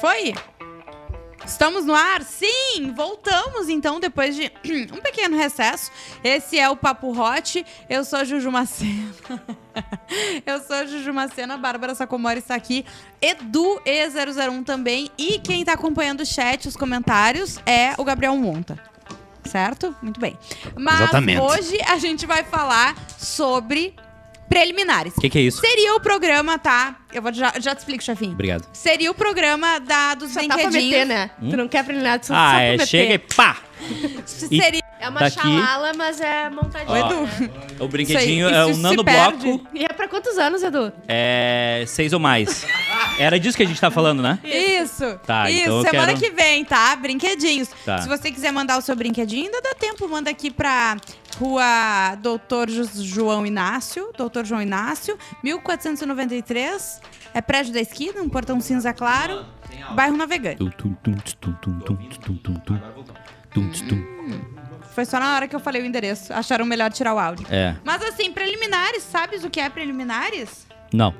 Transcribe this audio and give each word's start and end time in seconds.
Foi? 0.00 0.34
Estamos 1.44 1.84
no 1.84 1.94
ar? 1.94 2.22
Sim! 2.22 2.92
Voltamos 2.94 3.68
então 3.68 4.00
depois 4.00 4.34
de 4.34 4.50
um 4.92 5.00
pequeno 5.00 5.36
recesso. 5.36 5.90
Esse 6.22 6.58
é 6.58 6.68
o 6.68 6.76
Papo 6.76 7.10
Hot. 7.18 7.64
Eu 7.88 8.04
sou 8.04 8.18
a 8.18 8.24
Juju 8.24 8.50
Macena. 8.50 9.14
Eu 10.46 10.60
sou 10.60 10.76
a 10.76 10.86
Juju 10.86 11.12
Macena, 11.12 11.56
Bárbara 11.56 11.94
Sacomori 11.94 12.38
está 12.38 12.54
aqui. 12.54 12.84
Edu 13.20 13.80
E001 13.84 14.64
também. 14.64 15.10
E 15.18 15.38
quem 15.40 15.60
está 15.60 15.72
acompanhando 15.74 16.20
o 16.20 16.26
chat, 16.26 16.68
os 16.68 16.76
comentários, 16.76 17.58
é 17.66 17.94
o 17.98 18.04
Gabriel 18.04 18.36
Monta. 18.36 18.93
Certo? 19.46 19.94
Muito 20.02 20.20
bem. 20.20 20.38
Mas 20.76 21.00
Exatamente. 21.02 21.40
hoje 21.40 21.78
a 21.86 21.98
gente 21.98 22.26
vai 22.26 22.42
falar 22.44 22.94
sobre 23.18 23.94
preliminares. 24.48 25.14
O 25.16 25.20
que, 25.20 25.28
que 25.30 25.38
é 25.38 25.42
isso? 25.42 25.60
Seria 25.60 25.94
o 25.94 26.00
programa, 26.00 26.58
tá? 26.58 26.96
Eu 27.12 27.22
vou 27.22 27.32
já, 27.32 27.52
já 27.58 27.74
te 27.74 27.78
explico, 27.78 28.02
chefinho. 28.02 28.32
Obrigado. 28.32 28.66
Seria 28.72 29.10
o 29.10 29.14
programa 29.14 29.78
da, 29.80 30.14
dos 30.14 30.32
Só 30.32 30.40
tá 30.40 30.46
pra 30.46 30.56
brinquedinhos. 30.56 30.90
meter, 30.90 31.06
né? 31.06 31.30
Tu 31.38 31.56
não 31.56 31.66
quer 31.68 31.84
preliminar, 31.84 32.18
tu 32.20 32.24
Ah, 32.32 32.50
só 32.52 32.56
é, 32.58 32.66
pra 32.68 32.70
meter. 32.72 32.86
chega 32.86 33.14
e 33.14 33.18
pá! 33.18 33.56
Seria. 34.26 34.82
É 35.00 35.08
uma 35.08 35.20
Daqui- 35.20 35.38
xalala, 35.38 35.92
mas 35.94 36.18
é 36.20 36.48
montadinha. 36.48 36.98
Edu. 37.00 37.20
né? 37.22 37.50
O 37.78 37.86
brinquedinho 37.88 38.46
Isso 38.48 38.54
é 38.56 38.58
aí, 38.60 38.64
um 38.66 38.70
isso 38.70 38.76
se 38.76 38.82
nanobloco, 38.82 39.58
perde. 39.58 39.60
E 39.74 39.84
é 39.84 39.88
pra 39.88 40.08
quantos 40.08 40.38
anos, 40.38 40.62
Edu? 40.62 40.90
é 41.06 41.84
seis 41.86 42.12
ou 42.14 42.20
mais. 42.20 42.66
Era 43.18 43.38
disso 43.38 43.56
que 43.56 43.62
a 43.62 43.66
gente 43.66 43.78
tá 43.80 43.90
falando, 43.90 44.22
né? 44.22 44.38
Isso. 44.42 45.18
Tá, 45.26 45.50
Isso, 45.50 45.60
então 45.62 45.82
semana 45.82 46.14
quero- 46.14 46.20
que 46.20 46.30
vem, 46.30 46.64
tá? 46.64 46.96
Brinquedinhos. 46.96 47.68
Tá. 47.84 47.98
Se 48.00 48.08
você 48.08 48.30
quiser 48.30 48.50
mandar 48.50 48.78
o 48.78 48.80
seu 48.80 48.96
brinquedinho, 48.96 49.44
ainda 49.46 49.60
dá 49.60 49.74
tempo. 49.74 50.08
Manda 50.08 50.30
aqui 50.30 50.50
pra 50.50 50.96
Rua 51.38 52.14
Doutor 52.22 52.68
João 52.70 53.44
Inácio, 53.44 54.10
Doutor 54.16 54.46
João 54.46 54.62
Inácio, 54.62 55.18
1493. 55.42 57.00
É 57.34 57.40
prédio 57.42 57.74
da 57.74 57.80
esquina, 57.80 58.22
um 58.22 58.28
portão 58.28 58.60
cinza 58.60 58.92
claro. 58.94 59.44
Bairro 59.94 60.16
Navegante. 60.16 60.56
Tum, 60.56 60.70
tum, 60.70 60.94
tum, 61.02 61.12
tum, 61.40 61.52
tum, 61.60 61.78
tum, 61.80 61.96
tum, 61.96 62.34
tum, 62.36 62.54
tum. 62.54 62.80
Tum, 63.54 63.70
tum. 63.88 64.02
Foi 64.94 65.04
só 65.04 65.18
na 65.18 65.34
hora 65.34 65.48
que 65.48 65.56
eu 65.56 65.60
falei 65.60 65.80
o 65.82 65.86
endereço. 65.86 66.32
Acharam 66.32 66.64
melhor 66.66 66.92
tirar 66.92 67.14
o 67.14 67.18
áudio. 67.18 67.46
É. 67.50 67.74
Mas 67.84 68.02
assim, 68.02 68.32
preliminares, 68.32 69.02
sabes 69.02 69.42
o 69.44 69.50
que 69.50 69.60
é 69.60 69.68
preliminares? 69.70 70.66
Não. 70.92 71.14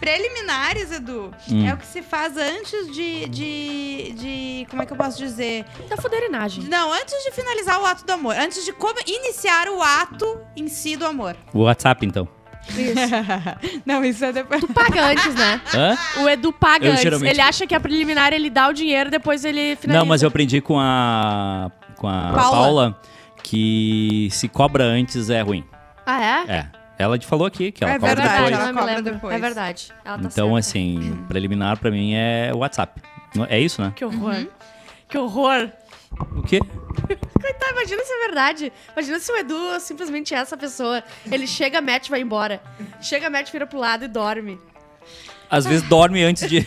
Preliminares, 0.00 0.92
Edu, 0.92 1.32
Hum. 1.50 1.66
é 1.66 1.72
o 1.72 1.76
que 1.78 1.86
se 1.86 2.02
faz 2.02 2.36
antes 2.36 2.92
de, 2.92 3.26
de, 3.28 4.12
de. 4.12 4.66
Como 4.68 4.82
é 4.82 4.86
que 4.86 4.92
eu 4.92 4.96
posso 4.96 5.16
dizer? 5.16 5.64
Da 5.88 5.96
fuderinagem. 5.96 6.64
Não, 6.64 6.92
antes 6.92 7.14
de 7.24 7.30
finalizar 7.30 7.80
o 7.80 7.86
ato 7.86 8.04
do 8.04 8.12
amor. 8.12 8.36
Antes 8.36 8.64
de 8.64 8.72
come- 8.72 9.00
iniciar 9.06 9.66
o 9.68 9.82
ato 9.82 10.40
em 10.56 10.68
si 10.68 10.94
do 10.96 11.06
amor. 11.06 11.34
O 11.54 11.60
WhatsApp, 11.60 12.04
então. 12.04 12.28
Não, 13.84 14.04
isso 14.04 14.24
é 14.24 14.32
depois. 14.32 14.64
Paga 14.66 15.06
antes, 15.08 15.34
né? 15.34 15.60
Hã? 15.74 15.96
O 16.22 16.28
Edu 16.28 16.52
paga 16.52 16.86
Eu 16.86 16.92
antes. 16.92 17.02
geralmente- 17.02 17.30
Ele 17.30 17.40
acha 17.40 17.66
que 17.66 17.74
a 17.74 17.80
preliminar 17.80 18.32
ele 18.32 18.48
dá 18.50 18.68
o 18.68 18.72
dinheiro, 18.72 19.10
depois 19.10 19.44
ele 19.44 19.76
finaliza. 19.76 19.98
Não, 20.00 20.06
mas 20.06 20.22
eu 20.22 20.28
aprendi 20.28 20.60
com 20.60 20.78
a. 20.78 21.70
com 21.96 22.08
a 22.08 22.32
Paula. 22.32 22.50
Paula, 22.56 23.00
que 23.42 24.28
se 24.32 24.48
cobra 24.48 24.84
antes 24.84 25.30
é 25.30 25.40
ruim. 25.42 25.64
Ah, 26.06 26.22
é? 26.48 26.52
É. 26.52 26.66
Ela 26.98 27.18
te 27.18 27.26
falou 27.26 27.46
aqui 27.46 27.72
que 27.72 27.82
ela 27.82 27.94
É 27.94 27.98
cobra 27.98 28.14
verdade, 28.14 28.34
depois. 28.36 28.52
ela 28.52 28.60
não 28.66 28.72
me 28.72 28.78
cobra 28.78 28.94
lembro. 28.96 29.12
depois. 29.12 29.34
É 29.34 29.38
verdade. 29.38 29.88
Ela 30.04 30.18
tá 30.18 30.28
Então, 30.32 30.46
certa. 30.46 30.58
assim, 30.58 31.24
preliminar 31.28 31.76
pra 31.78 31.90
mim 31.90 32.14
é 32.14 32.50
o 32.54 32.58
WhatsApp. 32.58 33.02
Não- 33.34 33.46
É 33.48 33.58
isso, 33.58 33.82
né? 33.82 33.92
Que 33.96 34.04
horror. 34.04 34.34
Uhum. 34.34 34.48
Que 35.08 35.18
horror. 35.18 35.70
O 36.36 36.42
quê? 36.42 36.60
Coitado, 37.44 37.72
imagina 37.72 38.02
se 38.04 38.12
é 38.12 38.26
verdade. 38.26 38.72
Imagina 38.92 39.18
se 39.20 39.30
o 39.30 39.36
Edu 39.36 39.80
simplesmente 39.80 40.34
é 40.34 40.38
essa 40.38 40.56
pessoa. 40.56 41.02
Ele 41.30 41.46
chega, 41.46 41.80
mete 41.82 42.06
e 42.06 42.10
vai 42.10 42.20
embora. 42.20 42.62
Chega, 43.02 43.28
mete, 43.28 43.52
vira 43.52 43.66
pro 43.66 43.78
lado 43.78 44.04
e 44.06 44.08
dorme. 44.08 44.58
Às 45.50 45.66
vezes 45.66 45.82
dorme 45.86 46.22
antes 46.22 46.48
de. 46.48 46.66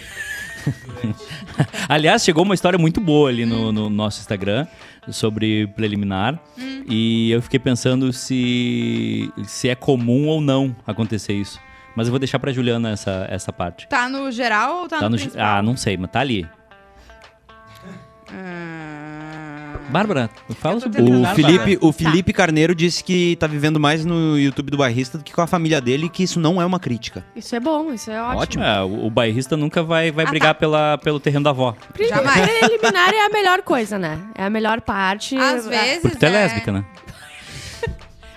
Aliás, 1.89 2.23
chegou 2.23 2.43
uma 2.43 2.53
história 2.53 2.77
muito 2.77 3.01
boa 3.01 3.29
ali 3.29 3.45
no, 3.45 3.71
no 3.71 3.89
nosso 3.89 4.19
Instagram 4.19 4.67
sobre 5.09 5.65
preliminar. 5.67 6.39
E 6.87 7.31
eu 7.31 7.41
fiquei 7.41 7.59
pensando 7.59 8.13
se, 8.13 9.31
se 9.45 9.69
é 9.69 9.75
comum 9.75 10.27
ou 10.27 10.39
não 10.39 10.75
acontecer 10.85 11.33
isso. 11.33 11.59
Mas 11.95 12.05
eu 12.07 12.11
vou 12.11 12.19
deixar 12.19 12.37
pra 12.37 12.51
Juliana 12.53 12.91
essa, 12.91 13.25
essa 13.29 13.51
parte. 13.51 13.87
Tá 13.87 14.07
no 14.07 14.31
geral 14.31 14.81
ou 14.83 14.87
tá, 14.87 14.97
Tá 14.99 15.09
no, 15.09 15.15
no, 15.15 15.17
principal? 15.17 15.43
ah, 15.45 15.61
não 15.63 15.75
sei, 15.75 15.97
mas 15.97 16.11
tá 16.11 16.19
ali. 16.19 16.47
Ah, 18.31 19.26
Bárbara, 19.89 20.29
fala 20.59 20.79
sobre 20.79 21.01
O 21.01 21.25
Felipe, 21.35 21.57
Bárbara. 21.57 21.77
o 21.81 21.91
Felipe 21.91 22.33
Carneiro 22.33 22.75
disse 22.75 23.03
que 23.03 23.35
tá 23.37 23.47
vivendo 23.47 23.79
mais 23.79 24.03
no 24.05 24.37
YouTube 24.37 24.69
do 24.71 24.77
bairrista 24.77 25.17
do 25.17 25.23
que 25.23 25.33
com 25.33 25.41
a 25.41 25.47
família 25.47 25.79
dele 25.79 26.07
e 26.07 26.09
que 26.09 26.23
isso 26.23 26.39
não 26.39 26.61
é 26.61 26.65
uma 26.65 26.79
crítica. 26.79 27.25
Isso 27.35 27.55
é 27.55 27.59
bom, 27.59 27.93
isso 27.93 28.11
é 28.11 28.21
ótimo. 28.21 28.41
Ótimo. 28.41 28.63
É, 28.63 28.81
o, 28.83 29.05
o 29.05 29.09
bairrista 29.09 29.55
nunca 29.55 29.81
vai, 29.83 30.11
vai 30.11 30.25
Ah, 30.25 30.29
brigar 30.29 30.53
tá. 30.53 30.59
pela, 30.59 30.97
pelo 30.97 31.19
terreno 31.19 31.43
da 31.45 31.51
avó. 31.51 31.75
Jamais. 31.97 32.41
Preliminar 32.59 33.13
é 33.13 33.25
a 33.25 33.29
melhor 33.29 33.61
coisa, 33.61 33.97
né? 33.97 34.19
É 34.35 34.43
a 34.43 34.49
melhor 34.49 34.81
parte. 34.81 35.35
Às 35.37 35.65
É- 35.67 35.69
vezes. 35.69 36.01
Porque 36.01 36.17
tu 36.17 36.25
é 36.25 36.29
é- 36.29 36.31
lésbica, 36.31 36.71
né? 36.71 36.85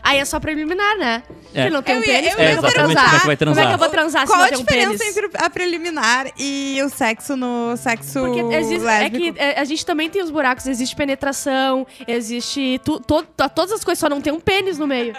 Aí 0.03 0.19
é 0.19 0.25
só 0.25 0.41
preliminar, 0.41 0.97
né? 0.97 1.23
É. 1.55 1.65
Se 1.65 1.71
não 1.71 1.83
tem 1.83 1.97
Eu 1.97 2.01
um 2.01 2.05
pênis, 2.05 2.31
eu 2.31 2.37
como 2.37 2.49
é 2.49 2.53
eu 2.55 2.61
vou 2.63 2.71
transar? 2.73 2.81
como 2.81 2.93
é 2.93 2.97
que 3.03 3.11
vai 3.11 3.21
Como 3.21 3.31
é 3.33 3.37
que 3.37 3.37
transar? 3.45 3.73
eu 3.73 3.79
vou 3.79 3.89
transar 3.89 4.21
se 4.23 4.27
Qual 4.33 4.39
não 4.39 4.45
a 4.45 4.49
tem 4.49 4.59
um 4.59 4.61
diferença 4.63 4.99
pênis? 4.99 5.17
entre 5.17 5.31
a 5.39 5.51
preliminar 5.51 6.27
e 6.39 6.81
o 6.85 6.89
sexo 6.89 7.37
no 7.37 7.77
sexo 7.77 8.21
Porque 8.21 8.41
existe, 8.57 8.87
é 8.87 9.11
que 9.11 9.35
é, 9.37 9.61
a 9.61 9.65
gente 9.65 9.85
também 9.85 10.09
tem 10.09 10.23
os 10.23 10.31
buracos, 10.31 10.67
existe 10.67 10.95
penetração, 10.97 11.87
existe 12.07 12.81
tu, 12.85 13.01
to- 13.01 13.23
to- 13.37 13.49
todas 13.51 13.73
as 13.73 13.85
coisas, 13.85 13.99
só 13.99 14.09
não 14.09 14.21
tem 14.21 14.33
um 14.33 14.41
pênis 14.41 14.79
no 14.79 14.87
meio. 14.87 15.15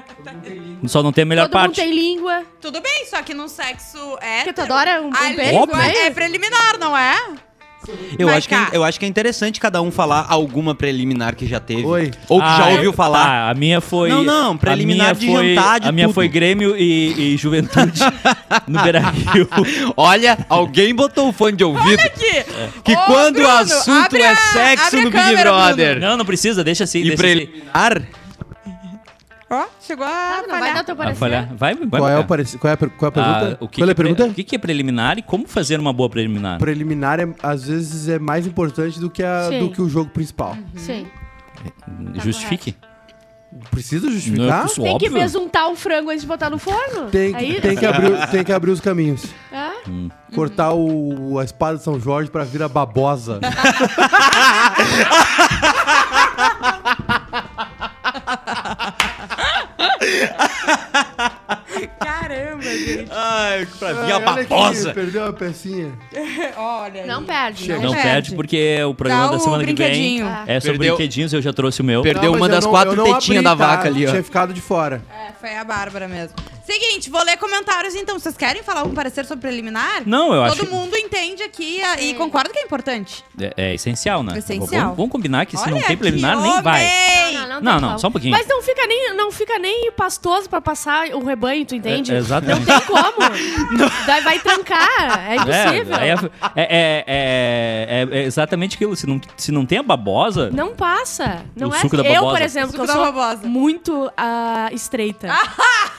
Só 0.88 1.04
não 1.04 1.12
tem 1.12 1.24
a 1.24 1.26
melhor 1.26 1.48
Todo 1.48 1.60
mundo 1.60 1.68
parte. 1.76 1.82
tem 1.82 1.92
língua. 1.94 2.44
Tudo 2.60 2.82
bem, 2.82 3.06
só 3.10 3.22
que 3.22 3.34
no 3.34 3.48
sexo 3.48 3.98
é. 4.22 4.38
Porque 4.38 4.54
tu 4.54 4.62
adora 4.62 5.02
um, 5.02 5.08
um 5.08 5.14
A 5.14 5.68
pênis 5.68 5.98
é 6.00 6.10
preliminar, 6.12 6.78
não 6.80 6.98
é? 6.98 7.16
Eu 8.20 8.30
acho, 8.30 8.48
que, 8.48 8.54
cá. 8.56 8.70
eu 8.74 8.84
acho 8.84 9.00
que 9.00 9.06
é 9.06 9.08
interessante 9.08 9.60
cada 9.60 9.82
um 9.82 9.90
falar 9.92 10.26
alguma 10.30 10.76
preliminar 10.76 11.36
que 11.36 11.48
já 11.48 11.60
teve. 11.60 11.84
Oi. 11.84 12.12
Ou 12.30 12.40
que 12.40 12.46
Ah, 12.46 12.58
já 12.58 12.70
eu- 12.70 12.76
ouviu 12.76 12.94
falar. 12.94 13.26
Tá, 13.26 13.50
a 13.50 13.54
minha 13.54 13.82
foi. 13.82 14.10
Não, 14.10 14.24
não, 14.24 14.52
a 14.54 14.58
preliminar 14.58 15.16
minha 15.16 15.20
de 15.20 15.28
foi- 15.36 15.56
jantar, 15.56 15.80
de 15.80 15.88
A 15.88 15.92
minha 15.92 16.08
tudo. 16.08 16.14
foi 16.16 16.28
Grêmio 16.28 16.76
e, 16.78 17.34
e 17.34 17.38
Juventude 17.38 18.00
no 18.68 18.82
Beira 18.84 19.00
Rio. 19.10 19.48
Olha, 19.98 20.38
alguém 20.48 20.94
botou 20.94 21.30
o 21.30 21.34
fone 21.34 21.58
de 21.58 21.64
ouvido 21.64 22.00
Aqui. 22.02 22.44
que 22.84 22.94
Ô, 22.94 22.98
quando 23.06 23.34
Bruno, 23.36 23.48
o 23.50 23.52
assunto 23.52 24.06
abre 24.06 24.22
é 24.22 24.28
a- 24.30 24.36
sexo 24.36 24.86
abre 24.88 25.00
a 25.00 25.04
no 25.04 25.12
Big 25.12 25.24
câmera, 25.24 25.52
Brother 25.52 26.00
Não, 26.00 26.18
não 26.18 26.26
precisa, 26.26 26.64
deixa 26.64 26.84
assim. 26.84 27.00
e 27.00 27.04
deixa 27.10 27.16
assim. 27.16 27.22
preliminar, 27.48 28.02
Ó, 29.54 29.66
chegou 29.82 30.06
a 30.06 30.10
Ah, 30.10 30.42
não 30.44 30.48
vai 30.50 30.60
falhar. 30.60 30.76
dar 30.76 30.84
teu 30.86 30.96
Vai 30.96 31.06
parecer. 31.08 31.20
falhar. 31.20 31.48
Vai, 31.56 31.76
vai 31.76 31.88
Qual 31.90 32.08
é, 32.08 32.12
o 32.14 32.16
marcar. 32.16 32.28
pareci- 32.28 32.58
qual, 32.58 32.72
é 32.72 32.74
a, 32.74 32.78
per- 32.78 32.90
qual 32.92 33.08
é 33.08 33.10
a 33.10 33.12
pergunta? 33.12 33.58
Ah, 33.60 33.64
o 33.64 33.68
que 33.68 33.82
qual 33.82 33.84
é 33.84 33.88
que 33.88 33.92
a 33.92 33.96
pergunta? 34.04 34.26
O 34.26 34.34
que, 34.34 34.44
que 34.46 34.56
é 34.56 34.60
preliminar 34.60 35.18
e 35.18 35.22
como 35.22 35.46
fazer 35.48 35.78
uma 35.80 35.92
boa 35.92 36.10
preliminar? 36.10 36.58
Preliminar, 36.58 37.20
é, 37.20 37.28
às 37.44 37.66
vezes, 37.68 38.08
é 38.08 38.18
mais 38.18 38.48
importante 38.48 38.98
do 39.00 39.10
que, 39.10 39.22
a, 39.22 39.48
Sim. 39.50 39.60
do 39.60 39.70
que 39.72 39.82
o 39.82 39.90
jogo 39.90 40.10
principal. 40.10 40.58
Sim. 40.78 41.06
Justifique. 42.24 42.76
Precisa 43.70 44.06
Não, 44.06 44.14
justificar? 44.14 44.66
isso 44.66 44.82
Tem 44.82 44.98
que 44.98 45.08
óbvio. 45.08 45.22
besuntar 45.22 45.68
o 45.70 45.76
frango 45.76 46.10
antes 46.10 46.22
de 46.22 46.28
botar 46.28 46.50
no 46.50 46.58
forno? 46.58 47.08
Tem, 47.12 47.36
é 47.36 47.38
que- 47.38 47.46
isso? 47.46 47.62
tem, 47.62 47.76
que 47.76 47.86
abrir, 47.86 48.28
tem 48.30 48.44
que 48.46 48.54
abrir 48.54 48.72
os 48.72 48.80
caminhos. 48.80 49.26
É? 49.52 49.72
Cortar 50.34 50.72
o, 50.74 51.38
a 51.38 51.44
espada 51.44 51.78
de 51.78 51.84
São 51.84 52.00
Jorge 52.00 52.32
pra 52.32 52.46
vir 52.46 52.64
a 52.64 52.70
babosa. 52.70 53.42
Caramba, 62.00 62.64
gente. 62.64 63.08
ai, 63.12 63.68
pra 63.80 63.90
Ai, 64.02 64.12
a 64.12 64.20
babosa. 64.20 64.94
Perdeu 64.94 65.24
uma 65.24 65.34
pecinha. 65.34 65.92
Olha. 66.58 67.06
Não 67.06 67.24
perde. 67.24 67.66
Chega. 67.66 67.80
Não 67.80 67.94
perde, 67.94 68.36
porque 68.36 68.84
o 68.84 68.94
programa 68.94 69.26
Dá 69.26 69.32
da 69.32 69.38
o 69.38 69.40
semana 69.40 69.64
que 69.64 69.74
vem 69.74 69.76
brinquedinho. 69.76 70.28
é 70.48 70.60
sobre 70.60 70.78
Perdeu. 70.78 70.96
brinquedinhos, 70.96 71.34
eu 71.34 71.42
já 71.42 71.54
trouxe 71.54 71.82
o 71.82 71.84
meu. 71.84 72.02
Perdeu 72.02 72.32
Não, 72.32 72.38
uma 72.40 72.50
das 72.50 72.64
não- 72.66 72.72
quatro 72.72 72.96
não 72.96 73.06
tetinhas 73.06 73.44
da 73.44 73.56
tá? 73.56 73.56
vaca 73.56 73.88
ali, 73.88 74.06
ó. 74.06 74.10
Tinha 74.12 74.24
ficado 74.24 74.54
de 74.54 74.62
fora. 74.62 75.02
É, 75.10 75.32
foi 75.40 75.56
a 75.56 75.64
Bárbara 75.64 76.08
mesmo. 76.08 76.36
Seguinte, 76.66 77.10
vou 77.10 77.24
ler 77.24 77.38
comentários 77.38 77.96
então. 77.96 78.18
Vocês 78.20 78.38
querem 78.38 78.62
falar 78.64 78.82
algum 78.82 78.94
parecer 78.94 79.26
sobre 79.26 79.42
preliminar? 79.42 80.04
Não, 80.06 80.34
eu 80.34 80.50
Todo 80.52 80.64
acho 80.64 80.72
mundo 80.72 80.96
entende 80.96 81.42
aqui 81.44 81.82
a- 81.84 82.00
e 82.02 82.14
concorda 82.14 82.50
que 82.50 82.60
é 82.60 82.64
importante. 82.64 83.24
é, 83.40 83.54
é 83.58 83.74
essencial, 83.76 84.24
né? 84.24 84.38
Essencial. 84.38 84.82
Vamos, 84.84 84.98
vamos 84.98 85.12
combinar 85.12 85.46
que 85.46 85.58
se 85.58 85.66
não 85.66 85.74
Olha 85.78 85.86
tem 85.88 85.94
aqui, 85.96 85.98
preliminar, 85.98 86.40
nem 86.40 86.52
homem! 86.52 86.62
vai. 86.64 86.84
Não, 87.34 87.62
Não, 87.62 87.72
tem 87.74 87.82
não, 87.82 87.88
como. 87.90 88.00
só 88.00 88.08
um 88.08 88.12
pouquinho. 88.12 88.32
Mas 88.38 88.48
não 88.48 88.62
fica 88.62 88.86
nem, 88.88 89.14
não 89.16 89.32
fica 89.32 89.60
nem 89.60 89.92
pastoso 89.92 90.50
pra 90.50 90.62
passar 90.62 91.08
o 91.10 91.24
rebanho, 91.26 91.66
tu 91.66 91.76
entende? 91.76 92.14
É, 92.14 92.18
exatamente. 92.18 92.66
Não 92.68 92.80
tem 92.80 92.88
como. 92.88 93.02
Daí 94.06 94.22
vai 94.22 94.40
trancar. 94.40 95.30
É 95.32 95.36
impossível. 95.36 95.96
É, 95.96 96.00
aí 96.02 96.10
é, 96.10 96.14
é- 96.56 97.04
é- 97.08 98.08
é- 98.14 98.20
é 98.20 98.24
exatamente 98.24 98.76
aquilo. 98.76 98.96
Se 98.96 99.06
não, 99.08 99.20
se 99.36 99.52
não 99.52 99.66
tem 99.66 99.80
a 99.80 99.84
babosa, 99.84 100.50
Não 100.52 100.76
passa. 100.76 101.44
Não 101.56 101.70
O 101.70 101.76
é 101.76 101.80
suco 101.80 101.98
da 101.98 102.04
Eu, 102.04 102.14
babosa. 102.16 102.32
por 102.38 102.42
exemplo, 102.46 102.76
eu 102.82 102.88
da 102.88 102.94
sou 102.94 103.02
babosa. 103.12 103.48
muito 103.48 104.12
ah, 104.16 104.70
estreita. 104.72 105.28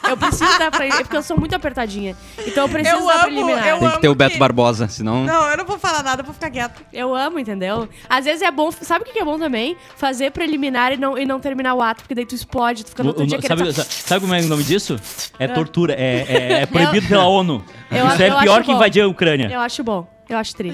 Eu 0.09 0.17
preciso 0.17 0.51
dar 0.58 0.70
pra 0.70 0.87
ele, 0.87 0.96
porque 0.99 1.16
eu 1.16 1.22
sou 1.22 1.37
muito 1.38 1.54
apertadinha. 1.54 2.16
Então 2.46 2.64
eu 2.64 2.69
preciso 2.69 2.96
Eu 2.99 3.06
dar 3.06 3.14
amo, 3.14 3.22
preliminar. 3.25 3.66
eu 3.69 3.78
Tem 3.78 3.90
que 3.90 4.00
ter 4.00 4.08
o 4.08 4.14
Beto 4.14 4.32
que- 4.32 4.38
Barbosa, 4.38 4.88
senão. 4.88 5.25
Não, 5.25 5.50
eu 5.50 5.56
não 5.56 5.64
vou 5.64 5.78
falar 5.78 6.02
nada, 6.02 6.22
eu 6.22 6.25
vou 6.25 6.34
ficar 6.34 6.50
quieto. 6.50 6.82
Eu 6.93 7.14
amo, 7.14 7.38
entendeu? 7.38 7.88
Às 8.08 8.25
vezes 8.25 8.43
é 8.43 8.50
bom. 8.50 8.70
Sabe 8.70 9.02
o 9.02 9.06
que 9.06 9.12
que 9.12 9.19
é 9.19 9.25
bom 9.25 9.38
também? 9.38 9.76
Fazer 9.96 10.31
preliminar 10.31 10.93
e 10.93 10.96
não, 10.96 11.16
e 11.19 11.25
não 11.25 11.38
terminar 11.40 11.75
o 11.75 11.82
ato, 11.82 12.02
porque 12.02 12.14
daí 12.14 12.26
tu 12.26 12.34
explode, 12.34 12.84
tu 12.84 12.90
fica 12.90 13.02
no 13.02 13.10
outro 13.10 13.25
o- 13.25 13.26
dia 13.26 13.38
querendo. 13.38 13.72
sabe, 13.72 13.88
sabe 13.93 14.20
como 14.20 14.34
é 14.34 14.40
o 14.40 14.49
nome 14.49 14.64
disso? 14.64 14.96
É 15.38 15.46
tortura. 15.49 15.94
É, 15.94 16.26
é- 16.28 16.52
é 16.62 16.66
proibido 16.66 17.08
pela 17.08 17.26
ONU. 17.26 17.64
Eu- 17.90 18.06
Isso 18.08 18.22
é 18.22 18.31
eu 18.31 18.38
pior 18.38 18.60
que 18.62 18.69
bom. 18.69 18.75
invadir 18.76 19.02
a 19.02 19.08
Ucrânia. 19.08 19.49
Eu 19.52 19.60
acho 19.60 19.82
bom. 19.84 20.06
Eu 20.28 20.38
acho 20.38 20.54
tri. 20.56 20.70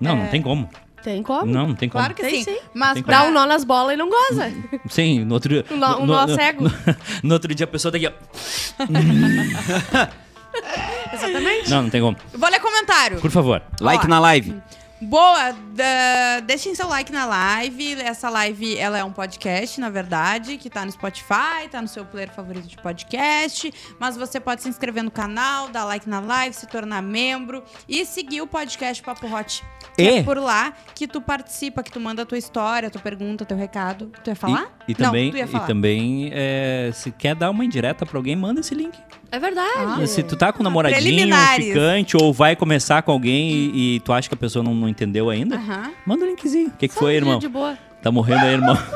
Não, 0.00 0.16
não 0.16 0.26
tem 0.28 0.42
como. 0.42 0.68
Tem 1.06 1.22
como? 1.22 1.46
Não, 1.46 1.68
não 1.68 1.74
tem 1.76 1.88
como. 1.88 2.00
Claro 2.02 2.14
que 2.14 2.22
Tem 2.22 2.42
sim. 2.42 2.52
sim. 2.52 2.58
Mas 2.74 2.94
Tem. 2.94 3.02
Dá 3.04 3.22
um 3.22 3.30
nó 3.30 3.46
nas 3.46 3.62
bolas 3.62 3.94
e 3.94 3.96
não 3.96 4.08
goza. 4.10 4.52
Sim, 4.90 5.24
no 5.24 5.34
outro 5.34 5.64
Um 5.70 5.76
nó- 5.76 5.98
um 6.00 6.06
nó 6.06 6.26
cego. 6.26 6.64
No, 6.64 6.72
no 7.22 7.32
outro 7.34 7.54
dia 7.54 7.62
a 7.62 7.66
pessoa 7.68 7.92
tá 7.92 7.96
aqui, 7.96 8.08
ó. 8.08 8.12
Exatamente. 11.14 11.70
Não, 11.70 11.82
não 11.82 11.90
tem 11.90 12.00
como. 12.00 12.16
Vou 12.34 12.50
ler 12.50 12.58
comentário. 12.58 13.20
Por 13.20 13.30
favor. 13.30 13.62
Like 13.80 14.04
Ó. 14.04 14.08
na 14.08 14.18
live. 14.18 14.56
Boa, 15.00 15.52
da- 15.74 16.40
deixem 16.46 16.74
seu 16.74 16.88
like 16.88 17.12
na 17.12 17.26
live. 17.26 18.00
Essa 18.00 18.30
live, 18.30 18.78
ela 18.78 18.96
é 18.98 19.04
um 19.04 19.12
podcast, 19.12 19.78
na 19.78 19.90
verdade, 19.90 20.56
que 20.56 20.70
tá 20.70 20.86
no 20.86 20.90
Spotify, 20.90 21.68
tá 21.70 21.82
no 21.82 21.88
seu 21.88 22.02
player 22.06 22.30
favorito 22.32 22.66
de 22.66 22.76
podcast. 22.78 23.70
Mas 24.00 24.16
você 24.16 24.40
pode 24.40 24.62
se 24.62 24.68
inscrever 24.70 25.02
no 25.02 25.10
canal, 25.10 25.68
dar 25.68 25.84
like 25.84 26.08
na 26.08 26.18
live, 26.20 26.54
se 26.56 26.66
tornar 26.66 27.02
membro 27.02 27.62
e 27.86 28.06
seguir 28.06 28.40
o 28.40 28.46
podcast 28.46 29.02
Papo 29.02 29.26
Hot. 29.26 29.62
E? 29.98 30.08
é 30.08 30.22
por 30.22 30.38
lá 30.38 30.72
que 30.94 31.06
tu 31.06 31.20
participa, 31.20 31.82
que 31.82 31.90
tu 31.90 32.00
manda 32.00 32.22
a 32.22 32.26
tua 32.26 32.38
história, 32.38 32.90
tua 32.90 33.00
pergunta, 33.00 33.44
teu 33.44 33.56
recado. 33.56 34.10
Tu 34.24 34.30
ia 34.30 34.36
falar? 34.36 34.76
E, 34.88 34.92
e 34.92 34.94
também, 34.94 35.24
Não, 35.26 35.30
tu 35.32 35.36
ia 35.36 35.44
e 35.44 35.46
falar. 35.46 35.66
também 35.66 36.30
é, 36.32 36.90
se 36.94 37.10
quer 37.10 37.34
dar 37.34 37.50
uma 37.50 37.64
indireta 37.64 38.06
pra 38.06 38.18
alguém, 38.18 38.34
manda 38.34 38.60
esse 38.60 38.74
link. 38.74 38.98
É 39.30 39.38
verdade. 39.38 40.06
Se 40.08 40.22
tu 40.22 40.36
tá 40.36 40.52
com 40.52 40.60
um 40.60 40.64
namoradinho, 40.64 41.28
ficante, 41.56 42.16
ou 42.16 42.32
vai 42.32 42.54
começar 42.56 43.02
com 43.02 43.12
alguém 43.12 43.50
e, 43.50 43.96
e 43.96 44.00
tu 44.00 44.12
acha 44.12 44.28
que 44.28 44.34
a 44.34 44.38
pessoa 44.38 44.62
não, 44.62 44.74
não 44.74 44.88
entendeu 44.88 45.28
ainda, 45.30 45.60
manda 46.06 46.24
o 46.24 46.28
linkzinho. 46.28 46.68
O 46.68 46.70
que, 46.78 46.88
que 46.88 46.94
Só 46.94 47.00
foi, 47.00 47.12
um 47.14 47.16
irmão? 47.16 47.38
De 47.38 47.48
boa. 47.48 47.76
Tá 48.02 48.10
morrendo 48.10 48.44
aí, 48.44 48.52
irmão. 48.54 48.76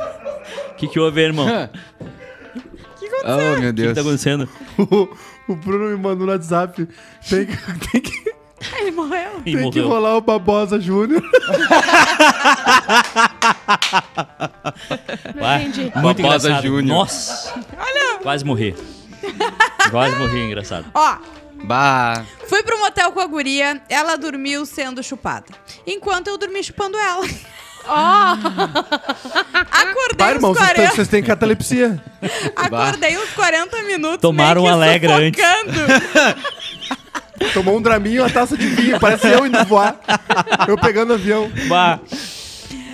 O 0.70 0.74
que, 0.80 0.88
que 0.88 0.98
houve, 0.98 1.20
irmão? 1.20 1.46
O 3.22 3.22
Oh, 3.22 3.36
meu 3.36 3.54
que, 3.56 3.60
que 3.66 3.72
Deus. 3.72 3.94
tá 3.94 4.00
acontecendo? 4.00 4.48
O, 4.78 5.08
o 5.52 5.54
Bruno 5.56 5.90
me 5.90 5.96
mandou 6.02 6.26
no 6.26 6.32
WhatsApp. 6.32 6.88
Tem 7.28 7.44
que, 7.46 7.56
tem 7.90 8.00
que, 8.00 8.32
Ele 8.80 8.90
morreu. 8.92 9.32
Tem 9.44 9.54
que 9.56 9.60
morreu. 9.60 9.88
rolar 9.88 10.16
o 10.16 10.20
Babosa 10.22 10.80
Júnior. 10.80 11.22
Não 15.34 15.42
Vai. 15.42 15.62
entendi. 15.64 15.92
Engraçado. 16.18 16.62
Júnior. 16.62 16.82
Nossa. 16.84 17.52
Quase 18.22 18.44
morri. 18.44 18.74
Quase 19.90 20.16
morri, 20.16 20.44
engraçado. 20.44 20.86
Ó, 20.94 21.16
Bah. 21.62 22.24
Fui 22.48 22.62
pro 22.62 22.78
motel 22.78 23.12
com 23.12 23.20
a 23.20 23.26
guria, 23.26 23.82
ela 23.88 24.16
dormiu 24.16 24.64
sendo 24.64 25.02
chupada. 25.02 25.44
Enquanto 25.86 26.28
eu 26.28 26.38
dormi 26.38 26.62
chupando 26.64 26.96
ela. 26.96 27.22
Acordei 29.70 30.16
Tá, 30.16 30.30
irmão, 30.32 30.50
uns 30.52 30.56
vocês 30.58 30.68
têm- 30.68 30.74
40, 30.76 30.94
vocês 30.96 31.08
têm 31.08 31.22
catalepsia. 31.22 32.02
acordei 32.56 33.16
uns 33.18 33.30
40 33.30 33.82
minutos 33.82 34.20
Tomaram 34.20 34.62
meio 34.62 34.74
um 34.74 34.78
que 34.78 34.84
Alegra 34.84 35.16
antes. 35.16 35.42
sufocando. 35.44 36.40
Tomou 37.54 37.78
um 37.78 37.82
draminho, 37.82 38.22
uma 38.22 38.30
taça 38.30 38.56
de 38.56 38.66
vinho. 38.66 39.00
Parece 39.00 39.28
eu 39.28 39.46
indo 39.46 39.64
voar. 39.64 39.96
Eu 40.68 40.76
pegando 40.76 41.14
avião. 41.14 41.50
Bah. 41.68 41.98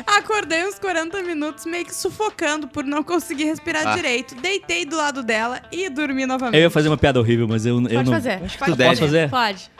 Acordei 0.06 0.64
uns 0.64 0.78
40 0.78 1.22
minutos 1.22 1.66
meio 1.66 1.84
que 1.84 1.94
sufocando 1.94 2.68
por 2.68 2.84
não 2.84 3.02
conseguir 3.02 3.44
respirar 3.44 3.86
Ah. 3.88 3.94
direito. 3.96 4.34
Deitei 4.36 4.84
do 4.84 4.96
lado 4.96 5.22
dela 5.22 5.60
e 5.72 5.88
dormi 5.90 6.24
novamente. 6.26 6.56
Eu 6.56 6.62
ia 6.62 6.70
fazer 6.70 6.88
uma 6.88 6.96
piada 6.96 7.18
horrível, 7.20 7.46
mas 7.48 7.66
eu, 7.66 7.76
eu 7.76 7.82
Pode 7.82 7.94
não. 8.04 8.12
fazer. 8.12 8.40
Tu 8.40 8.58
Pode 8.58 8.74
deve. 8.76 8.90
Posso 8.90 9.00
fazer? 9.02 9.30
Pode. 9.30 9.70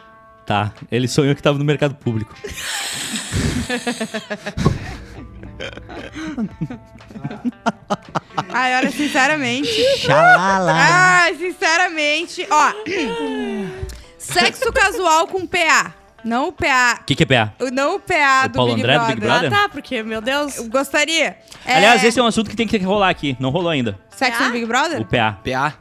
Tá. 0.45 0.73
Ele 0.91 1.09
sonhou 1.09 1.35
que 1.35 1.43
tava 1.43 1.59
no 1.59 1.65
mercado 1.65 1.95
público. 1.95 2.35
Ai, 8.53 8.77
olha, 8.77 8.91
sinceramente. 8.91 9.71
Xalala. 9.99 10.73
Ai, 10.75 11.35
sinceramente. 11.37 12.47
Ó. 12.51 12.73
Sexo 14.19 14.73
casual 14.73 15.27
com 15.27 15.47
PA. 15.47 15.95
Não 16.27 16.49
o 16.49 16.53
PA. 16.53 16.99
O 17.03 17.05
que, 17.05 17.15
que 17.15 17.23
é 17.23 17.27
PA? 17.27 17.53
o- 17.61 17.71
Não 17.71 17.95
o 17.97 18.01
PA 18.01 18.43
O 18.47 18.49
do 18.49 18.55
Paulo 18.57 18.75
Big 18.75 18.83
André 18.83 18.95
do 18.95 18.99
Brother. 18.99 19.15
Big 19.15 19.27
Brother? 19.27 19.53
Ah, 19.55 19.63
tá, 19.63 19.69
porque, 19.69 20.03
meu 20.03 20.21
Deus. 20.21 20.57
Eu 20.57 20.69
gostaria. 20.69 21.37
É, 21.65 21.77
Aliás, 21.77 22.03
esse 22.03 22.19
é 22.19 22.23
um 22.23 22.27
assunto 22.27 22.51
que 22.51 22.57
tem 22.57 22.67
que 22.67 22.77
rolar 22.79 23.11
aqui. 23.11 23.37
Não 23.39 23.51
rolou 23.51 23.71
ainda. 23.71 23.97
Sexo 24.11 24.43
no 24.43 24.51
Big 24.51 24.67
Brother? 24.67 25.01
O 25.01 25.05
PA. 25.05 25.39
PA. 25.45 25.75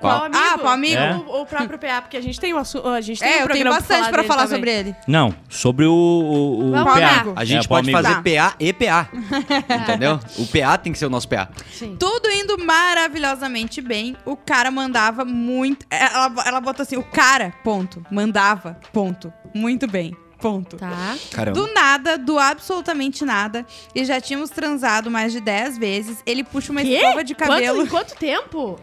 Qual 0.00 0.24
amigo? 0.24 0.42
Ah, 0.42 0.58
qual 0.58 0.72
amigo? 0.72 0.96
É. 1.00 1.14
O, 1.16 1.42
o 1.42 1.46
próprio 1.46 1.78
PA, 1.78 2.00
porque 2.02 2.16
a 2.16 2.20
gente 2.22 2.40
tem 2.40 2.54
um 2.54 2.58
assunto. 2.58 2.88
A 2.88 3.00
gente 3.00 3.20
tem 3.20 3.28
um 3.28 3.30
É, 3.30 3.34
eu 3.34 3.36
tenho 3.38 3.48
programa 3.48 3.76
bastante 3.78 4.10
pra 4.10 4.24
falar 4.24 4.42
também. 4.44 4.56
sobre 4.58 4.70
ele. 4.70 4.96
Não, 5.06 5.34
sobre 5.48 5.84
o, 5.84 5.92
o, 5.92 6.68
o 6.68 6.70
Vamos 6.72 6.92
PA. 6.94 7.06
amigo. 7.08 7.32
A 7.36 7.44
gente 7.44 7.64
É, 7.64 7.68
pode 7.68 7.92
fazer 7.92 8.14
PA 8.22 8.54
e 8.58 8.72
PA. 8.72 9.08
Entendeu? 9.82 10.18
O 10.38 10.46
PA 10.46 10.78
tem 10.78 10.92
que 10.92 10.98
ser 10.98 11.06
o 11.06 11.10
nosso 11.10 11.28
PA. 11.28 11.48
Sim. 11.72 11.96
Tudo 11.98 12.30
indo 12.30 12.56
maravilhosamente 12.64 13.80
bem. 13.80 14.16
O 14.24 14.36
cara 14.36 14.70
mandava 14.70 15.24
muito. 15.24 15.84
Ela, 15.90 16.32
ela 16.46 16.60
botou 16.60 16.82
assim: 16.82 16.96
o 16.96 17.02
cara, 17.02 17.52
ponto. 17.64 18.04
Mandava, 18.10 18.78
ponto. 18.92 19.32
Muito 19.54 19.86
bem, 19.86 20.16
ponto. 20.40 20.76
Tá. 20.76 21.16
Caramba. 21.32 21.60
Do 21.60 21.72
nada, 21.74 22.16
do 22.16 22.38
absolutamente 22.38 23.24
nada, 23.24 23.66
e 23.94 24.04
já 24.04 24.20
tínhamos 24.20 24.50
transado 24.50 25.10
mais 25.10 25.32
de 25.32 25.40
10 25.40 25.78
vezes. 25.78 26.22
Ele 26.24 26.44
puxa 26.44 26.72
uma 26.72 26.82
Quê? 26.82 26.94
escova 26.96 27.24
de 27.24 27.34
cabelo. 27.34 27.78
Quanto, 27.78 27.86
em 27.86 27.90
quanto 27.90 28.16
tempo? 28.16 28.78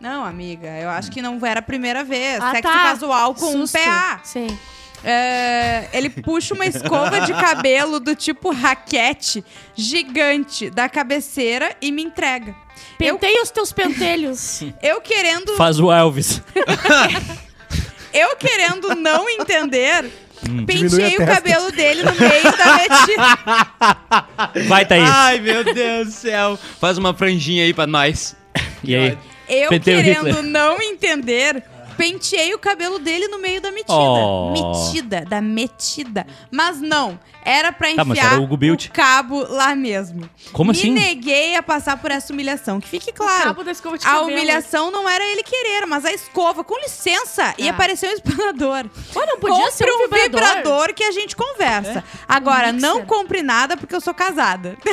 Não, 0.00 0.24
amiga, 0.24 0.68
eu 0.68 0.88
acho 0.88 1.10
que 1.10 1.20
não 1.20 1.44
era 1.44 1.60
a 1.60 1.62
primeira 1.62 2.04
vez. 2.04 2.40
Ah, 2.40 2.52
Sexo 2.52 2.62
tá. 2.72 2.82
casual 2.82 3.34
com 3.34 3.52
Susto. 3.52 3.78
um 3.78 3.84
PA. 3.84 4.20
Sim. 4.22 4.58
É, 5.04 5.88
ele 5.92 6.10
puxa 6.10 6.54
uma 6.54 6.66
escova 6.66 7.20
de 7.20 7.32
cabelo 7.32 8.00
do 8.00 8.16
tipo 8.16 8.50
raquete 8.52 9.44
gigante 9.74 10.70
da 10.70 10.88
cabeceira 10.88 11.76
e 11.80 11.92
me 11.92 12.02
entrega. 12.02 12.54
Eu, 12.98 13.16
Penteia 13.16 13.42
os 13.42 13.50
teus 13.50 13.72
pentelhos. 13.72 14.62
eu 14.82 15.00
querendo, 15.00 15.56
Faz 15.56 15.78
o 15.78 15.92
Elvis. 15.92 16.42
eu 18.12 18.36
querendo 18.36 18.94
não 18.96 19.28
entender, 19.28 20.10
Diminui 20.42 20.66
penteei 20.66 21.16
o 21.16 21.26
cabelo 21.26 21.70
dele 21.72 22.02
no 22.02 22.14
meio 22.14 22.42
da 22.56 22.76
metida. 22.76 24.66
Vai, 24.68 24.84
Thaís. 24.84 25.08
Ai, 25.08 25.40
meu 25.40 25.62
Deus 25.62 26.08
do 26.08 26.12
céu. 26.12 26.58
Faz 26.80 26.98
uma 26.98 27.14
franjinha 27.14 27.64
aí 27.64 27.74
pra 27.74 27.86
nós. 27.86 28.36
E 28.82 28.94
aí? 28.94 29.18
Eu 29.48 29.70
Penteio 29.70 30.02
querendo 30.02 30.26
Hitler. 30.26 30.42
não 30.44 30.80
entender, 30.82 31.62
penteei 31.96 32.54
o 32.54 32.58
cabelo 32.58 32.98
dele 32.98 33.26
no 33.28 33.38
meio 33.38 33.60
da 33.60 33.70
metida. 33.72 33.94
Oh. 33.94 34.50
Metida, 34.52 35.24
da 35.28 35.40
metida. 35.40 36.26
Mas 36.50 36.80
não, 36.80 37.18
era 37.44 37.72
pra 37.72 37.88
Tá, 37.94 38.02
enfiar 38.02 38.32
era 38.34 38.40
o 38.40 38.44
o 38.44 38.78
cabo 38.92 39.44
lá 39.48 39.74
mesmo. 39.74 40.28
Como 40.52 40.70
Me 40.70 40.78
assim? 40.78 40.92
neguei 40.92 41.56
a 41.56 41.62
passar 41.62 41.96
por 42.00 42.10
essa 42.10 42.32
humilhação. 42.32 42.78
Que 42.80 42.86
fique 42.88 43.10
claro. 43.10 43.44
Cabo 43.44 43.64
da 43.64 43.72
escova 43.72 43.96
de 43.98 44.06
A 44.06 44.10
cabelo. 44.10 44.28
humilhação 44.28 44.90
não 44.92 45.08
era 45.08 45.24
ele 45.24 45.42
querer, 45.42 45.86
mas 45.86 46.04
a 46.04 46.12
escova. 46.12 46.62
Com 46.62 46.76
licença, 46.78 47.54
ia 47.58 47.70
Ah. 47.70 47.74
aparecer 47.74 48.08
um 48.10 48.12
espanador. 48.12 48.84
Pô, 49.12 49.24
não 49.26 49.38
podia 49.40 49.70
ser 49.72 49.86
compre 49.90 50.20
um 50.20 50.22
vibrador. 50.24 50.94
que 50.94 51.02
a 51.02 51.10
gente 51.10 51.34
conversa. 51.34 52.04
Agora, 52.28 52.68
Um 52.68 52.72
não 52.74 53.04
compre 53.06 53.42
nada 53.42 53.76
porque 53.76 53.94
eu 53.94 54.00
sou 54.00 54.12
casada. 54.14 54.76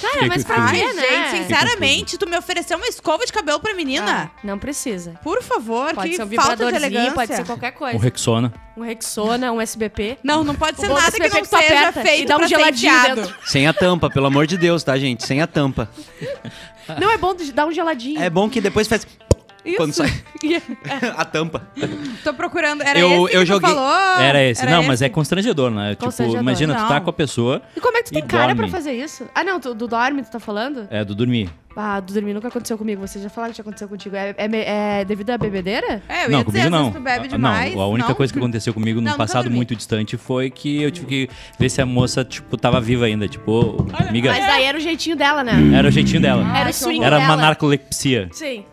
Cara, 0.00 0.26
mas 0.28 0.44
pra 0.44 0.70
quê, 0.70 0.92
né? 0.92 1.02
gente, 1.32 1.42
sinceramente, 1.42 2.16
tu 2.18 2.28
me 2.28 2.36
ofereceu 2.38 2.76
uma 2.76 2.86
escova 2.86 3.26
de 3.26 3.32
cabelo 3.32 3.58
pra 3.58 3.74
menina? 3.74 4.30
Ah, 4.34 4.40
não 4.44 4.58
precisa. 4.58 5.14
Por 5.22 5.42
favor, 5.42 5.92
Pode 5.94 6.10
que 6.10 6.16
ser 6.16 6.22
um 6.22 6.28
falta 6.30 6.50
de 6.56 6.56
vibradorzinho, 6.64 6.76
elegância. 7.00 7.12
pode 7.14 7.34
ser 7.36 7.44
qualquer 7.46 7.72
coisa. 7.72 7.98
Rexona. 7.98 8.52
Um 8.76 8.82
Rexona, 8.82 9.52
um 9.52 9.60
SBP. 9.60 10.18
Não, 10.22 10.44
não 10.44 10.54
pode 10.54 10.80
ser 10.80 10.86
bom 10.88 10.94
nada 10.94 11.06
desse 11.10 11.16
que 11.20 11.22
não 11.28 11.34
bebê 11.34 11.42
que 11.42 11.48
tu 11.48 11.58
seja 11.58 11.78
aperta 11.80 12.02
feito 12.02 12.22
e 12.22 12.26
dá 12.26 12.34
um 12.36 12.38
pra 12.38 12.48
ser 12.48 12.54
geladinho 12.56 12.92
enfiado. 12.96 13.20
dentro. 13.22 13.36
Sem 13.44 13.66
a 13.66 13.72
tampa, 13.72 14.08
pelo 14.08 14.26
amor 14.26 14.46
de 14.46 14.56
Deus, 14.56 14.84
tá, 14.84 14.96
gente? 14.96 15.26
Sem 15.26 15.42
a 15.42 15.46
tampa. 15.48 15.90
Não, 17.00 17.10
é 17.10 17.18
bom 17.18 17.34
de- 17.34 17.52
dar 17.52 17.66
um 17.66 17.72
geladinho. 17.72 18.22
É 18.22 18.30
bom 18.30 18.48
que 18.48 18.60
depois 18.60 18.86
faz 18.88 19.04
Isso. 19.68 19.76
quando 19.76 19.92
sai 19.92 20.12
E- 20.42 20.60
a 21.16 21.24
tampa. 21.24 21.68
Tô 22.24 22.32
procurando. 22.34 22.82
Era 22.82 22.98
Eu- 22.98 23.08
esse 23.28 23.36
eu 23.36 23.40
que 23.40 23.46
tu 23.46 23.46
joguei- 23.46 23.70
falou? 23.74 24.18
Era 24.20 24.42
esse. 24.42 24.64
não, 24.66 24.82
mas 24.82 25.02
é 25.02 25.06
esse? 25.06 25.14
constrangedor, 25.14 25.70
né? 25.70 25.90
Tipo, 25.90 26.04
Constrangedor. 26.06 26.40
imagina, 26.42 26.74
tu 26.74 26.86
tá 26.88 26.94
Não. 26.94 27.00
com 27.02 27.10
a 27.10 27.12
pessoa. 27.12 27.62
E 27.76 27.80
como 27.80 27.96
é 27.96 28.02
que 28.02 28.10
tu 28.10 28.14
tem 28.14 28.22
cara 28.26 28.46
dorme. 28.54 28.62
pra 28.62 28.68
fazer 28.68 28.92
isso? 28.92 29.24
Ah, 29.34 29.42
não, 29.44 29.58
tu, 29.60 29.74
do 29.74 29.86
dorme 29.88 30.22
tu 30.22 30.30
tá 30.30 30.38
falando? 30.40 30.86
É, 30.90 31.04
do 31.04 31.14
dormir. 31.14 31.50
Ah, 31.76 32.00
do 32.00 32.12
dormir 32.12 32.34
nunca 32.34 32.48
aconteceu 32.48 32.76
comigo. 32.76 33.00
Vocês 33.06 33.22
já 33.22 33.30
falaram 33.30 33.52
que 33.52 33.58
já 33.58 33.62
aconteceu 33.62 33.88
contigo. 33.88 34.16
É, 34.16 34.34
é 34.36 34.98
é 35.00 35.04
devido 35.04 35.30
à 35.30 35.38
bebedeira? 35.38 36.02
É, 36.08 36.24
eu 36.24 36.30
não, 36.30 36.38
ia 36.40 36.44
dizer, 36.44 36.44
comigo 36.44 36.52
vezes 36.54 36.70
não. 36.70 36.90
tu 36.92 37.00
bebe 37.00 37.24
Ah, 37.26 37.28
demais. 37.28 37.74
não, 37.74 37.80
a 37.82 37.86
única 37.86 38.08
não? 38.08 38.14
coisa 38.16 38.32
que 38.32 38.38
aconteceu 38.38 38.74
comigo 38.74 39.00
no 39.00 39.04
Não, 39.04 39.12
nunca 39.12 39.18
passado 39.18 39.48
muito 39.50 39.76
distante 39.76 40.16
foi 40.16 40.50
que 40.50 40.82
eu 40.82 40.90
tive 40.90 41.06
que 41.06 41.28
ver 41.58 41.68
se 41.68 41.80
a 41.80 41.86
moça, 41.86 42.24
tipo, 42.24 42.56
tava 42.56 42.80
viva 42.80 43.04
ainda. 43.04 43.28
Tipo, 43.28 43.86
amiga, 44.08 44.30
Mas 44.32 44.44
daí 44.46 44.64
era 44.64 44.76
o 44.76 44.80
jeitinho 44.80 45.14
dela, 45.14 45.44
né? 45.44 45.52
era 45.76 45.86
o 45.86 45.90
jeitinho 45.90 46.20
dela. 46.20 46.44
Era 46.58 46.70
o 46.70 46.72
swing 46.72 47.04
Era 47.04 47.18
dela. 47.18 47.28
uma 47.30 47.36
narcolepsia. 47.36 48.28
Sim. 48.32 48.64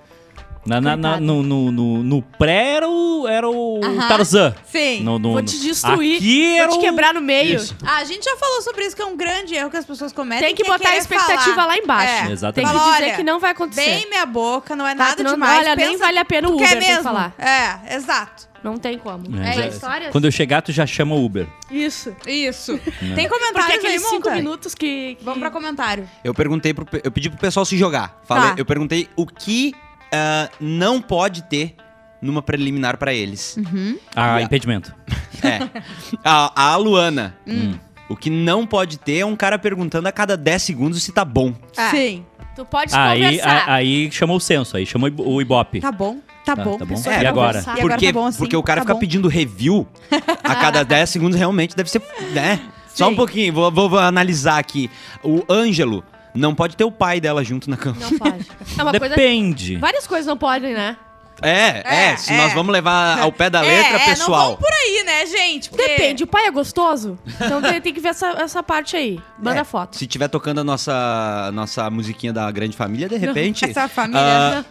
Na, 0.66 0.82
na- 0.82 0.98
na- 0.98 1.20
no, 1.20 1.44
no, 1.44 1.72
no- 1.72 2.04
no 2.04 2.22
pré 2.24 2.72
era 2.78 2.90
o, 2.90 3.28
era 3.28 3.48
o 3.48 3.80
Aham. 3.84 4.08
Tarzan. 4.08 4.56
Sim. 4.66 5.04
No- 5.04 5.20
no- 5.20 5.34
Vou 5.34 5.44
te 5.44 5.60
destruir, 5.60 6.18
Aqui 6.18 6.58
era 6.58 6.68
vou 6.70 6.80
te 6.80 6.86
quebrar 6.86 7.14
no 7.14 7.22
meio. 7.22 7.58
Isso. 7.58 7.76
Ah, 7.86 7.98
a 7.98 8.04
gente 8.04 8.24
já 8.26 8.36
falou 8.36 8.62
sobre 8.64 8.84
isso, 8.86 8.96
que 8.96 9.02
é 9.02 9.06
um 9.06 9.16
grande 9.16 9.54
erro 9.54 9.70
que 9.70 9.78
as 9.78 9.86
pessoas 9.86 10.12
cometem. 10.12 10.48
Tem 10.48 10.56
que 10.56 10.64
é 10.64 10.66
botar 10.66 10.86
a 10.86 10.92
querer 10.92 10.98
expectativa 10.98 11.56
falar. 11.56 11.68
lá 11.68 11.78
embaixo. 11.78 12.14
É. 12.14 12.24
Tem 12.24 12.32
Exatamente. 12.32 12.72
que 12.74 12.78
Fala, 12.80 12.92
dizer 12.94 13.04
olha, 13.06 13.16
que 13.16 13.24
não 13.24 13.40
vai 13.40 13.52
acontecer. 13.52 13.82
Bem 13.86 14.10
minha 14.10 14.26
boca, 14.26 14.76
não 14.76 14.88
é 14.88 14.96
Tá, 14.96 15.04
nada 15.10 15.24
não- 15.24 15.32
demais. 15.34 15.60
olha, 15.60 15.76
nem 15.76 15.88
pensa- 15.92 16.04
vale 16.06 16.18
a 16.20 16.26
pena 16.26 16.48
o 16.48 16.52
tu 16.52 16.56
Uber, 16.58 16.68
quer 16.68 16.74
tem 16.80 16.82
que 16.82 16.88
mesmo? 16.90 17.04
falar. 17.04 17.34
É, 17.38 17.96
exato. 17.96 18.48
Não 18.64 18.78
tem 18.80 18.98
como. 18.98 19.24
É, 19.40 19.50
É, 19.50 19.54
já- 19.54 19.68
história? 19.68 20.10
Quando 20.10 20.26
eu 20.26 20.32
chegar, 20.32 20.64
tu 20.64 20.72
já 20.72 20.88
chama 20.88 21.14
o 21.14 21.24
Uber. 21.24 21.46
Isso. 21.70 22.16
Isso. 22.26 22.74
Né? 22.74 22.80
Tem 23.14 23.28
Porque 23.28 23.30
comentários 23.30 23.70
aí, 23.70 23.76
aqueles 23.78 24.02
cinco 24.02 24.16
Monta? 24.28 24.32
minutos 24.36 24.74
que... 24.74 25.14
que- 25.20 25.24
Vamos 25.24 25.40
pra 25.40 25.52
comentário. 25.52 26.10
Eu 26.24 26.34
perguntei 26.34 26.74
pro. 26.74 26.84
Eu 27.04 27.12
pedi 27.12 27.30
pro 27.30 27.38
pessoal 27.38 27.64
se 27.64 27.78
jogar. 27.78 28.20
Falei, 28.26 28.50
Tá. 28.50 28.56
Eu 28.58 28.66
perguntei 28.66 29.08
o 29.16 29.24
que 29.28 29.76
ah, 30.16 30.50
não 30.60 31.02
pode 31.02 31.44
ter 31.44 31.76
numa 32.22 32.42
preliminar 32.42 32.98
pra 32.98 33.14
eles. 33.14 33.58
Ah, 34.16 34.26
Yeah. 34.38 34.42
impedimento. 34.44 34.94
É. 35.44 35.60
A, 36.24 36.72
a 36.72 36.76
Luana. 36.78 37.36
Hum. 37.46 37.74
O 38.10 38.16
que 38.16 38.30
não 38.32 38.66
pode 38.66 38.98
ter 38.98 39.18
é 39.20 39.26
um 39.26 39.36
cara 39.36 39.60
perguntando 39.60 40.08
a 40.08 40.12
cada 40.12 40.36
10 40.38 40.62
segundos 40.62 41.04
se 41.04 41.12
tá 41.12 41.24
bom. 41.26 41.54
É. 41.78 41.90
Sim. 41.90 42.26
Tu 42.56 42.66
pode 42.66 42.96
Aí, 42.96 43.22
conversar. 43.22 43.50
a- 43.70 43.74
aí 43.74 44.10
chamou 44.12 44.38
o 44.38 44.40
censo, 44.40 44.78
aí 44.78 44.86
chamou 44.86 45.12
o 45.18 45.42
Ibope. 45.42 45.82
Tá 45.82 45.92
bom. 45.92 46.18
Tá, 46.46 46.56
Tá- 46.56 46.64
bom. 46.64 46.78
tá 46.78 46.86
bom. 46.86 46.96
É, 47.06 47.22
e 47.22 47.26
agora? 47.28 47.48
conversar. 47.60 47.72
E 47.76 47.80
agora 47.80 47.94
Porque, 47.96 48.08
tá 48.08 48.14
bom 48.14 48.26
assim? 48.28 48.38
porque 48.38 48.56
o 48.56 48.64
cara 48.64 48.80
tá 48.82 48.86
fica 48.86 48.94
bom. 48.94 49.00
pedindo 49.02 49.28
review 49.28 49.86
a 50.44 50.56
cada 50.56 50.84
10 50.86 51.10
segundos, 51.10 51.38
realmente 51.38 51.76
deve 51.76 51.90
ser. 51.92 52.02
Né? 52.34 52.62
Só 52.94 53.10
um 53.10 53.16
pouquinho, 53.16 53.52
vou, 53.54 53.70
vou- 53.72 53.90
vou 53.90 54.00
analisar 54.00 54.58
aqui. 54.58 54.90
O 55.22 55.44
Ângelo 55.52 56.02
não 56.36 56.54
pode 56.54 56.76
ter 56.76 56.84
o 56.84 56.92
pai 56.92 57.20
dela 57.22 57.44
junto 57.44 57.70
na 57.70 57.78
cama. 57.78 57.98
Não 58.00 58.18
pode. 58.18 58.46
É 58.78 58.82
uma 58.84 58.92
coisa... 58.92 59.16
Depende. 59.16 59.78
Várias 59.78 60.06
coisas 60.06 60.26
não 60.26 60.38
podem, 60.38 60.74
né? 60.74 60.98
É, 61.42 61.50
é, 61.84 62.06
É, 62.14 62.16
se 62.16 62.32
é. 62.32 62.38
nós 62.38 62.54
vamos 62.54 62.72
levar 62.72 63.20
ao 63.20 63.30
pé 63.30 63.50
da 63.50 63.60
letra, 63.62 63.76
é, 63.92 63.96
é, 63.96 64.00
não 64.00 64.06
pessoal. 64.06 64.44
vamos 64.56 64.60
por 64.60 64.72
aí, 64.72 65.04
né, 65.06 65.26
gente? 65.26 65.70
Porque- 65.70 65.86
Depende, 65.86 66.24
o 66.24 66.28
pai 66.28 66.46
é 66.46 66.52
gostoso? 66.52 67.20
Então 67.42 67.62
tem, 67.62 67.82
tem 67.82 67.94
que 67.94 68.00
ver 68.00 68.10
essa, 68.10 68.28
essa 68.42 68.64
parte 68.64 68.96
aí. 68.96 69.20
Manda 69.38 69.60
É, 69.60 69.64
foto. 69.66 69.98
Se 69.98 70.08
tiver 70.08 70.30
tocando 70.30 70.62
a 70.62 70.64
nossa, 70.64 71.52
nossa 71.54 71.90
musiquinha 71.90 72.32
da 72.32 72.50
grande 72.52 72.78
família, 72.78 73.10
de 73.10 73.18
repente. 73.18 73.66
Essa 73.70 73.88
família. 73.90 74.66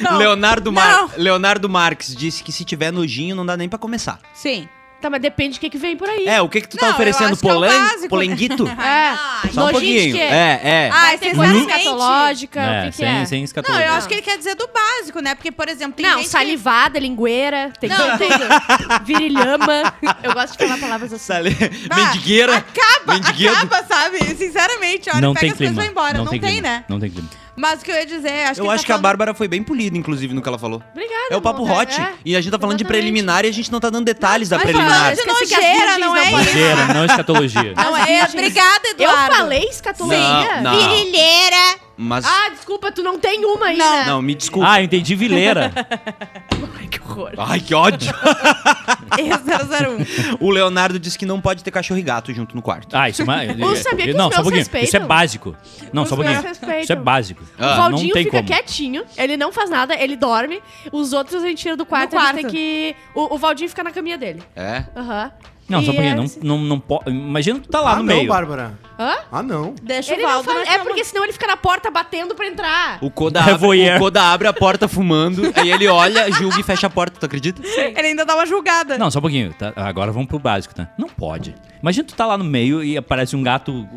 Não. 0.00 0.18
Leonardo, 0.18 0.72
Mar- 0.72 0.90
Não. 1.02 1.10
Leonardo 1.16 1.68
Marques 1.68 2.16
disse 2.16 2.42
que 2.42 2.50
se 2.50 2.64
tiver 2.64 2.90
nojinho 2.92 3.36
não 3.36 3.46
dá 3.46 3.56
nem 3.56 3.68
pra 3.68 3.78
começar. 3.78 4.18
Sim. 4.34 4.68
Tá, 5.02 5.10
mas 5.10 5.20
depende 5.20 5.58
do 5.58 5.60
que, 5.60 5.68
que 5.68 5.76
vem 5.78 5.96
por 5.96 6.08
aí. 6.08 6.28
É, 6.28 6.40
o 6.40 6.48
que 6.48 6.60
que 6.60 6.68
tu 6.68 6.76
tá 6.76 6.86
Não, 6.86 6.90
eu 6.90 6.94
oferecendo? 6.94 7.32
acho 7.32 7.40
que 7.40 7.48
é 7.48 7.50
o 7.50 7.54
Polen... 7.54 7.70
básico. 7.70 8.08
Polenguito? 8.08 8.64
É. 8.82 9.48
Só 9.52 9.66
um 9.66 9.70
pouquinho. 9.72 10.14
quê? 10.14 10.20
É, 10.20 10.60
é. 10.62 10.90
Ah, 10.92 11.08
vocês 11.18 11.36
coisa 11.36 11.42
realmente- 11.52 11.70
escatológica, 11.72 12.60
o 12.60 12.62
É, 12.62 12.82
que, 12.84 12.90
que 12.92 12.96
sem, 12.96 13.06
é? 13.08 13.24
sem 13.26 13.38
Não, 13.40 13.44
escatologia. 13.44 13.86
eu 13.86 13.92
acho 13.94 14.06
que 14.08 14.14
ele 14.14 14.22
quer 14.22 14.38
dizer 14.38 14.54
do 14.54 14.68
básico, 14.72 15.20
né? 15.20 15.34
Porque, 15.34 15.50
por 15.50 15.68
exemplo, 15.68 15.94
tem 15.96 16.06
Não, 16.06 16.18
gente 16.18 16.28
salivada, 16.28 16.98
lingueira, 17.00 17.72
tem 17.80 17.90
Não, 17.90 18.16
tem 18.16 18.28
virilhama. 19.04 19.92
Eu 20.22 20.32
gosto 20.32 20.52
de 20.56 20.64
falar 20.66 20.78
palavras 20.78 21.12
assim. 21.12 21.24
Sale... 21.24 21.54
que... 21.54 21.64
Ah, 21.90 21.96
Mendigueira. 21.96 22.56
Acaba, 22.56 23.14
Mendigueiro. 23.14 23.54
acaba, 23.54 23.84
sabe? 23.84 24.18
Sinceramente, 24.36 25.10
olha, 25.10 25.20
não 25.20 25.34
pega 25.34 25.40
tem 25.40 25.50
as 25.52 25.58
coisas 25.58 25.76
e 25.76 25.80
clima. 25.80 25.82
vai 25.82 25.90
embora. 25.90 26.18
Não, 26.18 26.26
tem, 26.26 26.40
clima. 26.40 26.62
né? 26.62 26.84
Não 26.88 27.00
tem 27.00 27.10
clima. 27.10 27.28
Mas 27.54 27.82
o 27.82 27.84
que 27.84 27.90
eu 27.90 27.96
ia 27.96 28.06
dizer, 28.06 28.44
acho 28.46 28.60
Eu 28.60 28.64
que 28.64 28.70
ele 28.70 28.74
acho 28.74 28.82
tá 28.82 28.86
que 28.86 28.92
a 28.92 28.94
falando- 28.94 29.02
Bárbara 29.02 29.34
foi 29.34 29.46
bem 29.46 29.62
polida, 29.62 29.96
inclusive, 29.98 30.32
no 30.32 30.40
que 30.40 30.48
ela 30.48 30.58
falou. 30.58 30.82
Obrigada. 30.92 31.26
É 31.30 31.36
o 31.36 31.40
papo 31.42 31.64
amor, 31.64 31.82
hot. 31.82 32.00
é. 32.00 32.12
E 32.24 32.34
a 32.34 32.40
gente 32.40 32.50
tá 32.50 32.58
falando 32.58 32.78
de 32.78 32.82
Exatamente. 32.84 33.02
preliminar 33.02 33.44
e 33.44 33.48
a 33.48 33.52
gente 33.52 33.70
não 33.70 33.78
tá 33.78 33.90
dando 33.90 34.04
detalhes 34.06 34.48
da 34.48 34.58
preliminar. 34.58 35.14
de 35.14 35.20
as 35.20 35.26
nojeira, 35.26 35.98
não 35.98 36.08
não 36.08 36.16
é. 36.16 36.30
Ligeira, 36.30 36.86
não 36.94 37.04
escatologia. 37.04 37.74
Não 37.76 37.94
As 37.94 38.02
é, 38.02 38.06
virgens. 38.06 38.34
obrigada, 38.34 38.88
Eu 38.88 38.94
Eduardo. 39.10 39.36
falei 39.36 39.64
escatologia? 39.64 40.60
Não, 40.62 40.72
não. 40.72 40.88
Virilheira. 40.88 41.76
Mas. 41.96 42.24
Ah, 42.24 42.48
desculpa, 42.48 42.90
tu 42.90 43.02
não 43.02 43.18
tem 43.18 43.44
uma 43.44 43.66
aí, 43.66 43.76
Não. 43.76 43.92
né? 43.98 44.04
Não, 44.06 44.22
me 44.22 44.34
desculpa. 44.34 44.68
Ah, 44.70 44.80
eu 44.80 44.84
entendi 44.84 45.14
vileira. 45.14 45.70
Ai, 47.04 47.10
que 47.10 47.12
horror. 47.12 47.32
Ai, 47.38 47.60
que 47.60 47.74
ódio. 47.74 48.12
E001. 49.12 50.36
o 50.40 50.50
Leonardo 50.50 50.98
disse 50.98 51.18
que 51.18 51.26
não 51.26 51.40
pode 51.40 51.62
ter 51.62 51.70
cachorro 51.70 51.98
e 51.98 52.02
gato 52.02 52.32
junto 52.32 52.54
no 52.56 52.62
quarto. 52.62 52.96
Ah, 52.96 53.08
isso 53.08 53.22
é 53.22 53.24
mais. 53.24 53.50
Eu 53.58 53.76
sabia 53.76 54.04
que 54.06 54.10
os 54.12 54.16
Não, 54.16 54.30
só 54.30 54.40
um 54.40 54.42
pouquinho. 54.42 54.60
respeitam. 54.60 54.88
Isso 54.88 54.96
é 54.96 55.00
básico. 55.00 55.56
Não, 55.92 56.02
Os 56.04 56.08
só 56.08 56.14
um 56.14 56.18
meus 56.18 56.30
pouquinho. 56.32 56.48
respeitam. 56.48 56.80
Isso 56.82 56.92
é 56.92 56.96
básico. 56.96 57.44
Ah, 57.58 57.64
O 57.64 57.68
não 57.68 57.76
Valdinho 57.76 58.14
tem 58.14 58.24
fica 58.24 58.36
como. 58.38 58.48
quietinho, 58.48 59.04
ele 59.16 59.36
não 59.36 59.52
faz 59.52 59.68
nada, 59.70 59.94
ele 59.94 60.16
dorme. 60.16 60.62
Os 60.90 61.12
outros 61.12 61.42
a 61.42 61.46
gente 61.46 61.58
tira 61.58 61.76
do 61.76 61.84
quarto, 61.84 62.12
No 62.14 62.18
a 62.18 62.22
gente 62.26 62.32
quarto. 62.42 62.46
tem 62.46 62.50
que. 62.50 62.96
O, 63.14 63.34
o 63.34 63.38
Valdinho 63.38 63.68
fica 63.68 63.84
na 63.84 63.90
caminha 63.90 64.16
dele. 64.18 64.42
É? 64.56 64.84
Aham. 64.96 65.30
Não, 65.68 65.82
só 65.82 65.90
um 65.90 65.94
pouquinho. 65.94 66.12
é 66.12 66.16
Não, 66.16 66.26
não, 66.42 66.58
não 66.58 66.80
pode. 66.80 67.10
Imagina 67.10 67.58
tu 67.60 67.68
tá 67.68 67.80
lá 67.80 67.92
ah, 67.92 67.96
no 67.96 68.02
não, 68.02 68.14
meio. 68.16 68.28
Bárbara. 68.28 68.78
Hã? 68.98 69.16
Ah, 69.32 69.42
não. 69.42 69.74
Deixa 69.82 70.12
Ele 70.12 70.22
o 70.24 70.28
não 70.28 70.42
Valdo 70.42 70.60
É 70.68 70.78
porque 70.78 71.02
senão 71.04 71.24
ele 71.24 71.32
fica 71.32 71.46
na 71.46 71.56
porta 71.56 71.90
batendo 71.90 72.34
pra 72.34 72.46
entrar. 72.46 72.98
O 73.00 73.10
Koda, 73.10 73.40
É 73.40 73.52
abre, 73.52 73.90
o 73.96 73.98
Koda 73.98 74.22
abre 74.22 74.48
a 74.48 74.52
porta 74.52 74.86
fumando, 74.86 75.50
aí 75.56 75.70
ele 75.70 75.88
olha, 75.88 76.30
julga 76.32 76.60
e 76.60 76.62
fecha 76.62 76.86
a 76.86 76.90
porta, 76.90 77.18
tu 77.18 77.26
acredita? 77.26 77.62
Ele 77.66 78.08
ainda 78.08 78.24
dá 78.24 78.34
uma 78.34 78.44
julgada. 78.46 78.98
Não, 78.98 79.10
só 79.10 79.18
um 79.18 79.22
pouquinho. 79.22 79.52
tá? 79.54 79.72
Agora 79.76 80.12
vamos 80.12 80.28
pro 80.28 80.38
básico, 80.38 80.74
tá? 80.74 80.88
Não 80.98 81.08
pode. 81.08 81.54
Imagina 81.80 82.06
tu 82.06 82.14
tá 82.14 82.26
lá 82.26 82.36
no 82.38 82.44
meio 82.44 82.84
e 82.84 82.96
aparece 82.96 83.34
um 83.34 83.42
gato. 83.42 83.88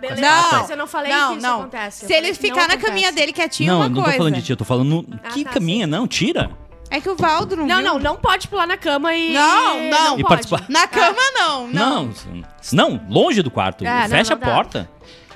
Beleza, 0.00 0.20
Não. 0.22 0.52
mas 0.52 0.70
eu 0.70 0.76
não 0.76 0.86
falei 0.86 1.12
não, 1.12 1.32
que 1.32 1.38
isso 1.38 1.46
não. 1.46 1.60
acontece. 1.60 2.06
Se 2.06 2.12
ele 2.14 2.28
que 2.28 2.34
ficar 2.34 2.48
não 2.62 2.68
na 2.68 2.74
acontece. 2.74 2.86
caminha 2.86 3.12
dele 3.12 3.32
quietinho, 3.32 3.72
Não, 3.72 3.80
uma 3.80 3.88
não 3.88 3.96
tô 3.96 4.02
coisa. 4.02 4.16
falando 4.18 4.34
de 4.34 4.42
ti, 4.42 4.50
eu 4.52 4.56
tô 4.56 4.64
falando. 4.64 5.04
Ah, 5.22 5.28
que 5.28 5.44
tá, 5.44 5.50
caminha? 5.50 5.86
Não, 5.86 6.06
tira. 6.06 6.50
É 6.90 7.00
que 7.00 7.08
o 7.08 7.16
Valdo 7.16 7.56
não 7.56 7.66
Não, 7.66 7.76
viu. 7.76 7.84
não, 7.84 7.98
não 7.98 8.16
pode 8.16 8.46
pular 8.48 8.66
na 8.66 8.76
cama 8.76 9.14
e. 9.14 9.32
Não, 9.32 9.90
não. 9.90 10.18
E 10.18 10.22
pode. 10.22 10.24
participar. 10.48 10.64
Na 10.68 10.86
cama, 10.86 11.18
não. 11.34 11.66
Não. 11.68 12.04
Não, 12.06 12.44
não, 12.72 13.06
longe 13.08 13.42
do 13.42 13.50
quarto. 13.50 13.84
É, 13.84 14.02
não, 14.02 14.08
Fecha 14.08 14.36
não 14.36 14.42
a 14.42 14.54
porta. 14.54 14.88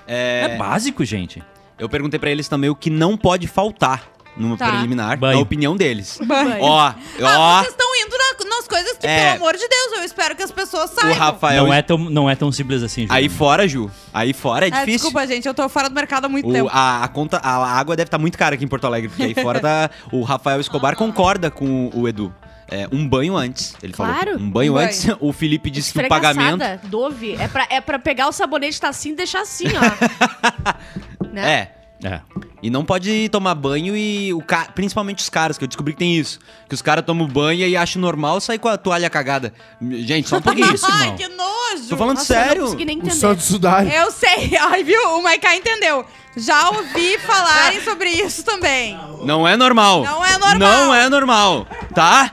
É, 0.07 0.51
É 0.53 0.57
básico, 0.57 1.05
gente. 1.05 1.43
Eu 1.79 1.89
perguntei 1.89 2.19
pra 2.21 2.31
eles 2.31 2.47
também 2.49 2.69
o 2.71 2.75
que 2.75 2.91
não 2.91 3.17
pode 3.17 3.47
faltar 3.47 4.05
numa 4.37 4.57
Tá. 4.57 4.69
preliminar, 4.69 5.19
Banho. 5.19 5.37
na 5.37 5.41
opinião 5.43 5.77
deles. 5.77 6.19
Banho. 6.25 6.63
Ó, 6.63 6.79
Ah, 6.81 6.95
ó, 7.23 7.59
vocês 7.61 7.73
estão 7.73 7.89
indo 7.97 8.17
na- 8.17 8.30
nas 8.49 8.67
coisas 8.69 8.97
que, 8.99 9.07
É. 9.07 9.33
pelo 9.33 9.45
amor 9.45 9.57
de 9.57 9.67
Deus, 9.69 9.93
eu 9.99 10.05
espero 10.05 10.35
que 10.37 10.43
as 10.43 10.51
pessoas 10.51 10.91
o 10.91 10.95
saibam. 10.95 11.15
Rafael. 11.17 11.65
Não 11.67 11.73
é, 11.75 11.83
tão, 11.83 11.99
não 11.99 12.31
é 12.31 12.35
tão 12.37 12.51
simples 12.53 12.83
assim, 12.83 13.03
Ju. 13.07 13.13
Aí 13.13 13.29
fora, 13.29 13.67
Ju. 13.69 13.91
Aí 14.13 14.33
fora 14.33 14.67
é 14.67 14.69
Ah, 14.69 14.81
difícil. 14.81 14.93
desculpa, 15.11 15.27
gente, 15.27 15.47
eu 15.47 15.55
tô 15.55 15.69
fora 15.69 15.89
do 15.89 15.95
mercado 15.95 16.25
há 16.27 16.29
muito 16.29 16.49
O- 16.49 16.53
tempo. 16.53 16.71
a, 16.73 17.05
a 17.05 17.09
conta, 17.09 17.39
a 17.39 17.79
água 17.79 17.97
deve 17.97 18.09
estar 18.09 18.19
muito 18.19 18.37
cara 18.39 18.55
aqui 18.55 18.65
em 18.65 18.69
Porto 18.69 18.87
Alegre, 18.87 19.09
porque 19.09 19.23
aí 19.23 19.35
fora 19.35 19.61
tá. 19.61 19.91
O 20.13 20.23
Rafael 20.23 20.61
Escobar 20.61 20.97
concorda 20.97 21.51
com 21.51 21.91
o 21.95 22.07
Edu. 22.09 22.33
É, 22.73 22.87
um 22.93 23.07
banho 23.09 23.37
antes, 23.37 23.75
ele 23.83 23.93
falou. 23.93 24.13
Claro. 24.15 24.37
Um 24.39 24.49
banho 24.49 24.73
Um 24.73 24.77
banho. 24.77 24.87
antes. 24.87 25.07
O 25.19 25.33
Felipe 25.33 25.69
disse 25.71 25.93
que 25.93 25.99
o 25.99 26.03
Esfregaçada, 26.03 26.39
pagamento. 26.59 26.87
Dove. 26.87 27.35
É 27.35 27.49
pra, 27.49 27.67
é 27.69 27.81
pra 27.81 27.99
pegar 27.99 28.29
o 28.29 28.33
sabonete 28.33 28.81
tá 28.81 28.89
assim 28.89 29.11
e 29.11 29.17
deixar 29.17 29.41
assim, 29.41 29.65
ó. 29.77 31.25
né? 31.33 31.51
É. 31.53 31.80
É. 32.03 32.21
E 32.63 32.71
não 32.71 32.85
pode 32.85 33.29
tomar 33.31 33.55
banho 33.55 33.97
e 33.97 34.33
o 34.35 34.43
ca... 34.43 34.67
principalmente 34.75 35.19
os 35.19 35.29
caras, 35.29 35.57
que 35.59 35.65
eu 35.65 35.69
descobri 35.69 35.93
que 35.93 35.99
tem 35.99 36.17
isso. 36.17 36.39
Que 36.69 36.75
os 36.75 36.83
caras 36.83 37.05
tomam 37.05 37.27
banho 37.27 37.67
e 37.67 37.77
acham 37.77 38.01
normal 38.01 38.41
sair 38.41 38.59
com 38.59 38.69
a 38.69 38.77
toalha 38.77 39.09
cagada. 39.11 39.53
Gente, 39.81 40.29
só 40.29 40.39
um 40.39 40.43
pouquinho. 40.43 40.73
Isso, 40.75 40.87
Ai, 40.91 41.15
que 41.15 41.29
nojo. 41.29 41.89
Tô 41.89 41.97
falando 41.97 42.19
Nossa, 42.19 42.33
eu 42.35 42.39
não 42.39 42.45
sério. 42.47 42.63
consegui 42.65 42.85
nem 42.85 42.97
O 42.97 43.01
entender. 43.01 43.15
Santos. 43.15 43.51
Eu 43.51 44.11
sei. 44.11 44.57
Ai, 44.61 44.85
viu? 44.85 45.01
O 45.17 45.23
Maiká 45.23 45.57
entendeu. 45.57 46.05
Já 46.37 46.71
ouvi 46.71 47.19
falarem 47.19 47.81
sobre 47.85 48.09
isso 48.11 48.45
também. 48.45 48.99
Não 49.25 49.47
é 49.47 49.57
normal. 49.57 50.05
Não 50.05 50.25
é 50.25 50.39
normal. 50.39 50.59
Não 50.59 50.95
é 50.95 51.09
normal, 51.09 51.67
tá? 51.95 52.33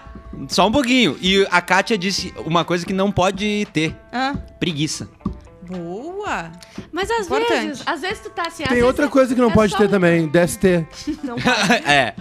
Só 0.50 0.67
um 0.67 0.71
pouquinho. 0.71 1.17
E 1.21 1.47
a 1.50 1.62
Kátia 1.62 1.97
disse 1.97 2.33
uma 2.45 2.63
coisa 2.63 2.86
que 2.86 2.93
não 2.93 3.12
pode 3.12 3.67
ter: 3.74 3.95
Ah, 4.12 4.36
preguiça. 4.59 5.09
Boa. 5.67 6.51
Mas 6.91 7.09
às 7.12 7.25
Importante. 7.27 7.67
vezes, 7.67 7.83
às 7.86 8.01
vezes 8.01 8.19
tu 8.19 8.29
tá 8.29 8.43
assim. 8.47 8.63
Tem 8.63 8.83
outra 8.83 9.05
é- 9.05 9.09
coisa 9.09 9.33
que 9.36 9.41
não 9.41 9.50
é 9.50 9.53
pode 9.53 9.71
só 9.71 9.77
ter 9.79 9.86
um- 9.86 9.89
também, 9.89 10.27
DST. 10.27 10.86
Não 11.24 11.36
é, 11.86 12.13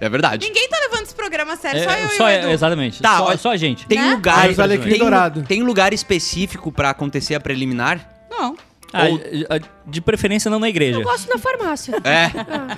é 0.00 0.08
verdade. 0.08 0.46
Ninguém 0.46 0.68
tá 0.68 0.78
levando 0.80 1.02
esse 1.02 1.14
programa 1.14 1.52
a 1.52 1.56
sério, 1.56 1.80
É, 1.80 1.84
só 1.84 1.90
eu 1.98 2.08
só, 2.10 2.30
e 2.30 2.34
o 2.34 2.38
Edu. 2.40 2.48
exatamente. 2.50 3.02
Tá, 3.02 3.18
só, 3.18 3.36
só 3.36 3.50
a 3.52 3.56
gente. 3.56 3.86
Tem 3.86 3.98
Né? 3.98 4.10
lugar. 4.12 4.48
Tem, 4.48 5.42
tem 5.44 5.62
lugar 5.62 5.92
específico 5.92 6.70
pra 6.72 6.90
acontecer 6.90 7.34
a 7.34 7.40
preliminar? 7.40 8.00
Não. 8.30 8.56
Ah, 8.92 9.06
Ou- 9.08 9.20
De 9.88 10.00
preferência 10.00 10.50
não 10.50 10.58
na 10.58 10.68
igreja. 10.68 10.98
Eu 10.98 11.02
gosto 11.04 11.28
na 11.28 11.38
farmácia. 11.38 11.94
É, 12.04 12.30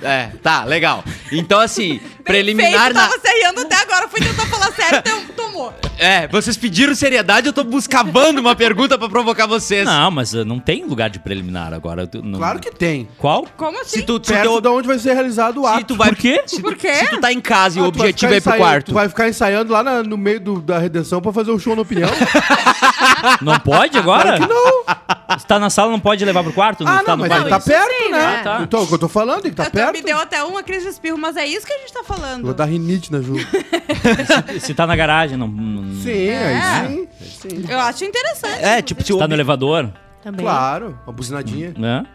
é, 0.07 0.31
tá, 0.43 0.63
legal. 0.65 1.03
Então, 1.31 1.59
assim, 1.59 1.99
preliminar 2.23 2.71
Feito, 2.85 2.93
na. 2.93 3.07
tava 3.07 3.19
se 3.19 3.27
rindo 3.47 3.61
até 3.61 3.75
agora, 3.77 4.07
fui 4.07 4.19
tentar 4.19 4.45
falar 4.47 4.71
sério, 4.73 4.99
então 4.99 5.21
tomou. 5.35 5.73
É, 5.97 6.27
vocês 6.27 6.55
pediram 6.55 6.93
seriedade, 6.95 7.47
eu 7.47 7.53
tô 7.53 7.63
buscavando 7.63 8.39
uma 8.39 8.55
pergunta 8.55 8.97
pra 8.97 9.09
provocar 9.09 9.45
vocês. 9.47 9.85
Não, 9.85 10.09
mas 10.11 10.33
uh, 10.33 10.45
não 10.45 10.59
tem 10.59 10.85
lugar 10.85 11.09
de 11.09 11.19
preliminar 11.19 11.73
agora. 11.73 12.05
Tu- 12.07 12.21
não- 12.23 12.39
Claro 12.39 12.59
que 12.59 12.71
tem. 12.71 13.07
Qual? 13.17 13.45
Como 13.57 13.79
assim? 13.81 13.99
Se 13.99 14.03
tu, 14.03 14.13
se 14.23 14.31
Perto 14.31 14.43
teu- 14.49 14.61
de 14.61 14.67
onde 14.67 14.87
vai 14.87 14.97
ser 14.99 15.13
realizado 15.13 15.61
o 15.61 15.67
se 15.67 15.73
ato. 15.73 15.85
tu 15.85 15.95
vai. 15.95 16.09
Por 16.09 16.17
quê? 16.17 16.43
Se 16.45 16.55
tu, 16.57 16.61
Por 16.61 16.75
quê? 16.75 16.93
Se 16.95 17.07
tu 17.09 17.19
tá 17.19 17.31
em 17.33 17.41
casa 17.41 17.79
e 17.79 17.81
Ah, 17.81 17.85
o 17.87 17.91
tu 17.91 17.99
objetivo 17.99 18.33
é 18.33 18.37
ir 18.37 18.41
pro 18.41 18.53
quarto. 18.55 18.85
Tu 18.87 18.93
vai 18.93 19.09
ficar 19.09 19.27
ensaiando 19.27 19.73
lá 19.73 19.83
na- 19.83 20.03
no 20.03 20.17
meio 20.17 20.39
do- 20.39 20.61
da 20.61 20.79
redenção 20.79 21.21
pra 21.21 21.33
fazer 21.33 21.51
o 21.51 21.59
show 21.59 21.75
na 21.75 21.81
opinião? 21.81 22.09
Não 23.41 23.59
pode 23.59 23.97
agora? 23.97 24.37
Claro 24.37 24.47
que 24.47 24.53
não. 24.53 25.39
Se 25.39 25.45
tá 25.45 25.59
na 25.59 25.69
sala, 25.69 25.91
não 25.91 25.99
pode 25.99 26.23
levar 26.25 26.43
pro 26.43 26.51
quarto? 26.53 26.83
Ah, 26.87 27.03
tá 27.03 27.11
não, 27.11 27.17
no 27.17 27.21
mas 27.21 27.29
quarto? 27.29 27.41
ele 27.43 27.49
tá 27.49 27.59
perto, 27.59 28.03
sim, 28.03 28.11
né? 28.11 28.17
né? 28.17 28.37
Ah, 28.39 28.43
tá. 28.43 28.59
Então, 28.63 28.83
o 28.83 28.87
que 28.87 28.93
eu 28.93 28.99
tô 28.99 29.07
falando, 29.07 29.43
que 29.43 29.51
tá 29.51 29.63
Eu 29.65 29.71
tô- 29.71 29.77
perto. 29.77 29.93
me 29.93 30.01
deu 30.01 30.17
até 30.17 30.43
uma 30.43 30.63
crise 30.63 30.85
de 30.85 30.91
espirro, 30.91 31.17
mas 31.17 31.37
é 31.37 31.45
isso 31.45 31.65
que 31.65 31.73
a 31.73 31.77
gente 31.77 31.93
tá 31.93 32.03
falando. 32.03 32.43
Vou 32.45 32.53
dar 32.53 32.65
rinite 32.65 33.11
na 33.11 33.21
Ju. 33.21 33.35
Se 34.59 34.73
tá 34.73 34.85
na 34.87 34.95
garagem, 34.95 35.37
não. 35.37 35.47
não- 35.47 36.01
Sim, 36.01 36.27
É. 36.27 36.37
aí 36.47 36.87
sim. 36.87 37.07
sim. 37.49 37.65
Eu 37.69 37.79
acho 37.79 38.03
interessante. 38.05 38.63
É, 38.63 38.81
tipo, 38.81 39.01
se 39.03 39.13
Se 39.13 39.17
tá 39.19 39.27
no 39.27 39.33
elevador. 39.33 39.89
Também. 40.21 40.41
Claro, 40.45 40.99
uma 41.07 41.13
buzinadinha. 41.13 41.73
Né? 41.77 42.05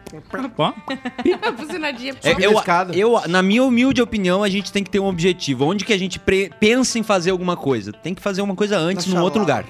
Ó, 0.59 0.71
Buzinadinha. 1.57 2.13
É, 2.23 2.35
eu, 2.39 2.61
eu, 2.93 3.21
na 3.27 3.41
minha 3.41 3.63
humilde 3.63 3.99
opinião, 3.99 4.43
a 4.43 4.49
gente 4.49 4.71
tem 4.71 4.83
que 4.83 4.91
ter 4.91 4.99
um 4.99 5.07
objetivo. 5.07 5.65
Onde 5.65 5.83
que 5.83 5.91
a 5.91 5.97
gente 5.97 6.19
pre- 6.19 6.51
pensa 6.59 6.99
em 6.99 7.03
fazer 7.03 7.31
alguma 7.31 7.57
coisa? 7.57 7.91
Tem 7.91 8.13
que 8.13 8.21
fazer 8.21 8.43
uma 8.43 8.55
coisa 8.55 8.77
antes, 8.77 9.07
Na 9.07 9.15
num 9.19 9.23
outro 9.23 9.39
lugar. 9.39 9.65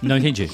Não 0.00 0.16
entendi. 0.16 0.50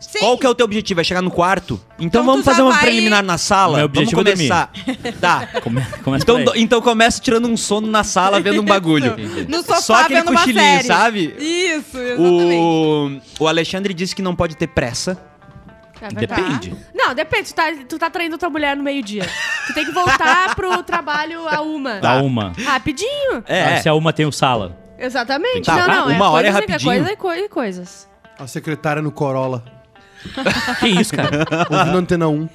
Sim. 0.00 0.18
Qual 0.18 0.36
que 0.36 0.44
é 0.44 0.48
o 0.48 0.54
teu 0.54 0.64
objetivo? 0.64 1.00
É 1.00 1.04
chegar 1.04 1.22
no 1.22 1.30
quarto? 1.30 1.80
Então, 1.94 2.06
Então 2.06 2.24
vamos 2.24 2.42
tu 2.42 2.46
já 2.46 2.50
fazer 2.50 2.62
uma 2.62 2.72
vai- 2.72 2.80
preliminar 2.82 3.22
na 3.22 3.38
sala? 3.38 3.76
Meu 3.78 3.86
objetivo 3.86 4.20
é 4.20 4.24
vamos 4.24 4.38
começar. 4.40 4.70
tá. 5.20 5.46
Come, 5.62 5.80
começa 6.02 6.22
Então, 6.24 6.36
por 6.36 6.44
do- 6.44 6.52
aí. 6.52 6.60
então 6.60 6.82
começa 6.82 7.20
tirando 7.20 7.48
um 7.48 7.56
sono 7.56 7.86
na 7.86 8.04
sala, 8.04 8.38
vendo 8.40 8.60
um 8.60 8.64
bagulho. 8.64 9.14
No 9.48 9.58
sofá 9.62 9.80
Só 9.80 9.94
aquele 9.94 10.20
vendo 10.20 10.30
uma 10.30 10.40
cochilinho, 10.40 10.64
série. 10.64 10.86
sabe? 10.86 11.34
Isso, 11.38 11.96
exatamente. 11.96 12.60
O, 13.40 13.44
o 13.44 13.48
Alexandre 13.48 13.94
disse 13.94 14.14
que 14.14 14.20
não 14.22 14.34
pode 14.34 14.56
ter 14.56 14.66
pressa. 14.66 15.16
É 16.00 16.08
verdade. 16.12 16.42
Depende. 16.42 16.76
Não, 16.92 17.14
depende. 17.14 17.48
Tu 17.50 17.54
tá, 17.54 17.62
tu 17.88 17.98
tá 17.98 18.10
traindo 18.10 18.36
tua 18.36 18.50
mulher 18.50 18.76
no 18.76 18.82
meio-dia. 18.82 19.24
Tu 19.68 19.72
tem 19.72 19.84
que 19.86 19.92
voltar 19.92 20.54
pro 20.56 20.82
trabalho 20.82 21.48
a 21.48 21.60
uma. 21.62 22.00
Dá 22.00 22.20
uma. 22.20 22.52
Rapidinho. 22.64 23.44
É. 23.46 23.76
Ah, 23.76 23.80
Se 23.82 23.88
a 23.88 23.94
uma 23.94 24.12
tem 24.12 24.26
o 24.26 24.32
sala. 24.32 24.76
Exatamente. 24.98 25.62
Tá, 25.62 25.86
não, 25.86 26.08
não. 26.08 26.16
uma 26.16 26.30
hora 26.30 26.48
é 26.48 26.50
coisas, 26.52 26.68
rapidinho. 26.70 26.92
Coisa, 26.96 27.12
e 27.12 27.16
coisa, 27.16 27.44
e 27.44 27.48
coisas. 27.48 28.11
A 28.42 28.46
secretária 28.46 29.00
no 29.00 29.12
Corolla. 29.12 29.62
Que 30.80 30.88
isso, 30.88 31.14
cara? 31.14 31.44
Ouvindo 31.70 31.98
antena 31.98 32.28
1. 32.28 32.48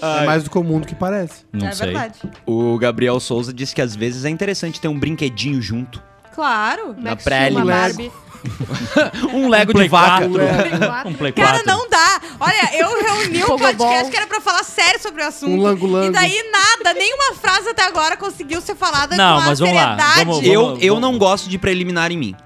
É 0.00 0.26
mais 0.26 0.44
do 0.44 0.50
comum 0.50 0.80
do 0.80 0.86
que 0.86 0.94
parece. 0.94 1.44
Não 1.52 1.68
é 1.68 1.72
sei. 1.72 1.86
verdade. 1.86 2.18
O 2.46 2.76
Gabriel 2.78 3.18
Souza 3.20 3.52
disse 3.52 3.74
que 3.74 3.80
às 3.82 3.94
vezes 3.94 4.24
é 4.24 4.28
interessante 4.30 4.80
ter 4.80 4.88
um 4.88 4.98
brinquedinho 4.98 5.60
junto. 5.62 6.02
Claro. 6.34 6.94
Na 6.98 7.10
Max 7.10 7.24
pré, 7.24 7.46
Steel, 7.46 7.56
uma 7.58 7.64
Lego. 7.64 7.80
Barbie. 7.80 8.12
Um 9.32 9.48
Lego 9.48 9.72
Play 9.72 9.84
de 9.86 9.90
vaca. 9.90 10.28
4. 10.28 11.10
Um 11.10 11.14
Play 11.14 11.32
4. 11.32 11.34
Cara, 11.34 11.62
não 11.64 11.88
dá. 11.88 12.20
Olha, 12.40 12.76
eu 12.76 12.88
reuni 13.02 13.38
um 13.44 13.46
Pogobol. 13.46 13.72
podcast 13.76 14.10
que 14.10 14.16
era 14.16 14.26
pra 14.26 14.40
falar 14.40 14.64
sério 14.64 15.00
sobre 15.00 15.22
o 15.22 15.26
assunto. 15.28 15.52
Um 15.52 15.62
lango-lango. 15.62 16.08
E 16.08 16.10
daí 16.10 16.50
nada, 16.50 16.92
nenhuma 16.98 17.34
frase 17.40 17.68
até 17.68 17.84
agora 17.86 18.16
conseguiu 18.16 18.60
ser 18.60 18.74
falada 18.74 19.16
Não, 19.16 19.36
com 19.36 19.42
a 19.42 19.46
mas 19.46 19.58
vamos 19.60 19.74
lá, 19.76 19.80
seriedade. 19.96 20.24
vamos- 20.24 20.44
Eu, 20.44 20.76
eu 20.78 20.98
não 20.98 21.16
gosto 21.18 21.48
de 21.48 21.56
preliminar 21.56 22.10
em 22.10 22.16
mim. 22.18 22.36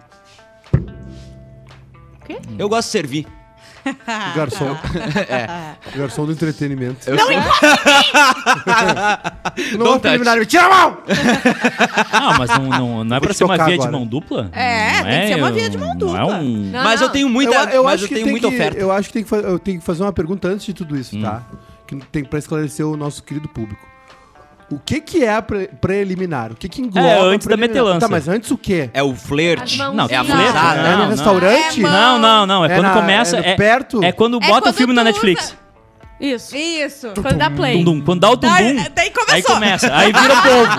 Quê? 2.26 2.38
Eu 2.58 2.68
gosto 2.68 2.86
de 2.88 2.92
servir. 2.92 3.26
O 3.86 4.36
garçom. 4.36 4.76
O 5.94 5.98
garçom 5.98 6.26
do 6.26 6.32
entretenimento. 6.32 7.08
Eu 7.08 7.14
Não 7.16 7.24
sou- 7.24 7.36
não 9.78 9.98
preliminar, 10.00 10.36
me 10.38 10.44
tira 10.46 10.64
a 10.64 10.68
mão! 10.68 10.98
Ah, 12.12 12.36
mas 12.38 12.50
não, 12.50 12.64
não, 12.68 13.04
não 13.04 13.16
é 13.16 13.20
Vou 13.20 13.28
pra 13.28 13.34
ser 13.34 13.44
uma 13.44 13.56
via 13.56 13.66
de 13.66 13.74
agora. 13.74 13.92
mão 13.92 14.06
dupla? 14.06 14.50
É, 14.52 14.92
Não 14.98 15.04
tem 15.04 15.20
que 15.20 15.28
ser 15.28 15.36
uma 15.36 15.52
via 15.52 15.70
de 15.70 15.78
mão 15.78 15.86
Não 15.88 15.94
é 15.94 15.98
dupla. 15.98 16.36
um... 16.38 16.70
Não, 16.70 16.84
mas 16.84 17.00
não. 17.00 17.06
eu 17.06 17.12
tenho 17.12 17.28
muita, 17.28 17.54
eu, 17.54 17.68
eu 17.70 17.84
mas 17.84 17.94
acho 17.94 18.04
eu 18.04 18.08
que 18.08 18.14
tenho 18.14 18.24
tem 18.26 18.32
muita 18.32 18.48
que, 18.48 18.54
oferta. 18.54 18.78
Eu 18.80 18.90
acho 18.92 19.08
que 19.08 19.12
tem 19.14 19.22
que, 19.24 19.34
eu 19.34 19.58
tenho 19.58 19.78
que 19.78 19.84
fazer 19.86 20.02
uma 20.02 20.12
pergunta 20.12 20.48
antes 20.48 20.66
de 20.66 20.74
tudo 20.74 20.96
isso, 20.96 21.16
Hum. 21.16 21.22
tá? 21.22 21.42
Que 21.86 21.94
tem 22.10 22.24
pra 22.24 22.38
esclarecer 22.40 22.84
o 22.86 22.96
nosso 22.96 23.22
querido 23.22 23.48
público. 23.48 23.86
O 24.70 24.78
que 24.80 25.00
que 25.00 25.24
é 25.24 25.32
a 25.34 25.40
pre- 25.40 25.68
preliminar? 25.80 26.50
O 26.50 26.56
que 26.56 26.68
que 26.68 26.80
engloba 26.82 27.06
É, 27.06 27.18
a 27.18 27.22
antes 27.22 27.46
da 27.46 27.56
preliminar? 27.56 27.68
metelança. 27.84 28.00
Tá, 28.00 28.08
mas 28.08 28.26
antes 28.28 28.50
o 28.50 28.58
quê? 28.58 28.90
É 28.92 29.00
o 29.02 29.14
flerte. 29.14 29.80
As 29.80 29.94
Não, 29.94 30.06
é 30.08 30.14
a 30.16 30.24
mãozinhas. 30.24 30.28
mãozada. 30.52 30.80
é 30.80 30.90
no 30.92 30.98
não. 31.02 31.08
restaurante? 31.10 31.78
É, 31.80 31.82
mano. 31.82 31.96
Não, 31.96 32.18
não, 32.18 32.46
não. 32.46 32.64
É, 32.64 32.72
É 32.72 32.74
quando 32.74 32.86
na- 32.86 32.92
começa. 32.94 33.36
é 33.36 33.50
É, 33.50 33.54
perto? 33.56 34.02
é 34.02 34.10
quando 34.10 34.38
É 34.42 34.46
bota 34.46 34.58
o 34.58 34.62
quando 34.62 34.74
filme 34.74 34.92
na 34.92 35.02
tu 35.02 35.04
Netflix. 35.04 35.56
Isso. 36.20 36.56
Isso. 36.56 37.12
Quando 37.20 37.36
dá 37.36 37.50
play. 37.50 37.82
Dum, 37.82 37.98
dum. 37.98 38.04
Quando 38.04 38.20
dá 38.20 38.30
o 38.30 38.36
dum, 38.36 38.48
Daí, 38.48 38.72
dum, 38.74 38.84
daí 38.94 39.10
começou. 39.10 39.34
aí 39.34 39.42
começa. 39.42 39.94
Aí 39.94 40.12
vira 40.12 40.34
o 40.34 40.42
povo. 40.42 40.70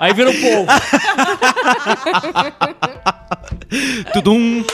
Aí 0.00 0.12
vira 0.14 0.30
o 0.30 0.40
povo. 0.40 0.66
Tudum. 4.12 4.64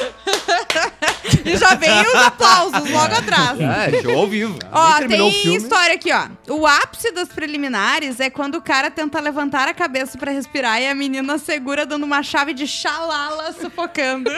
E 1.44 1.56
já 1.56 1.74
vem 1.74 2.00
os 2.02 2.14
aplausos 2.14 2.90
logo 2.90 3.14
atrás. 3.14 3.58
É, 3.60 4.02
show 4.02 4.18
ao 4.18 4.26
vivo. 4.26 4.58
Ó, 4.72 4.98
tem 5.06 5.20
o 5.20 5.30
filme. 5.30 5.56
história 5.56 5.94
aqui, 5.94 6.10
ó. 6.12 6.26
O 6.52 6.66
ápice 6.66 7.12
das 7.12 7.28
preliminares 7.28 8.20
é 8.20 8.28
quando 8.30 8.56
o 8.56 8.62
cara 8.62 8.90
tenta 8.90 9.20
levantar 9.20 9.68
a 9.68 9.74
cabeça 9.74 10.18
pra 10.18 10.30
respirar 10.32 10.80
e 10.80 10.88
a 10.88 10.94
menina 10.94 11.38
segura 11.38 11.86
dando 11.86 12.04
uma 12.04 12.22
chave 12.22 12.52
de 12.52 12.66
xalala 12.66 13.52
sufocando. 13.52 14.30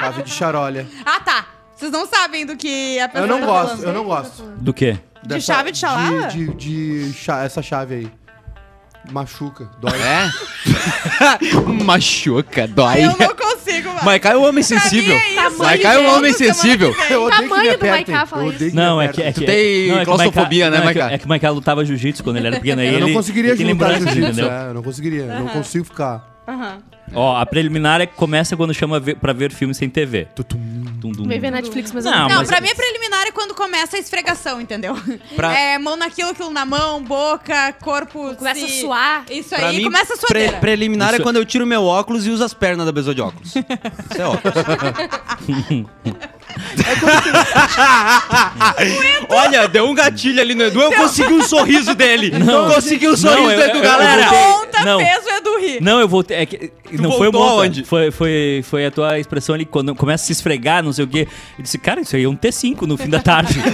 Chave 0.00 0.22
de 0.22 0.30
charolha. 0.30 0.86
ah, 1.04 1.20
tá. 1.20 1.44
Vocês 1.80 1.90
não 1.90 2.06
sabem 2.06 2.44
do 2.46 2.56
que 2.56 3.00
a 3.00 3.08
pessoa 3.08 3.24
Eu 3.24 3.28
não 3.28 3.40
tá 3.40 3.46
gosto, 3.46 3.68
falando. 3.70 3.84
eu 3.84 3.92
não 3.94 4.04
gosto. 4.04 4.42
Do 4.58 4.72
quê? 4.74 4.98
De 5.24 5.40
chave 5.40 5.72
de 5.72 5.78
xalala? 5.78 6.26
De, 6.28 6.46
de, 6.54 7.06
de 7.06 7.12
cha- 7.14 7.42
essa 7.42 7.62
chave 7.62 7.94
aí. 7.94 8.08
Machuca, 9.10 9.70
dói. 9.80 9.98
É? 9.98 10.30
Machuca, 11.84 12.66
dói. 12.68 13.04
Eu 13.04 13.16
não 13.18 13.34
consigo, 13.34 13.88
mano. 13.88 14.04
Maikai 14.04 14.32
é 14.32 14.36
um 14.36 14.40
homem 14.46 14.62
Pra 14.64 14.74
mim 14.76 14.80
sensível. 14.82 15.16
é 15.16 15.46
isso. 15.46 15.58
Maikai 15.58 15.96
é 15.96 15.98
um 16.00 16.16
homem 16.16 16.32
sensível. 16.34 16.94
Eu 17.08 17.24
odeio 17.24 17.30
que 17.30 17.42
me 17.42 17.48
tamanho 17.48 17.70
do 17.70 17.74
apertem. 17.76 17.90
Maiká 18.14 18.26
fala 18.26 18.42
Eu 18.42 18.48
odeio 18.48 18.70
que 18.70 18.76
Não, 18.76 19.00
é 19.02 19.08
que, 19.08 19.22
é 19.22 19.32
que. 19.32 19.44
tem 19.46 19.88
não, 19.88 19.94
é 19.94 19.96
que 19.98 20.02
o 20.02 20.04
claustrofobia, 20.14 20.70
né, 20.70 20.78
não, 20.80 20.88
é 20.88 20.92
que- 20.92 20.98
Maiká? 20.98 21.14
É 21.14 21.18
que 21.18 21.24
o 21.24 21.28
Maiká 21.28 21.50
lutava 21.50 21.84
jiu-jitsu 21.84 22.22
quando 22.22 22.36
ele 22.36 22.46
era 22.48 22.56
pequeno. 22.56 22.80
aí 22.82 22.92
Eu 22.94 23.00
não 23.00 23.12
conseguiria 23.12 23.52
ele 23.52 23.58
tem 23.64 23.68
juntar 23.72 23.94
jiu-jitsu, 23.94 24.18
entendeu? 24.18 24.50
é, 24.52 24.68
eu 24.68 24.74
não 24.74 24.82
conseguiria. 24.82 25.22
Eu 25.22 25.40
não 25.40 25.48
consigo 25.48 25.84
ficar. 25.84 26.42
Aham. 26.46 26.78
Ó, 27.12 27.36
a 27.36 27.44
preliminar 27.46 28.00
é 28.00 28.06
que 28.06 28.14
começa 28.14 28.56
quando 28.56 28.72
chama 28.74 29.00
pra 29.00 29.32
ver 29.32 29.50
filme 29.52 29.74
sem 29.74 29.88
TV. 29.90 30.26
Tutum. 30.34 30.79
Dum, 31.00 31.12
dum, 31.12 31.26
Vem 31.26 31.40
ver. 31.40 31.50
Netflix, 31.50 31.90
mas 31.92 32.04
Não, 32.04 32.12
eu 32.12 32.28
Não, 32.28 32.36
mas- 32.36 32.48
pra 32.48 32.60
mim 32.60 32.68
a 32.68 32.74
preliminar 32.74 33.26
é 33.26 33.30
quando 33.32 33.54
começa 33.54 33.96
a 33.96 33.98
esfregação, 33.98 34.60
entendeu? 34.60 34.94
Pra- 35.34 35.50
É 35.58 35.78
mão 35.78 35.96
naquilo, 35.96 36.28
aquilo 36.30 36.50
na 36.50 36.66
mão, 36.66 37.02
boca, 37.02 37.72
corpo. 37.80 38.34
Começa 38.36 38.60
se- 38.60 38.66
a 38.66 38.80
suar. 38.82 39.24
Isso 39.30 39.48
Pra 39.48 39.68
aí, 39.68 39.78
mim, 39.78 39.84
começa 39.84 40.12
a 40.12 40.16
pre- 40.18 40.26
suadeira. 40.26 40.58
preliminar 40.58 41.08
Isso- 41.12 41.20
é 41.20 41.22
quando 41.22 41.36
eu 41.36 41.44
tiro 41.46 41.66
meu 41.66 41.82
óculos 41.84 42.26
e 42.26 42.30
uso 42.30 42.44
as 42.44 42.52
pernas 42.52 42.84
da 42.84 42.92
pessoa 42.92 43.14
de 43.14 43.22
óculos. 43.22 43.54
Isso 43.56 44.20
é 44.20 44.26
óculos. 44.26 44.54
Olha, 49.28 49.68
deu 49.68 49.86
um 49.86 49.94
gatilho 49.94 50.40
ali 50.40 50.54
no 50.54 50.64
Edu, 50.64 50.80
eu 50.82 50.92
consegui 50.92 51.32
um 51.32 51.42
sorriso 51.42 51.94
dele. 51.94 52.30
Não, 52.38 52.72
consegui 52.74 53.08
um 53.08 53.16
sorriso 53.16 53.42
Não, 53.42 53.50
eu- 53.50 53.56
do 53.58 53.62
Edu, 53.64 53.70
eu- 53.70 53.76
eu 53.76 53.82
galera. 53.82 54.28
voltei. 54.28 54.50
Ponta 54.60 54.84
Não. 54.84 54.98
fez 55.00 55.26
o 55.26 55.30
Edu 55.30 55.58
rir. 55.60 55.82
Não, 55.82 56.00
eu 56.00 56.08
voltei. 56.08 56.36
É 56.36 56.46
que, 56.46 56.72
não 56.98 57.12
foi 57.12 57.28
o 57.28 57.36
aonde? 57.42 57.84
Foi, 57.84 58.10
foi, 58.10 58.62
foi 58.64 58.86
a 58.86 58.90
tua 58.90 59.18
expressão 59.18 59.54
ali, 59.54 59.64
quando 59.64 59.94
começa 59.94 60.24
a 60.24 60.26
se 60.26 60.32
esfregar, 60.32 60.82
não 60.82 60.92
sei 60.92 61.04
o 61.04 61.08
quê. 61.08 61.26
Eu 61.58 61.62
disse, 61.62 61.78
cara, 61.78 62.00
isso 62.00 62.16
aí 62.16 62.24
é 62.24 62.28
um 62.28 62.36
T5 62.36 62.82
no 62.82 62.96
fim 62.96 63.08
da 63.08 63.20
tarde. 63.20 63.54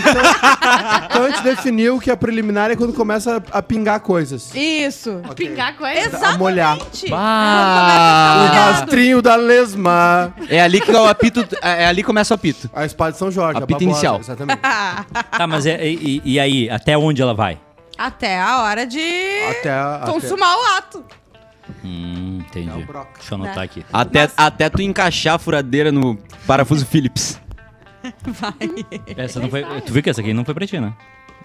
Então 1.09 1.25
a 1.25 1.31
gente 1.31 1.43
definiu 1.45 1.99
que 1.99 2.11
a 2.11 2.17
preliminar 2.17 2.71
é 2.71 2.77
quando 2.77 2.93
começa 2.93 3.43
a, 3.53 3.59
a 3.59 3.63
pingar 3.63 4.01
coisas. 4.01 4.55
Isso. 4.55 5.21
Pingar 5.35 5.75
coisa. 5.77 5.99
Exatamente. 6.01 6.35
A 6.35 6.39
molhar. 6.39 6.77
É 6.79 7.09
Ah. 7.13 8.33
a 8.35 8.49
molhado. 8.49 8.81
Rastrinho 8.81 9.23
da 9.23 9.37
lesma. 9.37 10.35
É 10.49 10.61
ali 10.61 10.81
que 10.81 10.91
o 10.91 11.07
apito. 11.07 11.47
É 11.63 11.87
ali 11.87 12.03
que 12.03 12.07
começa 12.07 12.35
o 12.35 12.37
apito. 12.37 12.69
A 12.75 12.85
espada 12.85 13.13
de 13.13 13.19
São 13.19 13.31
Jorge. 13.31 13.59
Apito 13.59 13.73
babosa, 13.79 13.85
inicial. 13.91 14.19
Exatamente. 14.21 14.61
tá, 15.31 15.47
mas 15.47 15.65
é, 15.67 15.87
e, 15.87 16.21
e 16.25 16.41
aí, 16.41 16.69
até 16.69 16.97
onde 16.99 17.23
ela 17.23 17.35
vai? 17.35 17.59
Até 17.97 18.39
a 18.39 18.63
hora 18.63 18.85
de 18.87 19.01
Até 19.59 19.71
a- 19.71 19.97
até- 20.03 20.13
consumar 20.13 20.55
o 20.55 20.77
ato. 20.77 21.05
Hum, 21.85 22.39
entendi. 22.41 22.69
É 22.71 22.75
o 22.75 22.87
broca. 22.87 23.11
Deixa 23.19 23.35
eu 23.35 23.37
anotar 23.37 23.57
Né? 23.57 23.63
aqui. 23.65 23.85
Até, 23.93 24.31
até 24.37 24.69
tu 24.71 24.83
encaixar 24.83 25.35
a 25.35 25.39
furadeira 25.39 25.91
no 25.91 26.17
parafuso 26.47 26.85
Phillips. 26.87 27.41
Essa 29.17 29.41
não 29.41 29.49
foi, 29.51 29.65
tu 29.81 29.93
viu 29.93 30.03
que 30.03 30.11
essa 30.11 30.21
aqui 30.21 30.33
não 30.33 30.45
foi 30.45 30.55
pra 30.55 30.67
ti, 30.67 30.79
né? 30.79 30.95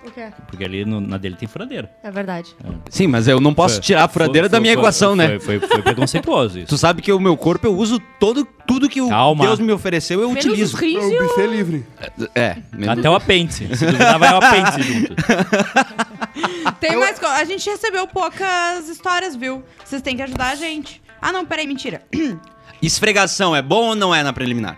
O 0.06 0.10
quê? 0.12 0.30
Porque 0.48 0.64
ali 0.66 0.84
no- 0.84 1.00
na 1.00 1.18
dele 1.18 1.36
tem 1.36 1.48
furadeira. 1.48 1.92
É 2.04 2.10
verdade. 2.10 2.56
Sim, 2.90 3.08
mas 3.08 3.28
eu 3.28 3.40
não 3.40 3.54
posso 3.54 3.76
Foi- 3.76 3.84
tirar 3.84 4.04
a 4.06 4.08
furadeira 4.08 4.48
foi- 4.48 4.52
da 4.52 4.60
minha 4.60 4.74
foi- 4.74 4.82
equação, 4.82 5.10
foi- 5.16 5.18
né? 5.18 5.40
Foi, 5.40 5.60
foi, 5.60 5.68
foi 5.68 5.82
preconceituoso 5.84 6.58
isso. 6.60 6.68
Tu 6.70 6.78
sabe 6.78 7.02
que 7.02 7.12
o 7.14 7.20
meu 7.20 7.38
corpo 7.38 7.68
eu 7.68 7.76
uso 7.76 8.00
todo, 8.20 8.44
tudo 8.66 8.90
que 8.90 9.00
o 9.02 9.10
Calma. 9.10 9.46
Deus 9.46 9.60
me 9.60 9.72
ofereceu, 9.72 10.20
eu 10.22 10.30
Menos 10.30 10.44
os 10.46 10.52
utilizo. 10.52 10.78
rins 10.78 11.04
O 11.04 11.12
e 11.12 11.20
o... 11.20 11.24
buffet 11.28 11.48
livre. 11.48 11.86
É, 12.34 12.58
menos- 12.74 12.98
Até 13.00 13.10
o 13.10 13.16
apêndice. 13.16 13.68
Se 13.76 13.86
duvidar, 13.86 14.18
vai 14.18 14.34
o 14.34 14.38
apêndice 14.38 14.82
junto. 14.84 15.16
Tem 16.80 16.96
mais 16.98 17.20
co- 17.20 17.28
A 17.28 17.44
gente 17.44 17.70
recebeu 17.70 18.08
poucas 18.08 18.88
histórias, 18.90 19.36
viu? 19.36 19.64
Vocês 19.86 20.02
têm 20.02 20.16
que 20.16 20.22
ajudar 20.24 20.50
a 20.52 20.56
gente. 20.56 21.02
Ah, 21.22 21.32
não, 21.32 21.46
peraí, 21.46 21.68
mentira. 21.68 22.02
Esfregação 22.82 23.56
é 23.56 23.62
bom 23.62 23.90
ou 23.90 23.96
não 23.96 24.14
é 24.14 24.24
na 24.24 24.34
preliminar? 24.34 24.78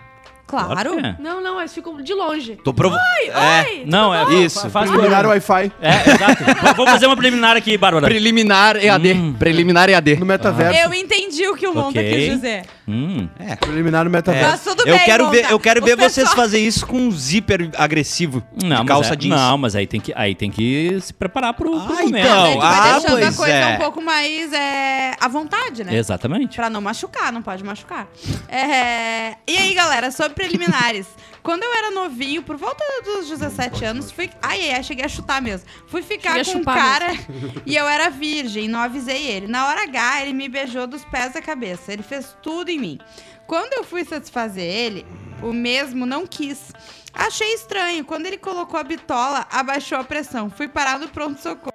Claro. 0.54 0.96
que 0.96 1.06
é. 1.06 1.16
Não, 1.18 1.40
não, 1.40 1.58
eles 1.60 1.72
ficam 1.74 2.00
de 2.02 2.14
longe. 2.14 2.56
Tô 2.64 2.72
provando. 2.74 3.00
É. 3.00 3.82
Não, 3.86 4.14
é 4.14 4.34
Isso. 4.34 4.68
Faz 4.70 4.90
Preliminar 4.90 5.26
Wi-Fi. 5.26 5.72
É, 5.80 6.10
exato. 6.10 6.44
V- 6.44 6.74
Vamos 6.76 6.92
fazer 6.92 7.06
uma 7.06 7.16
preliminar 7.16 7.56
aqui, 7.56 7.76
Bárbara. 7.76 8.06
Preliminar 8.06 8.76
EAD. 8.76 9.12
Hum. 9.12 9.34
Preliminar 9.38 9.88
EAD. 9.88 10.16
No 10.16 10.26
metaverso. 10.26 10.78
Eu 10.80 10.92
entendi 10.94 11.46
o 11.48 11.54
que 11.56 11.66
o 11.66 11.74
Monta 11.74 12.00
Ok. 12.00 12.10
quis 12.14 12.30
dizer. 12.34 12.62
Hum. 12.88 13.28
Preliminar 13.60 14.04
no 14.04 14.10
metaverso. 14.10 14.50
Mas 14.50 14.62
tudo 14.64 14.80
eu 14.86 14.96
bem, 14.96 15.04
quero 15.04 15.30
ver, 15.30 15.50
eu 15.50 15.58
quero 15.60 15.80
O 15.80 15.84
ver 15.84 15.96
vocês 15.96 16.14
pessoal- 16.28 16.36
fazer 16.36 16.58
isso 16.60 16.86
com 16.86 16.96
um 16.98 17.10
zíper 17.10 17.70
agressivo 17.76 18.42
Não, 18.62 18.68
de 18.68 18.74
mas 18.76 18.86
calça 18.88 19.12
é- 19.14 19.16
jeans. 19.16 19.34
Não, 19.34 19.58
mas 19.58 19.74
aí 19.76 19.86
tem 19.86 20.00
que, 20.00 20.12
aí 20.14 20.34
tem 20.34 20.50
que 20.50 20.98
se 21.00 21.12
preparar 21.12 21.54
pro, 21.54 21.70
pro 21.70 21.80
Ah, 21.96 22.02
momento. 22.02 22.16
então. 22.18 22.58
Vai 22.58 22.78
Ah, 22.78 22.92
deixando 22.98 23.16
a 23.16 23.20
pois 23.20 23.36
coisa 23.36 23.52
é. 23.54 23.74
um 23.74 23.78
pouco 23.78 24.02
mais 24.02 24.52
é, 24.52 25.12
à 25.20 25.28
vontade, 25.28 25.82
né? 25.84 25.94
Exatamente. 25.96 26.56
Pra 26.56 26.68
não 26.68 26.80
machucar, 26.80 27.32
não 27.32 27.42
pode 27.42 27.62
machucar. 27.64 28.06
É, 28.48 29.34
E 29.46 29.56
aí, 29.56 29.74
galera, 29.74 30.10
sobre 30.10 30.34
preliminares. 30.44 31.06
Quando 31.42 31.62
eu 31.62 31.72
era 31.74 31.90
novinho, 31.90 32.42
por 32.42 32.56
volta 32.56 32.82
dos 33.04 33.28
17 33.28 33.84
anos, 33.84 34.10
fui. 34.10 34.30
Ai, 34.42 34.60
ai, 34.62 34.70
ai, 34.72 34.82
cheguei 34.82 35.04
a 35.04 35.08
chutar 35.08 35.42
mesmo. 35.42 35.68
Fui 35.86 36.02
ficar 36.02 36.34
Cheguei 36.36 36.42
a 36.42 36.44
com 36.44 36.50
um 36.52 36.58
chupar 36.60 36.76
cara 36.76 37.12
e 37.66 37.76
eu 37.76 37.86
era 37.86 38.08
virgem, 38.10 38.68
não 38.68 38.80
avisei 38.80 39.26
ele. 39.26 39.46
Na 39.46 39.66
hora 39.66 39.82
H, 39.82 40.22
ele 40.22 40.32
me 40.32 40.48
beijou 40.48 40.86
dos 40.86 41.04
pés 41.04 41.36
à 41.36 41.42
cabeça. 41.42 41.92
Ele 41.92 42.02
fez 42.02 42.36
tudo 42.42 42.70
em 42.70 42.78
mim. 42.78 42.98
Quando 43.46 43.74
eu 43.74 43.84
fui 43.84 44.04
satisfazer 44.04 44.64
ele, 44.64 45.06
o 45.42 45.52
mesmo 45.52 46.06
não 46.06 46.26
quis. 46.26 46.72
Achei 47.12 47.52
estranho. 47.54 48.04
Quando 48.04 48.26
ele 48.26 48.38
colocou 48.38 48.78
a 48.78 48.84
bitola, 48.84 49.46
abaixou 49.50 49.98
a 49.98 50.04
pressão. 50.04 50.50
Fui 50.50 50.68
parar 50.68 50.98
no 50.98 51.08
pronto-socorro. 51.08 51.72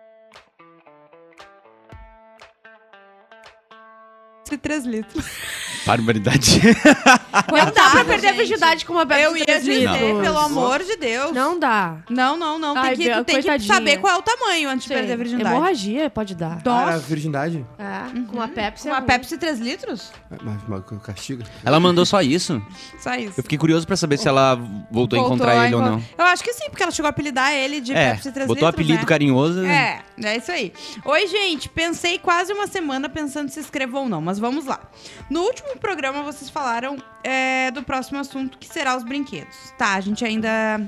E 4.52 4.58
3 4.58 4.84
litros. 4.86 5.26
Barbaridade. 5.86 6.62
Não 7.52 7.72
dá 7.72 7.90
pra 7.92 8.06
perder 8.06 8.28
a 8.28 8.32
virgindade 8.34 8.86
com 8.86 8.94
uma 8.94 9.06
Pepsi 9.06 9.24
Eu 9.24 9.38
ia 9.38 9.46
3 9.46 9.64
dizer, 9.64 9.80
litros. 9.92 10.22
pelo 10.22 10.38
amor 10.38 10.84
de 10.84 10.96
Deus. 10.98 11.32
Não 11.32 11.58
dá. 11.60 11.98
Não, 12.10 12.38
não, 12.38 12.58
não. 12.60 12.74
Tem 12.74 12.84
Ai, 12.84 12.96
que, 12.96 13.04
Bia, 13.04 13.16
tu 13.18 13.24
tem 13.24 13.36
que 13.38 13.42
coitadinha. 13.44 13.74
saber 13.74 13.98
qual 13.98 14.16
é 14.16 14.18
o 14.18 14.22
tamanho 14.22 14.70
antes 14.70 14.88
de 14.88 14.94
perder 14.94 15.14
a 15.14 15.16
virgindade. 15.16 15.50
Hemorragia 15.56 16.10
pode 16.10 16.36
dar. 16.36 16.60
Ah, 16.66 16.82
era 16.84 16.92
Nossa. 16.94 17.00
virgindade? 17.08 17.66
É, 17.78 18.20
com 18.32 18.42
a 18.42 18.48
Pepsi. 18.48 18.88
Uma 18.88 18.98
é 18.98 19.00
ruim. 19.00 19.08
Pepsi 19.08 19.38
3 19.38 19.60
litros? 19.60 20.12
É, 20.32 20.36
Mas, 20.42 20.58
mas 20.68 21.02
castiga. 21.02 21.44
Ela 21.64 21.80
mandou 21.80 22.06
só 22.06 22.22
isso? 22.22 22.62
Só 23.00 23.14
isso. 23.16 23.34
Eu 23.38 23.44
fiquei 23.44 23.58
curioso 23.58 23.86
pra 23.88 23.96
saber 23.96 24.18
se 24.18 24.28
ela 24.28 24.56
voltou, 24.92 25.20
a 25.20 25.24
encontrar 25.24 25.66
ele 25.66 25.76
ou 25.76 25.82
não. 25.82 26.04
Eu 26.18 26.26
acho 26.26 26.44
que 26.44 26.54
sim, 26.54 26.70
porque 26.70 26.84
ela 26.84 26.92
chegou 26.92 27.08
a 27.08 27.10
apelidar 27.12 27.52
ele 27.54 27.82
de 27.82 27.94
É, 27.94 28.12
Pepsi 28.12 28.32
3 28.32 28.48
botou 28.48 28.68
litros, 28.68 28.74
apelido 28.76 29.00
né? 29.02 29.06
carinhoso. 29.06 29.66
É, 29.66 30.02
é 30.24 30.38
isso 30.38 30.52
aí. 30.52 30.74
Oi, 31.06 31.28
gente. 31.28 31.70
Pensei 31.70 32.18
quase 32.20 32.52
uma 32.54 32.68
semana 32.68 33.08
pensando 33.10 33.50
se 33.50 33.60
escrevo 33.60 33.98
ou 34.00 34.10
não, 34.10 34.22
mas 34.22 34.38
vamos 34.40 34.66
lá. 34.66 34.80
No 35.30 35.42
último 35.42 35.69
programa, 35.78 36.24
vocês 36.24 36.50
falaram 36.50 36.98
é, 37.24 37.70
do 37.72 37.84
próximo 37.84 38.20
assunto, 38.20 38.58
que 38.58 38.68
será 38.68 38.96
os 38.98 39.04
brinquedos. 39.04 39.56
Tá, 39.78 39.94
a 39.96 40.02
gente 40.02 40.24
ainda... 40.26 40.82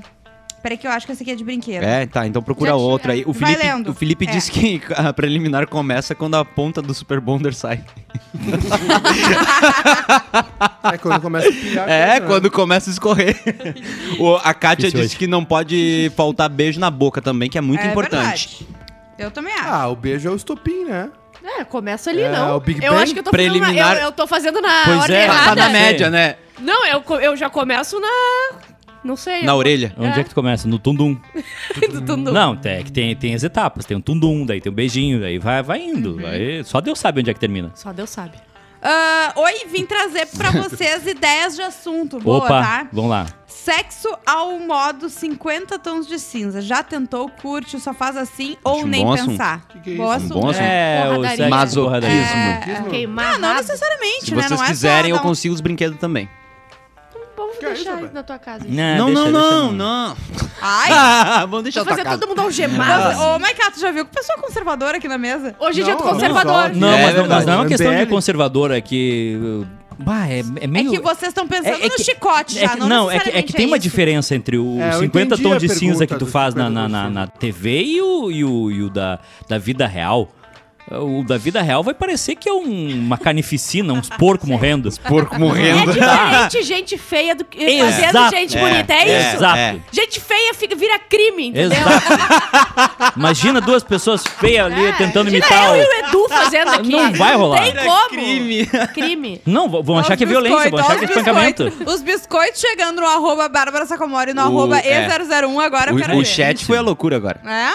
Peraí 0.62 0.78
que 0.78 0.86
eu 0.86 0.92
acho 0.92 1.04
que 1.06 1.10
esse 1.12 1.22
aqui 1.24 1.32
é 1.32 1.34
de 1.34 1.42
brinquedo. 1.42 1.82
É, 1.82 2.06
tá, 2.06 2.24
então 2.24 2.40
procura 2.40 2.70
Já 2.70 2.76
outra 2.76 3.14
aí. 3.14 3.24
O 3.26 3.32
Vai 3.32 3.50
Felipe, 3.54 3.66
lendo. 3.66 3.90
o 3.90 3.94
Felipe 3.94 4.26
É. 4.28 4.30
disse 4.30 4.48
que 4.52 4.80
a 4.94 5.12
preliminar 5.12 5.66
começa 5.66 6.14
quando 6.14 6.36
a 6.36 6.44
ponta 6.44 6.80
do 6.80 6.94
Super 6.94 7.18
Bonder 7.20 7.52
sai. 7.52 7.82
É 10.92 10.98
quando 10.98 11.20
começa 11.20 11.48
a 11.48 11.52
pilhar. 11.52 11.88
É, 11.88 12.06
coisa, 12.06 12.20
né? 12.20 12.26
quando 12.28 12.50
começa 12.50 12.90
a 12.90 12.92
escorrer. 12.92 13.36
O- 14.20 14.36
a 14.36 14.54
Kátia 14.54 14.86
Difícil 14.88 15.00
disse 15.00 15.14
hoje. 15.14 15.16
que 15.18 15.26
não 15.26 15.44
pode 15.44 16.12
faltar 16.16 16.48
beijo 16.48 16.78
na 16.78 16.90
boca 16.90 17.20
também, 17.20 17.48
que 17.50 17.58
é 17.58 17.60
muito 17.60 17.80
É 17.80 17.90
importante. 17.90 18.58
verdade. 18.60 18.82
Eu 19.18 19.30
também 19.30 19.52
acho. 19.54 19.68
Ah, 19.68 19.88
o 19.88 19.96
beijo 19.96 20.28
é 20.28 20.32
o 20.32 20.36
estopim, 20.36 20.84
né? 20.84 21.10
É, 21.44 21.64
começa 21.64 22.10
ali, 22.10 22.22
É, 22.22 22.30
não. 22.30 22.56
o 22.56 22.60
Big 22.60 22.84
eu 22.84 22.92
Bang 22.92 23.02
acho 23.02 23.12
que 23.12 23.18
eu 23.20 23.24
tô 23.24 23.30
preliminar- 23.30 23.68
fazendo. 23.74 23.84
na- 23.94 24.00
eu, 24.00 24.04
eu 24.06 24.12
tô 24.12 24.26
fazendo 24.26 24.60
na 24.60 24.82
Pois 24.84 24.98
ordem 25.00 25.16
é, 25.16 25.26
Tá, 25.26 25.32
tá 25.32 25.40
errada. 25.42 25.62
na 25.62 25.68
média, 25.70 26.10
né? 26.10 26.36
Não, 26.60 26.86
eu, 26.86 27.02
eu 27.20 27.36
já 27.36 27.50
começo 27.50 27.98
na. 28.00 28.08
Não 29.02 29.16
sei. 29.16 29.42
Na 29.42 29.52
eu- 29.52 29.56
orelha. 29.56 29.92
Onde 29.98 30.20
é. 30.20 30.22
que 30.22 30.28
tu 30.28 30.34
começa? 30.34 30.68
No 30.68 30.78
tundum. 30.78 31.16
do 31.92 32.00
tundu. 32.02 32.32
Não, 32.32 32.58
é 32.64 32.82
que 32.84 32.92
tem, 32.92 33.16
tem 33.16 33.34
as 33.34 33.42
etapas. 33.42 33.84
Tem 33.84 33.96
um 33.96 34.00
tundum, 34.00 34.46
daí 34.46 34.60
tem 34.60 34.70
um 34.70 34.74
beijinho, 34.74 35.20
daí 35.20 35.38
vai, 35.38 35.62
vai 35.62 35.82
indo. 35.82 36.24
Aí 36.24 36.62
só 36.64 36.80
Deus 36.80 36.98
sabe 37.00 37.20
onde 37.20 37.30
é 37.30 37.34
que 37.34 37.40
termina. 37.40 37.72
Só 37.74 37.92
Deus 37.92 38.10
sabe. 38.10 38.36
Ah, 38.80 39.32
oi, 39.36 39.66
vim 39.70 39.84
trazer 39.86 40.26
pra 40.26 40.50
vocês 40.62 41.06
ideias 41.06 41.56
de 41.56 41.62
assunto. 41.62 42.18
Boa, 42.20 42.38
Opa, 42.38 42.48
tá? 42.62 42.86
vamos 42.92 43.10
lá. 43.10 43.26
Sexo 43.52 44.08
ao 44.26 44.58
modo 44.58 45.08
50 45.08 45.78
tons 45.78 46.06
de 46.06 46.18
cinza. 46.18 46.60
Já 46.60 46.82
tentou, 46.82 47.28
curte, 47.28 47.78
só 47.78 47.92
faz 47.94 48.16
assim 48.16 48.56
ou 48.64 48.82
um 48.82 48.86
nem 48.86 49.04
bom 49.04 49.12
assunto. 49.12 49.30
pensar. 49.30 49.66
Que 49.68 49.78
que 49.80 49.92
é 49.92 49.96
Bom 49.96 50.10
assunto. 50.10 50.38
Um 50.38 50.40
bom 50.40 50.48
assunto. 50.50 50.62
É, 50.64 51.02
o 51.10 51.14
Porradaria. 51.16 51.48
Masoquismo. 51.48 51.84
porradaria. 51.84 52.82
Queimar. 52.90 53.34
Ah, 53.34 53.38
não 53.38 53.54
necessariamente, 53.54 54.24
Se 54.24 54.34
né? 54.34 54.42
vocês 54.42 54.50
não 54.58 54.64
é 54.64 54.68
quiserem, 54.68 55.10
só 55.12 55.16
eu 55.16 55.20
um- 55.20 55.22
consigo 55.22 55.54
os 55.54 55.60
brinquedos 55.60 55.98
também. 55.98 56.28
Vamos 57.36 57.56
Que 57.58 57.66
é 57.66 57.72
deixar 57.74 58.02
isso, 58.02 58.12
na 58.14 58.22
tua 58.22 58.38
casa. 58.38 58.64
não, 58.66 58.66
deixa, 58.66 58.98
não, 58.98 59.14
deixa, 59.14 59.30
não, 59.30 59.72
não. 59.72 60.16
Ai! 60.60 60.90
Vamos 61.46 61.62
deixar 61.62 61.84
fazer 61.84 61.96
tua 62.02 62.04
casa. 62.04 62.18
todo 62.18 62.28
mundo 62.30 62.40
algemado. 62.40 63.20
Ô, 63.20 63.38
Maiká, 63.38 63.70
tu 63.70 63.78
já 63.80 63.90
viu 63.90 64.04
que 64.06 64.12
pessoa 64.14 64.38
conservadora 64.38 64.96
aqui 64.96 65.06
na 65.08 65.18
mesa? 65.18 65.54
Hoje 65.60 65.80
em 65.80 65.84
dia 65.84 65.94
Não, 65.94 66.00
conservador. 66.00 66.70
não, 66.70 66.80
Não, 66.80 66.88
É 66.98 67.04
mas, 67.06 67.14
não, 67.16 67.28
mas 67.28 67.46
não 67.46 67.52
é 67.52 67.56
uma 67.56 67.66
questão 67.66 67.94
de 67.94 68.06
conservadora, 68.06 68.76
é 68.76 68.80
que. 68.80 69.64
Bah, 70.02 70.28
é, 70.28 70.40
é 70.60 70.66
meio. 70.66 70.88
É 70.88 70.90
que 70.96 71.00
vocês 71.02 71.28
estão 71.28 71.46
pensando 71.46 71.68
É- 71.80 71.86
é 71.86 71.88
no 71.88 71.94
que- 71.96 72.04
chicote 72.04 72.58
É 72.58 72.62
já, 72.62 72.68
que- 72.70 72.80
não, 72.80 72.88
não, 72.88 73.10
é 73.10 73.18
que, 73.20 73.30
é 73.30 73.42
que 73.42 73.52
tem 73.52 73.66
uma 73.66 73.76
isso. 73.76 73.82
diferença 73.84 74.34
entre 74.34 74.56
o 74.58 74.80
É, 74.80 74.94
eu 74.94 75.00
50 75.00 75.34
entendi 75.34 75.42
tons 75.42 75.60
de 75.60 75.68
cinza 75.68 76.06
que 76.06 76.16
tu 76.16 76.26
faz 76.26 76.54
na, 76.54 76.66
50 76.68 76.88
na, 76.88 77.04
na, 77.04 77.10
na 77.10 77.26
TV 77.26 77.82
e 77.82 78.02
o, 78.02 78.30
e 78.30 78.44
o, 78.44 78.70
e 78.70 78.82
o 78.82 78.90
da, 78.90 79.18
da 79.48 79.58
vida 79.58 79.86
real. 79.86 80.28
O 80.90 81.22
da 81.24 81.38
vida 81.38 81.62
real 81.62 81.82
vai 81.82 81.94
parecer 81.94 82.34
que 82.34 82.48
é 82.48 82.52
um- 82.52 82.90
uma 83.06 83.16
carnificina, 83.16 83.92
uns 83.92 84.08
porcos 84.10 84.48
morrendo. 84.48 84.90
Porco 85.08 85.36
É 85.36 85.38
morrendo. 85.38 85.92
diferente 86.50 86.62
gente 86.62 86.98
feia 86.98 87.34
do 87.34 87.44
que 87.44 87.58
fazendo 87.58 88.08
Exato. 88.08 88.36
gente 88.36 88.58
É, 88.58 88.60
bonita. 88.60 88.92
É, 88.92 88.96
é. 89.08 89.20
isso. 89.28 89.36
Exato. 89.36 89.82
Gente 89.92 90.20
feia 90.20 90.54
fica, 90.54 90.74
vira 90.76 90.98
crime, 90.98 91.48
entendeu? 91.48 91.78
Exato. 91.78 93.12
Imagina 93.16 93.60
duas 93.60 93.82
pessoas 93.82 94.22
feias 94.38 94.66
ali 94.66 94.84
É, 94.86 94.92
tentando 94.92 95.30
imagina 95.30 95.46
imitar 95.46 95.66
eu 95.68 95.72
o. 95.72 95.76
e 95.76 95.86
o 96.02 96.06
Edu 96.08 96.28
fazendo 96.28 96.68
aqui. 96.68 96.90
Não 96.90 97.12
vai 97.12 97.36
rolar. 97.36 97.62
Tem 97.62 97.74
como. 97.76 98.08
crime. 98.08 98.66
Crime. 98.92 99.40
Não, 99.46 99.68
vão 99.68 99.98
achar 99.98 100.12
Os 100.12 100.18
que 100.18 100.24
é 100.24 100.26
violência, 100.26 100.70
vão 100.70 100.80
achar 100.80 100.96
que 100.98 101.04
é 101.04 101.08
os 101.08 101.10
espancamento. 101.10 101.64
biscoitos. 101.64 101.94
Os 101.94 102.02
biscoitos 102.02 102.60
chegando 102.60 103.00
no 103.00 103.06
arroba 103.06 103.48
Bárbara 103.48 103.86
Sacomori, 103.86 104.34
no 104.34 104.42
O- 104.42 104.44
arroba 104.46 104.78
é. 104.80 105.08
E001, 105.08 105.58
agora 105.64 105.90
eu 105.92 105.96
quero 105.96 106.12
O, 106.14 106.16
o 106.16 106.18
ver. 106.20 106.24
chat 106.26 106.64
foi 106.64 106.76
a 106.76 106.82
loucura 106.82 107.16
agora. 107.16 107.40
É? 107.46 107.72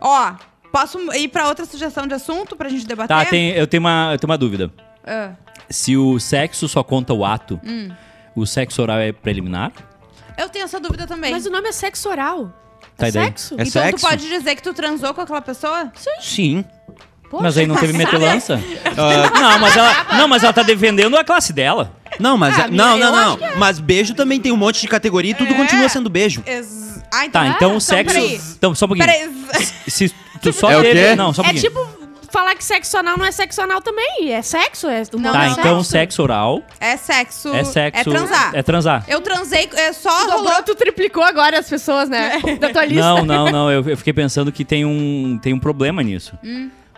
Ó, 0.00 0.32
posso 0.72 0.98
ir 1.14 1.28
pra 1.28 1.48
outra 1.48 1.64
sugestão 1.64 2.06
de 2.06 2.14
assunto 2.14 2.56
pra 2.56 2.68
gente 2.68 2.86
debater? 2.86 3.16
Tá, 3.16 3.24
tem, 3.24 3.50
eu, 3.50 3.66
tenho 3.66 3.80
uma, 3.80 4.10
eu 4.12 4.18
tenho 4.18 4.30
uma 4.30 4.38
dúvida. 4.38 4.70
Ah. 5.06 5.30
Se 5.70 5.96
o 5.96 6.18
sexo 6.18 6.68
só 6.68 6.82
conta 6.82 7.12
o 7.12 7.24
ato, 7.24 7.60
Hum. 7.64 7.90
o 8.34 8.46
sexo 8.46 8.80
oral 8.82 8.98
é 8.98 9.12
preliminar? 9.12 9.72
Eu 10.36 10.48
tenho 10.48 10.64
essa 10.64 10.78
dúvida 10.78 11.06
também. 11.06 11.32
Mas 11.32 11.46
o 11.46 11.50
nome 11.50 11.68
é 11.68 11.72
sexo 11.72 12.08
oral. 12.08 12.52
Tá, 12.96 13.08
é 13.08 13.10
sexo? 13.12 13.54
É 13.58 13.62
então 13.62 13.82
sexo? 13.82 14.04
tu 14.06 14.08
pode 14.08 14.28
dizer 14.28 14.54
que 14.56 14.62
tu 14.62 14.72
transou 14.72 15.12
com 15.14 15.20
aquela 15.20 15.40
pessoa? 15.42 15.92
Sim. 16.20 16.64
Poxa, 17.30 17.42
Mas 17.42 17.58
aí 17.58 17.66
não 17.66 17.76
teve 17.76 17.92
metelança? 17.92 18.56
não, 19.38 19.58
mas 19.58 19.76
ela, 19.76 20.04
não, 20.16 20.28
mas 20.28 20.42
ela 20.42 20.52
tá 20.52 20.62
defendendo 20.62 21.16
a 21.16 21.22
classe 21.22 21.52
dela. 21.52 21.92
Não, 22.18 22.38
mas. 22.38 22.58
Ah, 22.58 22.62
é- 22.62 22.70
não, 22.70 22.96
não, 22.96 23.12
não. 23.12 23.46
é. 23.46 23.54
Mas 23.56 23.78
beijo 23.78 24.14
também 24.14 24.40
tem 24.40 24.50
um 24.50 24.56
monte 24.56 24.80
de 24.80 24.88
categoria 24.88 25.32
e 25.32 25.34
tudo 25.34 25.52
É. 25.52 25.56
continua 25.56 25.88
sendo 25.90 26.08
beijo. 26.08 26.42
Ex- 26.46 26.87
Ah, 27.12 27.26
então... 27.26 27.42
Tá, 27.42 27.48
Ah, 27.48 27.54
então 27.56 27.68
o 27.68 27.76
então 27.76 27.80
sexo. 27.80 28.18
Então, 28.56 28.74
só 28.74 28.84
um 28.86 28.88
pouquinho. 28.88 29.06
Peraí. 29.08 29.30
Se 29.88 30.12
tu 30.42 30.52
só 30.52 30.70
É 30.70 30.76
o 30.76 30.82
teve. 30.82 31.08
quê? 31.10 31.16
Não, 31.16 31.32
só 31.32 31.42
um 31.42 31.44
É 31.46 31.52
pouquinho. 31.52 31.70
tipo 31.72 31.98
falar 32.30 32.54
que 32.54 32.62
sexo 32.62 32.96
anal 32.98 33.16
não 33.16 33.24
é 33.24 33.32
sexo 33.32 33.62
anal 33.62 33.80
também. 33.80 34.30
É 34.32 34.42
sexo? 34.42 34.86
É, 34.86 35.02
o 35.14 35.18
Não, 35.18 35.32
Tá, 35.32 35.46
é 35.46 35.50
então 35.50 35.76
sexo. 35.78 35.90
sexo 35.90 36.22
oral 36.22 36.62
É 36.78 36.96
sexo... 36.96 37.48
é 37.54 37.64
sexo. 37.64 38.00
É 38.00 38.04
transar. 38.04 38.50
É 38.54 38.62
transar. 38.62 39.04
Eu 39.08 39.20
transei, 39.22 39.68
é 39.74 39.92
só 39.94 40.10
Tu 40.10 40.26
rolou... 40.30 40.44
dobrou, 40.44 40.62
tu 40.62 40.74
triplicou 40.74 41.22
agora 41.24 41.58
as 41.58 41.68
pessoas, 41.68 42.08
né? 42.10 42.38
Da 42.60 42.68
tua 42.70 42.84
lista. 42.84 43.02
Não, 43.02 43.24
não, 43.24 43.46
não. 43.50 43.70
Eu, 43.72 43.82
eu 43.88 43.96
fiquei 43.96 44.12
pensando 44.12 44.52
que 44.52 44.62
tem 44.64 44.84
um, 44.84 45.38
tem 45.40 45.54
um 45.54 45.58
problema 45.58 46.02
nisso. 46.02 46.38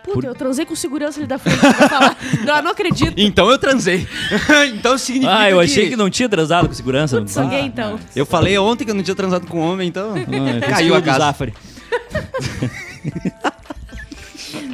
Puta, 0.03 0.27
eu 0.27 0.35
transei 0.35 0.65
com 0.65 0.75
segurança 0.75 1.19
ali 1.19 1.27
da 1.27 1.37
frente 1.37 1.59
falar. 1.59 2.17
Não, 2.43 2.55
eu 2.57 2.63
não 2.63 2.71
acredito. 2.71 3.13
Então 3.17 3.49
eu 3.49 3.57
transei. 3.57 4.07
então 4.73 4.97
significa 4.97 5.37
Ah, 5.37 5.49
eu 5.49 5.59
achei 5.59 5.89
que 5.89 5.95
não 5.95 6.09
tinha 6.09 6.27
transado 6.27 6.67
com 6.67 6.73
segurança. 6.73 7.17
Putz, 7.17 7.33
sou 7.33 7.47
gay, 7.47 7.61
então. 7.61 7.99
Eu 8.15 8.25
falei 8.25 8.57
ontem 8.57 8.83
que 8.83 8.91
eu 8.91 8.95
não 8.95 9.03
tinha 9.03 9.15
transado 9.15 9.45
com 9.47 9.59
homem, 9.59 9.87
então. 9.87 10.13
Ah, 10.15 10.69
Caiu 10.69 10.95
a 10.95 11.01
casa. 11.01 11.35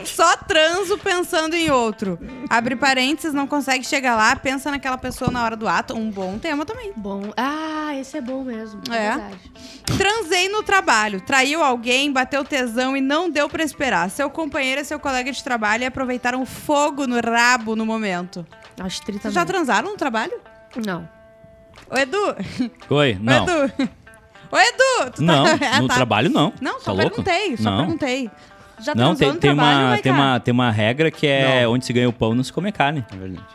Só 0.06 0.36
transo 0.38 0.98
pensando 0.98 1.56
em 1.56 1.70
outro. 1.70 2.18
Abre 2.50 2.76
parênteses, 2.76 3.34
não 3.34 3.46
consegue 3.48 3.86
chegar 3.86 4.16
lá, 4.16 4.36
pensa 4.36 4.72
naquela 4.72 4.98
pessoa 4.98 5.30
na 5.32 5.44
hora 5.44 5.56
do 5.56 5.68
ato. 5.68 5.96
Um 5.96 6.10
bom 6.10 6.38
tema 6.40 6.66
também. 6.66 6.92
Bom. 6.96 7.32
Ah, 7.38 7.96
esse 7.96 8.18
é 8.18 8.22
bom 8.22 8.44
mesmo. 8.44 8.82
É, 8.92 8.96
É. 8.96 9.10
verdade. 9.12 9.38
Transei 9.98 10.50
no 10.50 10.64
trabalho, 10.64 11.22
traiu 11.22 11.64
alguém, 11.64 12.12
bateu 12.12 12.44
tesão 12.44 12.96
e 12.98 13.02
não 13.02 13.30
deu 13.30 13.48
pra 13.50 13.64
esperar. 13.64 14.10
Seu 14.10 14.30
companheiro 14.30 14.82
é 14.82 14.84
seu 14.84 15.00
colega 15.00 15.32
de 15.32 15.44
trabalho 15.44 15.84
e 15.84 15.86
aproveitaram 15.86 16.42
o 16.42 16.46
fogo 16.46 17.08
no 17.08 17.20
rabo 17.20 17.76
no 17.76 17.86
momento. 17.86 18.46
Acho 18.80 19.02
tri 19.04 19.18
Vocês 19.18 19.34
já 19.34 19.46
transaram 19.46 19.90
no 19.92 19.98
trabalho? 19.98 20.34
Não. 20.86 21.08
Ô, 21.90 21.98
Edu! 21.98 22.36
Oi? 22.90 23.18
Não. 23.22 23.44
Ô, 23.46 23.48
Edu! 23.48 23.74
Ô, 24.52 24.58
Edu! 24.58 25.12
Tu 25.16 25.24
Não, 25.24 25.46
Ah, 25.46 25.82
no 25.82 25.88
tá. 25.88 25.96
trabalho 25.96 26.30
não. 26.30 26.54
Não, 26.62 26.80
só 26.80 26.86
Tá 26.86 26.92
louco? 26.94 27.24
perguntei, 27.24 27.58
só 27.58 27.64
Não. 27.72 27.78
perguntei. 27.80 28.30
Já 28.80 28.94
Não, 28.94 29.16
tem, 29.16 29.28
no 29.30 29.34
tem, 29.36 29.56
trabalho, 29.56 29.88
uma, 29.88 29.98
tem, 29.98 30.12
uma, 30.12 30.40
tem 30.40 30.52
uma 30.54 30.72
regra 30.72 31.10
que 31.10 31.26
é 31.26 31.68
onde 31.68 31.86
se 31.86 31.92
ganha 31.94 32.08
o 32.08 32.14
pão 32.14 32.36
não 32.36 32.44
se 32.44 32.54
come 32.54 32.72
carne. 32.72 33.04
É 33.12 33.16
verdade. 33.16 33.48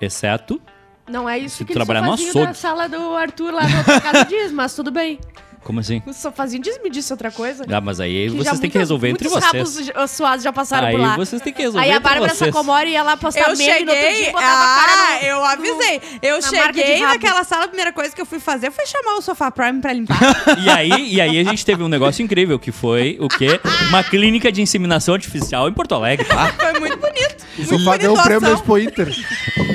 Exceto. 0.00 0.60
Não 1.08 1.28
é 1.28 1.38
isso 1.38 1.58
Se 1.58 1.64
que 1.64 1.72
sofazinho 1.72 2.12
açougue. 2.30 2.46
da 2.46 2.54
sala 2.54 2.88
do 2.88 3.14
Arthur 3.14 3.52
lá 3.54 3.66
na 3.68 3.78
outra 3.78 4.00
casa 4.00 4.24
diz, 4.24 4.50
mas 4.52 4.74
tudo 4.74 4.90
bem. 4.90 5.20
Como 5.66 5.80
assim? 5.80 6.00
O 6.06 6.12
sofazinho 6.12 6.62
diz, 6.62 6.80
me 6.80 6.88
disse 6.88 7.12
outra 7.12 7.28
coisa. 7.32 7.64
Ah, 7.68 7.80
mas 7.80 7.98
aí 7.98 8.30
Que 8.30 8.36
vocês 8.36 8.60
têm 8.60 8.70
que 8.70 8.78
resolver 8.78 9.08
entre 9.08 9.28
muitos 9.28 9.50
vocês. 9.50 9.88
rabos 9.88 10.10
suados 10.12 10.44
já 10.44 10.52
passaram 10.52 10.86
Aí 10.86 10.94
por 10.94 11.00
lá. 11.00 11.16
vocês 11.16 11.42
têm 11.42 11.52
que 11.52 11.60
resolver 11.60 11.84
Aí 11.84 11.90
a 11.90 11.96
entre 11.96 12.08
Bárbara 12.08 12.32
vocês. 12.32 12.50
Sacomori 12.54 12.90
ia 12.92 13.02
lá 13.02 13.16
postar 13.16 13.50
Eu 13.50 13.56
meme 13.56 13.84
no 13.84 13.90
outro 13.90 14.06
dia 14.06 14.12
cheguei. 14.14 14.28
e 14.28 14.32
botava 14.32 14.52
a 14.52 14.76
Ah, 14.76 14.86
cara 14.86 15.20
no- 15.22 15.26
eu 15.26 15.44
avisei. 15.44 16.00
Eu 16.22 16.40
cheguei 16.40 17.00
naquela 17.00 17.42
sala, 17.42 17.64
a 17.64 17.68
primeira 17.68 17.92
coisa 17.92 18.14
que 18.14 18.20
eu 18.20 18.26
fui 18.26 18.38
fazer 18.38 18.70
foi 18.70 18.86
chamar 18.86 19.16
o 19.16 19.20
Sofá 19.20 19.50
Prime 19.50 19.80
pra 19.80 19.92
limpar. 19.92 20.16
E 20.62 20.70
aí, 20.70 21.14
e 21.14 21.20
aí 21.20 21.38
a 21.40 21.42
gente 21.44 21.66
teve 21.66 21.82
um 21.82 21.88
negócio 21.88 22.22
incrível, 22.22 22.60
que 22.60 22.70
foi 22.70 23.16
o 23.20 23.26
quê? 23.26 23.60
Uma 23.88 24.04
clínica 24.04 24.52
de 24.52 24.62
inseminação 24.62 25.14
artificial 25.14 25.68
em 25.68 25.72
Porto 25.72 25.96
Alegre. 25.96 26.24
foi 26.56 26.78
muito 26.78 26.96
bonito. 26.96 27.44
O 27.58 27.62
Muito 27.62 27.78
sofá 27.78 27.96
ganhou 27.96 28.16
o 28.16 28.22
prêmio. 28.22 28.52
Expo 28.54 28.78
Inter. 28.78 29.08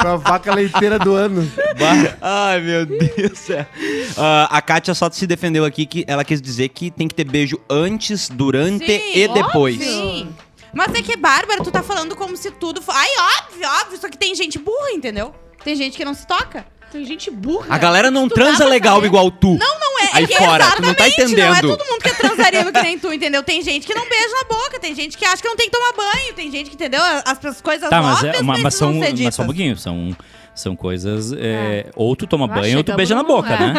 pra 0.00 0.16
vaca 0.16 0.54
leiteira 0.54 0.98
do 0.98 1.14
ano. 1.14 1.50
Ai, 2.20 2.60
meu 2.60 2.86
Deus 2.86 3.30
do 3.30 3.36
céu. 3.36 3.66
Ah, 4.16 4.48
a 4.50 4.62
Kátia 4.62 4.94
só 4.94 5.10
se 5.10 5.26
defendeu 5.26 5.64
aqui 5.64 5.86
que 5.86 6.04
ela 6.06 6.24
quis 6.24 6.40
dizer 6.40 6.68
que 6.70 6.90
tem 6.90 7.06
que 7.06 7.14
ter 7.14 7.24
beijo 7.24 7.60
antes, 7.68 8.28
durante 8.28 8.86
Sim, 8.86 9.12
e 9.14 9.28
depois. 9.28 9.78
Sim. 9.78 10.34
Mas 10.72 10.94
é 10.94 11.02
que, 11.02 11.16
Bárbara, 11.16 11.62
tu 11.62 11.70
tá 11.70 11.82
falando 11.82 12.14
como 12.16 12.36
se 12.36 12.50
tudo 12.50 12.80
fosse. 12.80 12.98
Ai, 12.98 13.08
óbvio, 13.38 13.68
óbvio. 13.82 14.00
Só 14.00 14.08
que 14.08 14.16
tem 14.16 14.34
gente 14.34 14.58
burra, 14.58 14.92
entendeu? 14.92 15.34
Tem 15.62 15.76
gente 15.76 15.96
que 15.96 16.04
não 16.04 16.14
se 16.14 16.26
toca. 16.26 16.64
Tem 16.90 17.04
gente 17.04 17.30
burra. 17.30 17.66
A 17.70 17.78
galera 17.78 18.10
não 18.10 18.28
transa 18.28 18.64
legal 18.64 18.96
saber. 18.96 19.06
igual 19.06 19.30
tu. 19.30 19.50
Não, 19.56 19.78
não 19.78 20.00
é. 20.00 20.08
Aí 20.12 20.24
é 20.24 20.36
fora, 20.38 20.64
tu 20.76 20.82
não 20.82 20.94
tá 20.94 21.06
exatamente, 21.06 21.36
Não 21.36 21.44
é 21.44 21.48
entendendo. 21.50 21.76
todo 21.76 21.88
mundo 21.88 22.02
que 22.02 22.08
é 22.08 22.14
transarino 22.14 22.72
que 22.72 22.82
nem 22.82 22.98
tu, 22.98 23.12
entendeu? 23.12 23.42
Tem 23.42 23.62
gente 23.62 23.86
que 23.86 23.94
não 23.94 24.08
beija 24.08 24.28
na 24.34 24.44
boca, 24.44 24.78
tem 24.80 24.94
gente 24.94 25.16
que 25.16 25.24
acha 25.24 25.40
que 25.40 25.48
não 25.48 25.56
tem 25.56 25.70
que 25.70 25.76
tomar 25.78 25.92
banho, 25.92 26.34
tem 26.34 26.50
gente 26.50 26.68
que, 26.68 26.74
entendeu? 26.74 27.00
As, 27.02 27.44
as 27.44 27.60
coisas 27.60 27.88
Tá, 27.88 28.02
mas, 28.02 28.16
óbvias 28.16 28.36
é, 28.36 28.40
uma, 28.40 28.52
mas, 28.54 28.62
precisam 28.62 28.92
são, 28.92 29.02
ser 29.16 29.22
mas 29.24 29.34
só 29.34 29.42
um 29.42 29.46
pouquinho. 29.46 29.76
São, 29.76 30.16
são 30.54 30.74
coisas. 30.76 31.32
é, 31.32 31.86
Ou 31.94 32.16
tu 32.16 32.26
toma 32.26 32.46
Ah, 32.46 32.48
banho 32.48 32.78
ou 32.78 32.84
tu 32.84 32.92
beija 32.94 33.14
na 33.14 33.22
boca, 33.22 33.52
é. 33.52 33.58
né? 33.58 33.74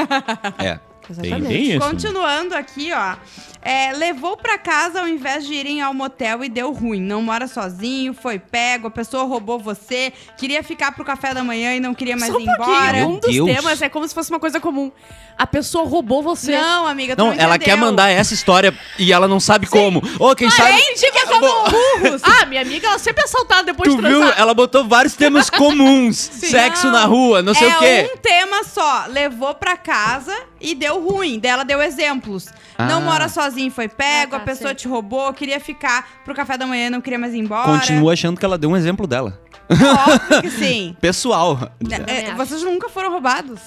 É. 0.57 0.79
Tem, 1.17 1.29
Exatamente. 1.31 1.53
tem 1.53 1.71
isso. 1.77 1.79
Continuando 1.79 2.55
aqui, 2.55 2.91
ó. 2.93 3.15
É, 3.63 3.93
levou 3.93 4.35
pra 4.37 4.57
casa 4.57 5.01
ao 5.01 5.07
invés 5.07 5.45
de 5.45 5.53
irem 5.53 5.83
ao 5.83 5.93
motel 5.93 6.43
e 6.43 6.49
deu 6.49 6.71
ruim. 6.71 6.99
Não 6.99 7.21
mora 7.21 7.47
sozinho, 7.47 8.11
foi 8.11 8.39
pego, 8.39 8.87
a 8.87 8.91
pessoa 8.91 9.23
roubou 9.23 9.59
você, 9.59 10.11
queria 10.35 10.63
ficar 10.63 10.91
pro 10.93 11.05
café 11.05 11.31
da 11.31 11.43
manhã 11.43 11.75
e 11.75 11.79
não 11.79 11.93
queria 11.93 12.17
mais 12.17 12.31
Só 12.31 12.39
ir 12.39 12.41
um 12.41 12.45
pouquinho. 12.55 12.75
embora. 12.75 12.97
Meu 12.97 13.07
Um 13.09 13.19
dos 13.19 13.31
Deus. 13.31 13.47
temas 13.55 13.81
é 13.83 13.87
como 13.87 14.07
se 14.07 14.15
fosse 14.15 14.31
uma 14.31 14.39
coisa 14.39 14.59
comum. 14.59 14.91
A 15.37 15.45
pessoa 15.45 15.85
roubou 15.87 16.23
você. 16.23 16.59
Não, 16.59 16.87
amiga, 16.87 17.15
tu 17.15 17.19
Não, 17.19 17.27
não, 17.27 17.33
ela 17.33 17.55
entendeu. 17.55 17.75
quer 17.75 17.79
mandar 17.79 18.09
essa 18.09 18.33
história 18.33 18.73
e 18.97 19.13
ela 19.13 19.27
não 19.27 19.39
sabe 19.39 19.67
como. 19.67 20.01
Ô, 20.19 20.35
quem 20.35 20.49
sabe. 20.49 20.71
Gente, 20.77 21.11
que 21.11 21.17
é 21.19 21.25
como 21.27 21.39
burros. 21.69 22.21
Ah, 22.41 22.45
minha 22.47 22.61
amiga, 22.61 22.87
ela 22.87 22.97
sempre 22.97 23.21
é 23.21 23.25
assaltada 23.25 23.63
depois 23.63 23.93
Tu 23.93 23.95
de 24.01 24.07
viu? 24.07 24.17
transar. 24.19 24.39
Ela 24.39 24.53
botou 24.55 24.87
vários 24.87 25.15
temas 25.15 25.49
comuns. 25.51 26.17
Sexo 26.17 26.87
Não. 26.87 26.93
na 26.93 27.05
rua, 27.05 27.41
não 27.43 27.53
sei 27.53 27.67
é 27.69 27.75
o 27.75 27.79
quê. 27.79 28.11
um 28.13 28.17
tema 28.17 28.63
só. 28.63 29.05
Levou 29.07 29.53
pra 29.53 29.77
casa 29.77 30.35
e 30.61 30.75
deu 30.75 31.01
ruim. 31.03 31.39
Dela 31.39 31.63
deu 31.65 31.81
exemplos. 31.81 32.47
Não 32.79 32.97
Ah. 32.97 33.01
mora 33.01 33.27
sozinho, 33.29 33.71
foi 33.71 33.87
pego, 33.87 34.35
Ah, 34.35 34.37
tá, 34.39 34.43
a 34.43 34.45
pessoa 34.45 34.69
sei. 34.69 34.75
te 34.75 34.87
roubou, 34.87 35.31
queria 35.33 35.59
ficar 35.59 36.07
pro 36.25 36.33
café 36.33 36.57
da 36.57 36.65
manhã, 36.65 36.89
não 36.89 37.01
queria 37.01 37.19
mais 37.19 37.33
ir 37.33 37.39
embora. 37.39 37.69
Continua 37.79 38.13
achando 38.13 38.39
que 38.39 38.45
ela 38.45 38.57
deu 38.57 38.69
um 38.69 38.77
exemplo 38.77 39.05
dela. 39.05 39.39
Óbvio 39.69 40.41
que 40.41 40.49
sim. 40.49 40.95
Pessoal. 41.01 41.71
É, 41.89 41.97
Também 41.97 42.25
acho. 42.27 42.35
vocês 42.37 42.63
nunca 42.63 42.89
foram 42.89 43.11
roubados? 43.11 43.59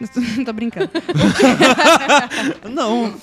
Tô 0.44 0.52
brincando. 0.52 0.90
Não. 2.70 3.14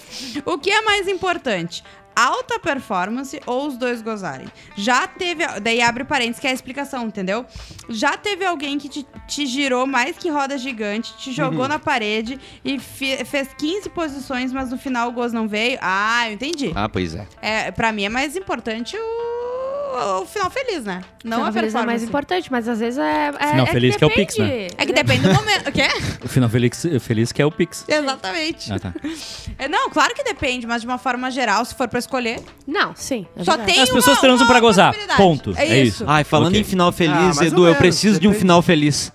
O 0.46 0.58
que 0.58 0.72
é 0.72 0.82
mais 0.82 1.08
importante? 1.08 1.84
Alta 2.16 2.60
performance 2.60 3.40
ou 3.46 3.68
os 3.68 3.78
dois 3.78 4.02
gozarem? 4.02 4.48
Já 4.76 5.08
teve. 5.08 5.46
Daí 5.62 5.82
abre 5.82 6.04
parênteses, 6.04 6.40
que 6.40 6.48
é 6.48 6.52
a 6.52 6.54
explicação, 6.54 7.08
entendeu? 7.08 7.46
Já 7.90 8.18
teve 8.18 8.46
alguém 8.46 8.78
que 8.78 8.90
te, 8.90 9.06
te 9.28 9.46
girou 9.46 9.88
mais 9.88 10.18
que 10.18 10.30
roda 10.30 10.58
gigante, 10.58 11.16
te 11.18 11.32
jogou 11.32 11.68
na 11.68 11.80
parede 11.80 12.40
e 12.66 12.80
fe- 12.80 13.24
fez 13.24 13.50
15 13.58 13.90
posições, 13.90 14.52
mas 14.52 14.70
no 14.70 14.78
final 14.78 15.10
o 15.10 15.12
gozo 15.12 15.34
não 15.34 15.48
veio? 15.48 15.78
Ah, 15.82 16.28
eu 16.30 16.34
entendi. 16.34 16.72
Ah, 16.76 16.90
pois 16.90 17.16
é. 17.16 17.26
É, 17.42 17.72
pra 17.72 17.92
mim 17.92 18.04
é 18.04 18.10
mais 18.10 18.36
importante 18.36 18.96
o, 18.98 19.00
o 20.22 20.26
final 20.26 20.50
feliz, 20.50 20.84
né? 20.86 21.02
Não 21.24 21.40
Não, 21.40 21.46
a 21.46 21.52
feliz 21.52 21.74
é 21.76 21.86
mais 21.86 22.04
importante, 22.04 22.52
mas 22.52 22.68
às 22.68 22.80
vezes 22.80 22.98
é. 23.00 23.32
é 23.40 23.48
Final 23.50 23.66
é 23.66 23.72
feliz 23.72 23.96
que 23.96 24.04
é 24.04 24.08
o 24.08 24.10
Pix, 24.10 24.36
depende. 24.36 24.74
É 24.78 24.86
que 24.86 24.94
depende 24.94 25.22
do 25.28 25.34
momento. 25.34 25.70
O 25.70 25.72
quê? 25.72 25.88
O 26.24 26.28
final 26.28 26.50
feliz, 26.50 26.86
feliz 27.02 27.32
que 27.32 27.42
é 27.42 27.46
o 27.46 27.52
Pix. 27.52 27.86
Exatamente. 27.88 28.72
Ah, 28.74 28.80
tá. 28.80 28.94
É, 29.60 29.68
não, 29.68 29.90
claro 29.90 30.14
que 30.16 30.24
depende, 30.24 30.66
mas 30.68 30.82
de 30.82 30.88
uma 30.88 30.98
forma 30.98 31.30
geral, 31.32 31.64
se 31.66 31.76
for 31.76 31.88
pra 31.88 32.00
escolher, 32.00 32.40
Não, 32.68 32.94
sim. 32.96 33.26
é 33.36 33.44
só 33.44 33.58
tem 33.58 33.82
As 33.82 33.90
uma- 33.90 33.96
pessoas 33.96 34.20
transam 34.20 34.46
uma 34.46 34.52
pra 34.54 34.60
gozar. 34.60 34.96
Ponto. 35.18 35.54
É, 35.58 35.68
É 35.68 35.84
isso. 35.84 36.04
Ai, 36.08 36.24
falando 36.24 36.50
Ok. 36.50 36.62
em 36.62 36.64
final 36.64 36.92
feliz, 36.92 37.40
Ah, 37.40 37.46
Edu, 37.46 37.68
eu 37.68 37.76
preciso 37.76 38.20
de 38.20 38.28
um 38.28 38.32
depende. 38.32 38.40
final 38.42 38.62
feliz. 38.62 39.12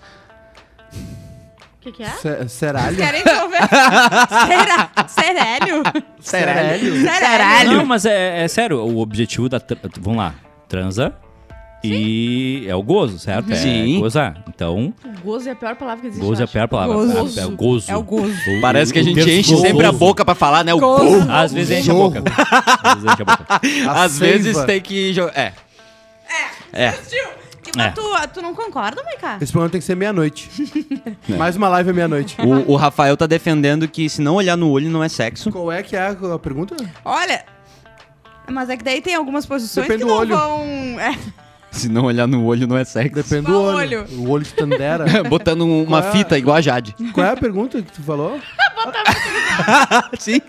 O 1.77 1.89
que, 1.89 1.91
que 1.91 2.03
é? 2.03 2.09
Se- 2.09 2.49
Seralho? 2.49 2.97
Querem 2.97 3.23
resolver? 3.23 3.59
Será? 3.69 4.89
Serélio? 5.07 5.83
Seralho? 6.19 7.01
Serélio? 7.07 7.77
Não, 7.77 7.85
mas 7.85 8.05
é, 8.05 8.43
é 8.43 8.47
sério, 8.49 8.79
o 8.83 8.97
objetivo 8.99 9.47
da. 9.47 9.57
tra- 9.59 9.77
Vamos 10.01 10.17
lá, 10.17 10.35
transa 10.67 11.13
e 11.83 12.65
é 12.67 12.75
o 12.75 12.81
gozo, 12.81 13.19
certo? 13.19 13.51
É 13.51 13.55
Sim. 13.55 13.99
gozar. 13.99 14.43
Então, 14.49 14.93
O 15.05 15.21
gozo 15.23 15.47
é 15.47 15.51
a 15.51 15.55
pior 15.55 15.75
palavra 15.75 16.01
que 16.01 16.07
existe. 16.07 16.25
gozo 16.25 16.41
é 16.41 16.45
a 16.45 16.47
pior 16.47 16.67
palavra. 16.67 16.95
Gozo. 16.95 17.39
É, 17.39 17.43
é 17.43 17.45
o 17.45 17.51
gozo. 17.51 17.91
É 17.91 17.95
o 17.95 18.03
gozo. 18.03 18.33
Parece 18.61 18.91
que 18.91 18.99
a 18.99 19.03
gente 19.03 19.19
enche 19.19 19.51
gozoso. 19.51 19.61
sempre 19.61 19.85
a 19.85 19.91
boca 19.91 20.25
pra 20.25 20.33
falar, 20.35 20.63
né? 20.65 20.73
O 20.73 20.79
Gozo. 20.79 21.25
pum. 21.25 21.31
Às 21.31 21.53
vezes 21.53 21.79
enche 21.79 21.91
a 21.91 21.93
boca. 21.93 22.23
Às 22.83 22.95
vezes 22.95 23.13
enche 23.13 23.21
a 23.21 23.25
boca. 23.25 23.45
A 23.89 24.03
Às 24.03 24.19
vezes 24.19 24.57
tem 24.65 24.81
que 24.81 25.13
jogar. 25.13 25.37
É. 25.37 25.53
É. 26.73 26.93
Mas 27.75 27.85
É. 27.85 27.91
tu, 27.91 28.01
tu 28.33 28.41
não 28.41 28.55
concorda, 28.55 29.03
Maiká? 29.03 29.37
Esse 29.39 29.51
programa 29.51 29.69
tem 29.71 29.79
que 29.79 29.85
ser 29.85 29.95
meia-noite. 29.95 30.49
Mais 31.37 31.55
uma 31.55 31.69
live 31.69 31.91
é 31.91 31.93
meia-noite. 31.93 32.35
O, 32.41 32.71
o 32.73 32.75
Rafael 32.75 33.15
tá 33.15 33.27
defendendo 33.27 33.87
que 33.87 34.09
se 34.09 34.19
não 34.21 34.35
olhar 34.35 34.57
no 34.57 34.69
olho 34.71 34.89
não 34.89 35.03
é 35.03 35.09
sexo. 35.09 35.51
Qual 35.51 35.71
é 35.71 35.83
que 35.83 35.95
é 35.95 35.99
a 35.99 36.09
a 36.33 36.39
pergunta? 36.39 36.75
Olha... 37.05 37.45
Mas 38.49 38.69
é 38.69 38.77
que 38.77 38.83
daí 38.83 39.01
tem 39.01 39.13
algumas 39.15 39.45
posições 39.45 39.87
Depende 39.87 40.03
que 40.03 40.09
do 40.09 40.13
não 40.13 40.19
olho. 40.21 40.35
vão... 40.37 40.99
é, 40.99 41.17
Se 41.69 41.89
não 41.89 42.05
olhar 42.05 42.25
no 42.27 42.43
olho 42.45 42.65
não 42.65 42.77
é 42.77 42.83
sexo. 42.85 43.13
Depende 43.15 43.41
do 43.47 43.51
Qual 43.51 43.61
olho. 43.65 43.99
olho? 44.01 44.19
O 44.19 44.29
olho 44.29 44.43
de 44.43 44.53
Tandera. 44.53 45.05
Botando 45.29 45.65
um- 45.65 45.83
uma 45.83 46.01
Qual 46.01 46.09
é? 46.13 46.17
fita 46.17 46.37
igual 46.37 46.55
a 46.57 46.61
Jade. 46.61 46.95
Qual 47.13 47.25
é 47.25 47.31
a 47.31 47.37
pergunta 47.37 47.81
que 47.81 47.91
tu 47.91 48.01
falou? 48.01 48.39
Sim. 50.17 50.41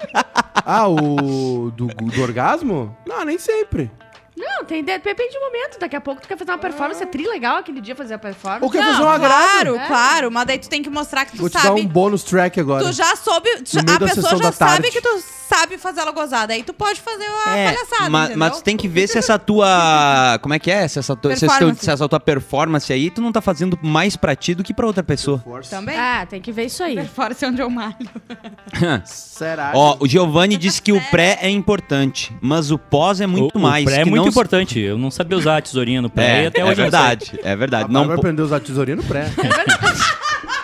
Ah, 0.64 0.88
o 0.88 1.70
do, 1.74 1.86
do 1.88 2.22
orgasmo? 2.22 2.96
Não, 3.06 3.24
nem 3.24 3.38
sempre. 3.38 3.90
Não, 4.38 4.64
tem, 4.64 4.84
depende 4.84 5.32
do 5.34 5.40
momento. 5.40 5.78
Daqui 5.80 5.96
a 5.96 6.00
pouco 6.00 6.20
tu 6.22 6.28
quer 6.28 6.36
fazer 6.38 6.50
uma 6.50 6.58
performance, 6.58 7.02
é 7.02 7.06
tri 7.06 7.26
legal 7.26 7.56
aquele 7.56 7.80
dia 7.80 7.94
fazer 7.96 8.14
a 8.14 8.18
performance. 8.18 8.64
Ou 8.64 8.70
quer 8.70 8.82
Não, 8.82 8.92
fazer 8.92 9.02
um 9.02 9.08
agrado? 9.08 9.38
claro, 9.64 9.76
É. 9.76 9.86
claro. 9.86 10.30
Mas 10.30 10.46
daí 10.46 10.58
tu 10.58 10.68
tem 10.68 10.82
que 10.82 10.90
mostrar 10.90 11.24
que 11.24 11.32
tu 11.32 11.38
Vou 11.38 11.48
te 11.50 11.54
dar 11.54 11.60
sabe... 11.62 11.80
um 11.80 11.86
bônus 11.86 12.22
track 12.22 12.58
agora. 12.60 12.84
Tu 12.84 12.92
já 12.92 13.16
soube... 13.16 13.48
meio 13.50 13.62
a 13.64 13.82
da 13.82 13.98
pessoa 14.06 14.14
sessão 14.22 14.38
já 14.38 14.44
da 14.44 14.52
sabe 14.52 14.82
tarde. 14.82 14.90
que 14.90 15.00
tu 15.00 15.22
sabe 15.48 15.78
fazer 15.78 16.00
ela 16.00 16.10
gozar. 16.12 16.46
Daí 16.46 16.62
tu 16.62 16.72
pode 16.74 17.00
fazer 17.00 17.24
a 17.46 17.56
É, 17.56 17.72
palhaçada, 17.72 18.10
ma- 18.10 18.20
entendeu? 18.24 18.38
mas 18.38 18.58
tu 18.58 18.62
tem 18.64 18.76
que 18.76 18.86
ver 18.88 19.06
se 19.08 19.18
essa 19.18 19.38
tua. 19.38 20.38
Como 20.42 20.54
é 20.54 20.58
que 20.58 20.70
é? 20.70 20.86
Se 20.86 20.98
essa, 20.98 21.16
tua, 21.16 21.30
se, 21.34 21.36
esse 21.36 21.46
teu- 21.46 21.48
Performance. 21.50 21.84
se 21.84 21.90
essa 21.90 22.08
tua 22.08 22.20
performance 22.20 22.92
aí, 22.92 23.10
tu 23.10 23.20
não 23.20 23.32
tá 23.32 23.40
fazendo 23.40 23.78
mais 23.82 24.16
pra 24.16 24.36
ti 24.36 24.54
do 24.54 24.62
que 24.62 24.72
pra 24.74 24.86
outra 24.86 25.02
pessoa. 25.02 25.42
Também. 25.70 25.96
Ah, 25.98 26.26
tem 26.28 26.40
que 26.40 26.52
ver 26.52 26.66
isso 26.66 26.82
aí. 26.82 26.94
Perforce 26.94 27.44
onde 27.46 27.60
eu 27.62 27.70
malho. 27.70 27.96
Será? 29.04 29.72
Ó, 29.74 29.96
o 30.00 30.06
Giovanni 30.06 30.56
disse 30.56 30.80
que 30.82 30.92
o 30.92 31.00
pré 31.10 31.38
é 31.40 31.48
importante, 31.50 32.36
mas 32.40 32.70
o 32.70 32.78
pós 32.78 33.20
é 33.20 33.26
muito 33.26 33.56
o, 33.56 33.60
mais. 33.60 33.84
O 33.84 33.86
pré 33.86 34.00
é 34.00 34.04
que 34.04 34.10
muito 34.10 34.24
não- 34.26 34.27
importante. 34.28 34.78
Eu 34.78 34.96
não 34.98 35.10
sabia 35.10 35.36
usar 35.38 35.56
a 35.58 35.62
tesourinha 35.62 36.00
no 36.02 36.10
pré 36.10 36.42
e 36.42 36.44
É, 36.44 36.46
até 36.48 36.60
é 36.60 36.64
hoje 36.64 36.74
sei. 36.74 36.84
verdade, 36.84 37.40
é 37.42 37.52
A 37.52 37.56
verdade. 37.56 37.92
Não, 37.92 38.10
aprendeu 38.12 38.44
a 38.44 38.46
usar 38.46 38.60
tesourinha 38.60 38.96
no 38.96 39.04
pré. 39.04 39.26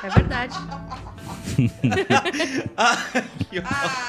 É 0.05 0.11
verdade. 0.11 0.55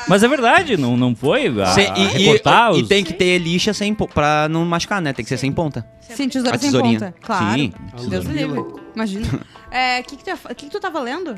Mas 0.08 0.24
é 0.24 0.28
verdade, 0.28 0.78
não, 0.78 0.98
não 0.98 1.16
foi 1.16 1.48
a, 1.62 1.68
Sem- 1.68 1.90
a 1.90 1.98
e, 1.98 2.04
e- 2.04 2.08
recortar 2.26 2.74
e 2.76 2.82
os... 2.82 2.88
tem 2.88 3.04
que 3.04 3.14
ter 3.14 3.38
lixa 3.38 3.74
sem 3.74 3.94
pra 3.94 4.48
não 4.50 4.66
machucar, 4.66 5.02
né? 5.02 5.14
Tem 5.14 5.24
que 5.24 5.30
ser 5.30 5.38
sem 5.38 5.52
ponta. 5.52 5.86
Sim, 6.02 6.28
tesoura 6.30 6.56
A 6.56 6.60
sem 6.60 6.72
ponta. 6.72 7.14
Claro. 7.22 7.54
Sim. 7.60 7.74
Deus 8.10 8.26
me 8.26 8.34
livre. 8.34 8.64
Imagina. 8.96 9.28
É, 9.72 10.00
O 10.00 10.04
que, 10.06 10.16
que, 10.16 10.24
tu 10.24 10.38
que, 10.50 10.56
que 10.56 10.70
tu 10.70 10.80
tava 10.80 11.02
lendo? 11.02 11.36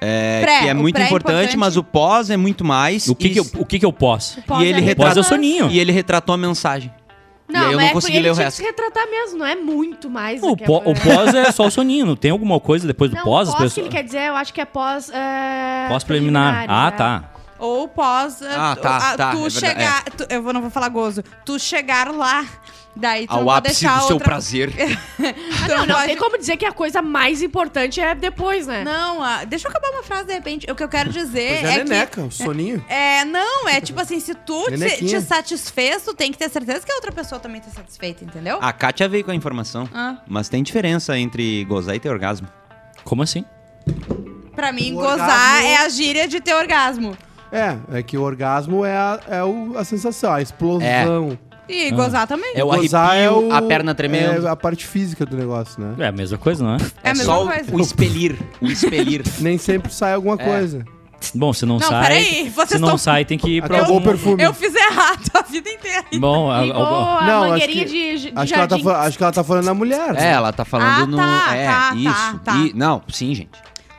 É, 0.00 0.42
Pré, 0.42 0.60
que 0.60 0.68
é 0.68 0.72
o 0.72 0.76
muito 0.76 0.96
é 0.96 1.06
importante, 1.06 1.32
importante. 1.32 1.56
mas 1.56 1.76
o 1.76 1.82
pós 1.82 2.30
é 2.30 2.36
muito 2.36 2.64
mais. 2.64 3.08
O 3.08 3.16
que, 3.16 3.26
e, 3.26 3.30
que, 3.30 3.40
eu, 3.40 3.46
o 3.58 3.66
que 3.66 3.80
que 3.80 3.84
eu 3.86 3.92
posso? 3.92 4.40
Pós 4.42 4.62
e 4.62 4.66
ele 4.66 4.78
é 4.78 4.84
é 5.16 5.20
o 5.20 5.24
soninho. 5.24 5.68
e 5.68 5.80
ele 5.80 5.90
retratou 5.90 6.32
a 6.32 6.38
mensagem. 6.38 6.92
Não, 7.48 7.60
e 7.60 7.64
aí 7.66 7.72
eu 7.72 7.76
mas 7.76 7.84
não 7.84 7.90
é 7.90 7.92
consegui 7.92 8.12
porque 8.14 8.22
ler 8.22 8.28
o 8.28 8.30
ele 8.30 8.34
tinha 8.34 8.44
resto. 8.46 8.56
que 8.56 8.62
se 8.62 8.68
retratar 8.70 9.10
mesmo, 9.10 9.38
não 9.38 9.46
é 9.46 9.54
muito 9.54 10.08
mais. 10.10 10.42
O, 10.42 10.56
pó- 10.56 10.82
é- 10.84 10.90
o 10.90 10.94
pós 10.94 11.34
é 11.34 11.52
só 11.52 11.66
o 11.66 11.70
soninho, 11.70 12.06
não 12.06 12.16
tem 12.16 12.30
alguma 12.30 12.58
coisa 12.58 12.86
depois 12.86 13.10
do 13.10 13.16
Não, 13.16 13.24
pós? 13.24 13.48
pós, 13.48 13.48
as 13.48 13.54
que 13.56 13.62
pessoas... 13.64 13.86
ele 13.86 13.94
quer 13.96 14.02
dizer, 14.04 14.28
eu 14.28 14.34
acho 14.36 14.52
que 14.54 14.60
é 14.60 14.64
pós... 14.64 15.10
É... 15.10 15.86
Pós-preliminar. 15.88 16.64
Ah, 16.68 16.88
é. 16.88 16.90
tá. 16.92 17.24
Ou 17.58 17.86
pós. 17.86 18.42
eh, 18.42 18.48
Ah, 18.56 18.74
tu- 18.76 18.82
tá, 18.82 18.96
ah, 19.12 19.16
tá, 19.16 19.30
Tu 19.32 19.46
é 19.46 19.50
chegar. 19.50 20.04
tu- 20.04 20.26
eu 20.28 20.42
não 20.52 20.60
vou 20.60 20.70
falar 20.70 20.88
gozo. 20.88 21.22
Tu 21.44 21.58
chegar 21.58 22.10
lá. 22.12 22.44
Daí 22.96 23.26
tu 23.26 23.32
não 23.32 23.40
Ao 23.40 23.44
pode 23.46 23.58
ápice 23.58 23.80
deixar 23.80 23.98
do 23.98 24.06
seu 24.06 24.14
outra... 24.14 24.28
prazer. 24.28 24.70
Tu 24.76 25.68
Não, 25.68 25.86
não 25.86 25.94
pode- 25.96 26.06
tem 26.06 26.16
como 26.16 26.38
dizer 26.38 26.56
que 26.56 26.64
a 26.64 26.70
coisa 26.72 27.02
mais 27.02 27.42
importante 27.42 28.00
é 28.00 28.14
depois, 28.14 28.66
né? 28.68 28.84
Não, 28.84 29.20
ah, 29.22 29.44
deixa 29.44 29.66
eu 29.66 29.70
acabar 29.70 29.90
uma 29.90 30.02
frase 30.02 30.26
de 30.26 30.32
repente. 30.34 30.70
O 30.70 30.74
que 30.76 30.82
eu 30.82 30.88
quero 30.88 31.10
dizer 31.10 31.60
Pois 31.60 31.64
é, 31.64 31.74
é 31.74 31.78
que. 31.78 31.88
neneca, 31.90 32.20
o 32.22 32.30
soninho. 32.30 32.84
É, 32.88 33.24
não, 33.24 33.68
é 33.68 33.80
tipo 33.80 34.00
assim, 34.00 34.20
se 34.20 34.34
tu 34.34 34.64
te, 34.66 34.72
Nenequinha. 34.72 35.20
te 35.20 35.26
satisfez, 35.26 36.02
tu 36.04 36.14
tem 36.14 36.30
que 36.30 36.38
ter 36.38 36.48
certeza 36.50 36.84
que 36.86 36.92
a 36.92 36.94
outra 36.94 37.10
pessoa 37.10 37.40
também 37.40 37.60
tá 37.60 37.68
satisfeita, 37.70 38.24
entendeu? 38.24 38.58
A 38.60 38.72
Kátia 38.72 39.08
veio 39.08 39.24
com 39.24 39.30
a 39.32 39.34
informação. 39.34 39.88
Ah, 39.92 40.18
Mas 40.28 40.48
tem 40.48 40.62
diferença 40.62 41.18
entre 41.18 41.64
gozar 41.64 41.96
e 41.96 41.98
ter 42.00 42.10
orgasmo. 42.10 42.46
Como 43.02 43.22
assim? 43.22 43.44
pra 44.54 44.70
mim, 44.72 44.92
O 44.92 44.96
gozar 44.96 45.18
orgasmo- 45.18 45.66
é 45.66 45.76
a 45.78 45.88
gíria 45.88 46.28
de 46.28 46.40
ter 46.40 46.54
orgasmo. 46.54 47.16
É, 47.50 47.76
é 47.98 48.02
que 48.02 48.16
o 48.16 48.22
orgasmo 48.22 48.84
é 48.84 48.96
a, 48.96 49.20
é 49.28 49.42
o- 49.42 49.76
a 49.76 49.84
sensação, 49.84 50.32
a 50.32 50.40
explosão. 50.42 51.36
E 51.68 51.90
gozar 51.90 52.26
também. 52.26 52.52
É 52.54 52.62
o 52.62 52.68
Gozar 52.68 53.10
arrepio, 53.10 53.52
é 53.52 53.56
a 53.56 53.62
perna 53.62 53.94
tremendo. 53.94 54.46
É 54.46 54.50
a 54.50 54.56
parte 54.56 54.86
física 54.86 55.24
do 55.24 55.36
negócio, 55.36 55.80
né? 55.82 55.94
É 55.98 56.08
a 56.08 56.12
mesma 56.12 56.36
coisa, 56.38 56.62
não 56.64 56.74
é? 56.74 56.78
É 57.02 57.10
a 57.10 57.14
mesma 57.14 57.24
só 57.24 57.42
o- 57.44 57.46
coisa. 57.48 57.74
o 57.76 57.80
expelir. 57.80 58.36
O 58.60 58.66
expelir. 58.66 59.22
Nem 59.40 59.56
sempre 59.58 59.92
sai 59.92 60.12
alguma 60.14 60.34
É. 60.34 60.44
coisa. 60.44 60.84
Bom, 61.34 61.54
se 61.54 61.64
não, 61.64 61.78
Não, 61.78 61.88
sai... 61.88 62.02
peraí, 62.02 62.50
vocês 62.50 62.68
se 62.72 62.78
não 62.78 62.88
tão- 62.88 62.98
sai, 62.98 63.24
tem 63.24 63.38
que 63.38 63.48
ir 63.56 63.62
pra 63.62 63.78
Acabou 63.78 63.94
algum... 63.96 64.06
o 64.06 64.10
perfume. 64.12 64.42
Eu 64.42 64.52
fiz 64.52 64.74
errado 64.74 65.22
a 65.32 65.40
vida 65.40 65.70
inteira. 65.70 66.04
Bom, 66.18 66.50
a- 66.50 66.66
Igual 66.66 66.84
a- 66.84 67.18
a 67.22 67.26
Não, 67.26 67.42
acho 67.44 67.50
mangueirinha 67.52 67.84
que- 67.86 67.90
de, 67.90 68.20
de 68.30 68.32
Acho 68.36 68.52
que, 68.52 68.58
ela 68.58 68.68
tá, 68.68 68.76
jardim. 68.76 68.84
fa- 68.84 68.98
acho 69.00 69.16
que 69.16 69.22
ela 69.22 69.32
tá 69.32 69.42
falando 69.42 69.64
da 69.64 69.72
mulher. 69.74 70.14
É, 70.16 70.32
ela 70.32 70.52
tá 70.52 70.66
falando 70.66 70.86
Ah, 71.02 71.06
no. 71.06 71.16
tá, 71.16 71.56
é, 71.56 71.66
tá, 71.66 71.88
tá, 71.90 71.94
isso. 71.96 72.40
tá. 72.44 72.56
E- 72.58 72.72
não, 72.74 73.02
sim, 73.08 73.34
gente. 73.34 73.48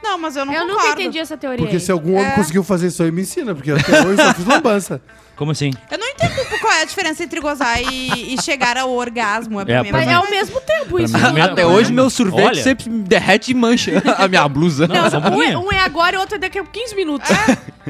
Não, 0.09 0.17
mas 0.17 0.35
eu 0.35 0.45
não 0.45 0.53
Eu 0.53 0.61
concordo. 0.61 0.83
nunca 0.87 0.93
entendi 1.01 1.19
essa 1.19 1.35
teoria 1.37 1.59
Porque 1.59 1.75
aí. 1.75 1.79
se 1.81 1.91
algum 1.91 2.13
homem 2.15 2.27
É. 2.27 2.31
conseguiu 2.35 2.63
fazer 2.63 2.87
isso 2.87 3.01
aí, 3.03 3.11
me 3.11 3.21
ensina, 3.23 3.53
porque 3.55 3.71
até 3.71 4.01
hoje 4.05 4.21
eu 4.21 4.25
só 4.27 4.33
fiz 4.33 4.45
lambança. 4.45 5.01
Como 5.35 5.51
assim? 5.51 5.71
Eu 5.91 5.97
não 5.97 6.07
interrompo 6.07 6.57
qual 6.61 6.71
é 6.71 6.81
a 6.83 6.85
diferença 6.85 7.21
entre 7.21 7.41
gozar 7.41 7.81
e, 7.81 8.35
e 8.35 8.41
chegar 8.41 8.77
ao 8.77 8.89
orgasmo. 8.91 9.59
É, 9.59 9.65
pra 9.65 9.73
É, 9.75 9.83
mim, 9.83 9.89
pra 9.89 9.97
Mas 9.99 10.07
mim- 10.07 10.13
é 10.13 10.15
ao 10.15 10.29
mesmo 10.29 10.61
tempo 10.61 10.97
isso. 10.99 11.13
Mim, 11.17 11.39
Não, 11.39 11.43
Até 11.51 11.65
hoje 11.65 11.91
meu 11.91 12.09
sorvete 12.09 12.45
Olha. 12.45 12.63
sempre 12.63 12.89
me 12.89 13.03
derrete 13.03 13.51
e 13.51 13.53
mancha 13.53 14.01
a 14.17 14.27
minha 14.29 14.47
blusa. 14.47 14.87
Não, 14.87 15.09
só 15.11 15.17
um 15.17 15.21
um, 15.21 15.25
é, 15.25 15.29
pouquinho. 15.31 15.59
um 15.59 15.71
é 15.73 15.79
agora 15.79 16.15
e 16.15 16.17
o 16.17 16.21
outro 16.21 16.35
é 16.35 16.39
daqui 16.39 16.57
a 16.57 16.63
15 16.63 16.95
minutos. 16.95 17.29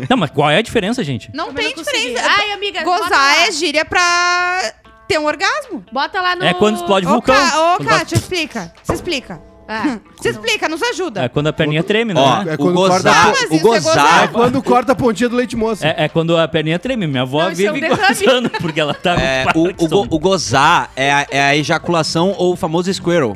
Não, 0.10 0.18
mas 0.18 0.32
qual 0.32 0.50
é 0.50 0.58
a 0.58 0.62
diferença, 0.64 1.04
gente? 1.04 1.30
Não 1.36 1.48
Também 1.48 1.66
tem 1.66 1.76
consegui. 1.76 1.98
diferença. 2.08 2.28
Ai, 2.36 2.52
amiga, 2.54 2.82
bota 2.84 3.04
Gozar 3.04 3.20
lá. 3.20 3.46
é 3.48 3.52
gíria 3.52 3.86
pra 3.86 4.74
ter 5.08 5.20
um 5.20 5.26
orgasmo. 5.26 5.86
Bota 5.92 6.20
lá 6.20 6.36
no... 6.36 6.44
É 6.46 6.54
quando 6.56 6.78
explode 6.78 7.06
Ô, 7.06 7.10
vulcão. 7.12 7.36
Ô 7.36 7.78
Quando 7.78 7.90
Kátia, 7.90 8.16
explica. 8.16 8.74
Se 8.84 8.94
explica. 8.94 9.40
Ah, 9.68 10.00
Se 10.22 10.30
explica, 10.30 10.70
nos 10.70 10.82
ajuda. 10.84 11.24
É 11.24 11.30
quando 11.30 11.48
a 11.48 11.54
perninha 11.54 11.84
treme, 11.84 12.14
Ó, 12.16 12.44
né? 12.44 12.52
É 12.52 12.56
o 12.56 12.58
quando 12.58 12.76
corta 12.76 12.98
gozar, 13.10 13.26
a- 13.26 13.30
Mas 13.30 13.42
o 13.52 13.54
é 13.56 13.60
gozar. 13.60 13.82
gozar, 13.82 14.24
É 14.24 14.28
quando 14.28 14.62
corta 14.62 14.92
a 14.92 14.96
pontinha 14.96 15.28
do 15.30 15.36
leite 15.36 15.56
moça. 15.56 15.88
É, 15.88 16.06
é 16.06 16.10
quando 16.10 16.38
a 16.38 16.48
perninha 16.48 16.78
treme. 16.80 17.08
Minha 17.08 17.24
avó 17.24 17.44
Não, 17.44 17.52
isso 17.52 17.62
é 17.66 17.72
um 17.72 17.74
vive 17.74 17.88
derrame. 17.90 18.16
gozando, 18.26 18.50
porque 18.50 18.80
ela 18.80 18.94
tá 18.94 19.14
é, 19.20 19.46
com 19.52 19.60
o, 19.60 19.64
o, 19.64 19.66
Parkinson. 19.68 19.88
go- 20.08 20.16
o 20.16 20.20
gozar 20.20 20.92
é 20.96 21.12
a, 21.12 21.28
é 21.32 21.42
a 21.42 21.56
ejaculação 21.56 22.34
ou 22.38 22.54
o 22.54 22.56
famoso 22.56 22.94
squirrel. 22.94 23.36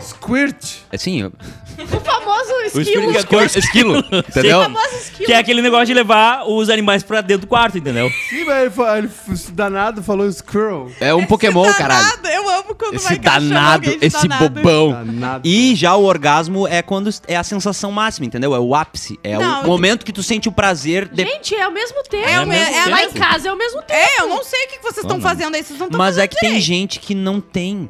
Squirt. 0.00 0.78
É 0.92 0.96
Assim, 0.96 1.22
eu- 1.22 1.32
o 1.78 2.00
famoso 2.00 2.52
esquilo. 2.66 3.10
esfregador. 3.10 3.42
esquilo, 3.44 3.98
entendeu? 4.28 4.58
O 4.60 4.62
famoso 4.64 4.94
esquilo. 4.96 5.26
Que 5.26 5.32
é 5.32 5.36
aquele 5.38 5.62
negócio 5.62 5.86
de 5.86 5.94
levar 5.94 6.44
os 6.46 6.68
animais 6.68 7.02
pra 7.02 7.20
dentro 7.20 7.46
do 7.46 7.48
quarto, 7.48 7.78
entendeu? 7.78 8.10
Sim, 8.28 8.44
mas 8.44 8.60
ele, 8.62 8.70
fa- 8.70 8.98
ele 8.98 9.06
f- 9.08 9.50
danado 9.52 10.02
falou 10.02 10.30
squirrel. 10.30 10.90
É 11.00 11.14
um 11.14 11.24
Pokémon, 11.24 11.64
Esse 11.66 11.78
caralho. 11.78 12.04
danado, 12.04 12.28
Eu 12.28 12.48
amo 12.50 12.74
quando 12.74 12.98
vai 12.98 13.12
Esse 13.12 13.14
encaixando 13.14 13.48
danado, 13.48 13.72
alguém 13.86 13.98
de 13.98 14.06
esse 14.06 14.28
danado. 14.28 14.48
bobão. 14.50 14.90
Danado. 14.92 15.48
E 15.48 15.74
já 15.74 15.94
o 15.96 16.04
orgasmo 16.04 16.66
é 16.68 16.82
quando 16.82 17.08
é 17.26 17.36
a 17.36 17.42
sensação 17.42 17.90
máxima, 17.90 18.26
entendeu? 18.26 18.54
É 18.54 18.58
o 18.58 18.74
ápice. 18.74 19.18
É 19.24 19.38
Não, 19.38 19.62
o 19.62 19.66
momento 19.66 20.04
que 20.04 20.12
tu 20.12 20.22
sente 20.22 20.48
o 20.48 20.52
prazer. 20.52 21.08
de- 21.08 21.24
Gente, 21.24 21.54
é 21.54 21.62
ao 21.62 21.70
mesmo 21.72 22.02
tempo. 22.04 22.28
É 22.28 22.40
o 22.40 22.46
me- 22.46 22.56
é 22.56 22.82
a 22.82 22.88
Lá 22.88 23.02
em 23.02 23.06
mesmo. 23.06 23.20
casa 23.20 23.48
é 23.48 23.50
ao 23.50 23.56
mesmo 23.56 23.80
tempo. 23.82 23.92
É, 24.00 24.20
eu 24.20 24.28
não 24.28 24.44
sei 24.44 24.64
o 24.64 24.68
que 24.68 24.76
que 24.78 24.82
vocês 24.82 24.98
estão 24.98 25.16
Não, 25.16 25.22
fazendo 25.22 25.54
aí. 25.54 25.62
Vocês 25.64 25.78
não 25.78 25.86
estão 25.86 25.98
Mas 25.98 26.18
é 26.18 26.26
que 26.28 26.36
tem 26.36 26.60
gente 26.60 27.00
que 27.00 27.14
não 27.14 27.40
tem. 27.40 27.88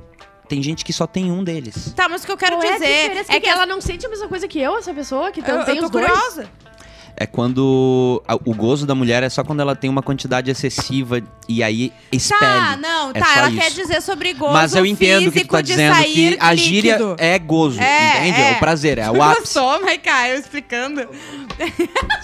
Tem 0.48 0.62
gente 0.62 0.84
que 0.84 0.92
só 0.92 1.06
tem 1.06 1.30
um 1.30 1.44
deles. 1.44 1.92
Tá, 1.94 2.08
mas 2.08 2.22
o 2.22 2.26
que 2.26 2.32
eu 2.32 2.37
quero 2.37 2.56
Qual 2.56 2.62
é 2.66 2.72
dizer 2.74 2.87
diferença? 2.87 3.32
é 3.32 3.40
que 3.40 3.48
ela 3.48 3.66
não 3.66 3.80
sente 3.80 4.06
a 4.06 4.08
mesma 4.08 4.28
coisa 4.28 4.48
que 4.48 4.58
eu, 4.58 4.76
essa 4.78 4.94
pessoa, 4.94 5.30
que 5.30 5.40
eu, 5.40 5.64
tem 5.64 5.76
eu 5.76 5.84
os 5.84 5.90
dois. 5.90 6.06
curiosa. 6.06 6.48
É 7.20 7.26
quando 7.26 8.22
a- 8.28 8.37
o 8.37 8.54
gozo 8.54 8.87
da 8.87 8.94
mulher 8.94 9.24
é 9.24 9.28
só 9.28 9.42
quando 9.42 9.58
ela 9.58 9.74
tem 9.74 9.90
uma 9.90 10.00
quantidade 10.02 10.52
excessiva 10.52 11.20
e 11.48 11.64
aí 11.64 11.92
expele. 12.12 12.40
Tá, 12.40 12.76
não, 12.76 13.11
É 13.11 13.14
tá. 13.18 13.38
Ela 13.38 13.48
isso. 13.50 13.58
quer 13.61 13.70
dizer 13.72 14.00
sobre 14.02 14.32
gozo 14.34 14.52
Mas 14.52 14.72
eu 14.76 14.87
entendo 14.87 15.32
que 15.32 15.40
tu 15.44 15.48
tá 15.50 15.61
dizendo 15.61 15.96
que 16.04 16.37
a 16.38 16.54
gíria 16.54 16.92
líquido. 16.92 17.16
é 17.18 17.37
gozo, 17.40 17.80
É, 17.80 18.18
entende? 18.20 18.40
É. 18.40 18.50
é. 18.50 18.52
o 18.52 18.58
prazer, 18.61 18.98
é 18.98 19.11
o 19.11 19.20
ápice. 19.20 19.40
Gostou, 19.40 19.80
Maiká, 19.82 20.28
eu 20.28 20.38
explicando. 20.38 21.08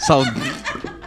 Só- 0.07 0.23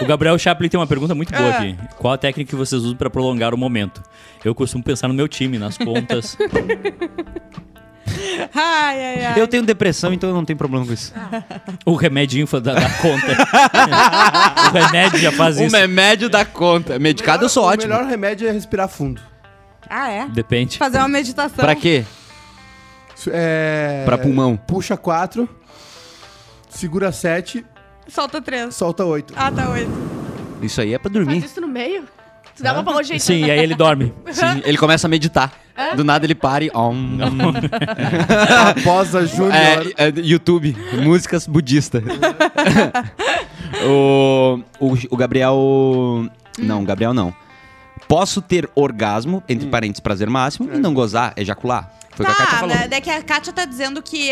O 0.00 0.04
Gabriel 0.06 0.38
Chaplin 0.38 0.68
tem 0.68 0.78
uma 0.78 0.86
pergunta 0.86 1.14
muito 1.14 1.32
boa 1.32 1.48
Ah. 1.50 1.58
aqui. 1.58 1.76
Qual 1.98 2.12
a 2.12 2.18
técnica 2.18 2.50
que 2.50 2.56
vocês 2.56 2.82
usam 2.82 2.96
pra 2.96 3.08
prolongar 3.10 3.54
o 3.54 3.58
momento? 3.58 4.02
Eu 4.44 4.54
costumo 4.54 4.82
pensar 4.82 5.08
no 5.08 5.14
meu 5.14 5.28
time, 5.28 5.58
nas 5.58 5.76
pontas. 5.78 6.36
Ai, 8.54 9.04
ai, 9.04 9.24
ai. 9.26 9.40
Eu 9.40 9.48
tenho 9.48 9.62
depressão, 9.62 10.12
então 10.12 10.28
eu 10.28 10.34
não 10.34 10.44
tenho 10.44 10.56
problema 10.56 10.84
com 10.84 10.92
isso. 10.92 11.12
o 11.86 11.94
remedinho 11.94 12.46
fa- 12.46 12.60
da, 12.60 12.74
da 12.74 12.90
conta. 12.90 13.26
o 14.68 14.72
remédio 14.72 15.18
já 15.18 15.32
faz 15.32 15.58
O 15.58 15.62
isso. 15.64 15.74
remédio 15.76 16.28
da 16.28 16.44
conta. 16.44 16.98
Medicado 16.98 17.44
eu 17.44 17.48
sou 17.48 17.64
o 17.64 17.66
ótimo. 17.68 17.92
melhor 17.92 18.06
remédio 18.08 18.48
é 18.48 18.52
respirar 18.52 18.88
fundo. 18.88 19.20
Ah, 19.88 20.10
é? 20.10 20.26
Depende. 20.28 20.78
Fazer 20.78 20.98
uma 20.98 21.08
meditação. 21.08 21.56
Pra 21.64 21.74
quê? 21.74 22.04
Isso 23.16 23.30
É... 23.32 24.02
Pra 24.04 24.18
pulmão. 24.18 24.56
Puxa 24.56 24.96
quatro, 24.96 25.48
segura 26.68 27.12
sete, 27.12 27.64
Solta 28.08 28.40
três. 28.40 28.74
solta 28.74 29.04
oito. 29.04 29.32
Ah, 29.36 29.50
tá 29.50 29.70
oito. 29.70 29.90
Isso 30.60 30.80
aí 30.80 30.94
é 30.94 30.98
pra 30.98 31.10
Faz 31.10 31.24
dormir. 31.26 31.44
isso 31.44 31.60
no 31.60 31.68
meio. 31.68 32.04
Tu 32.56 32.62
dá 32.62 32.74
uma 32.74 32.84
pausa, 32.84 33.02
gente. 33.04 33.22
Sim, 33.22 33.44
e 33.44 33.50
aí 33.50 33.58
ele 33.58 33.74
dorme. 33.74 34.12
Sim, 34.30 34.62
ele 34.64 34.76
começa 34.76 35.06
a 35.06 35.10
meditar. 35.10 35.52
Do 35.96 36.04
nada 36.04 36.26
ele 36.26 36.34
para 36.34 36.64
e. 36.64 36.70
Om. 36.72 37.18
Após 38.78 39.10
Júnior. 39.30 39.54
É, 39.54 40.08
é, 40.08 40.12
YouTube, 40.16 40.76
músicas 41.02 41.46
budistas. 41.46 42.02
o, 43.86 44.60
o, 44.78 44.94
o 45.10 45.16
Gabriel. 45.16 46.28
Não, 46.58 46.84
Gabriel 46.84 47.14
não. 47.14 47.34
Posso 48.06 48.42
ter 48.42 48.68
orgasmo, 48.74 49.42
entre 49.48 49.68
parênteses, 49.68 50.00
prazer 50.00 50.28
máximo, 50.28 50.68
e 50.74 50.78
não 50.78 50.92
gozar, 50.92 51.32
ejacular. 51.36 51.90
Foi 52.14 52.24
o 52.24 52.28
que 52.28 52.32
a 52.32 52.36
Kátia 52.36 52.52
Tá, 52.52 52.60
falou. 52.60 52.74
né, 52.76 52.88
é 52.90 53.00
que 53.00 53.10
a 53.10 53.22
Kátia 53.22 53.52
tá 53.52 53.64
dizendo 53.64 54.02
que, 54.02 54.28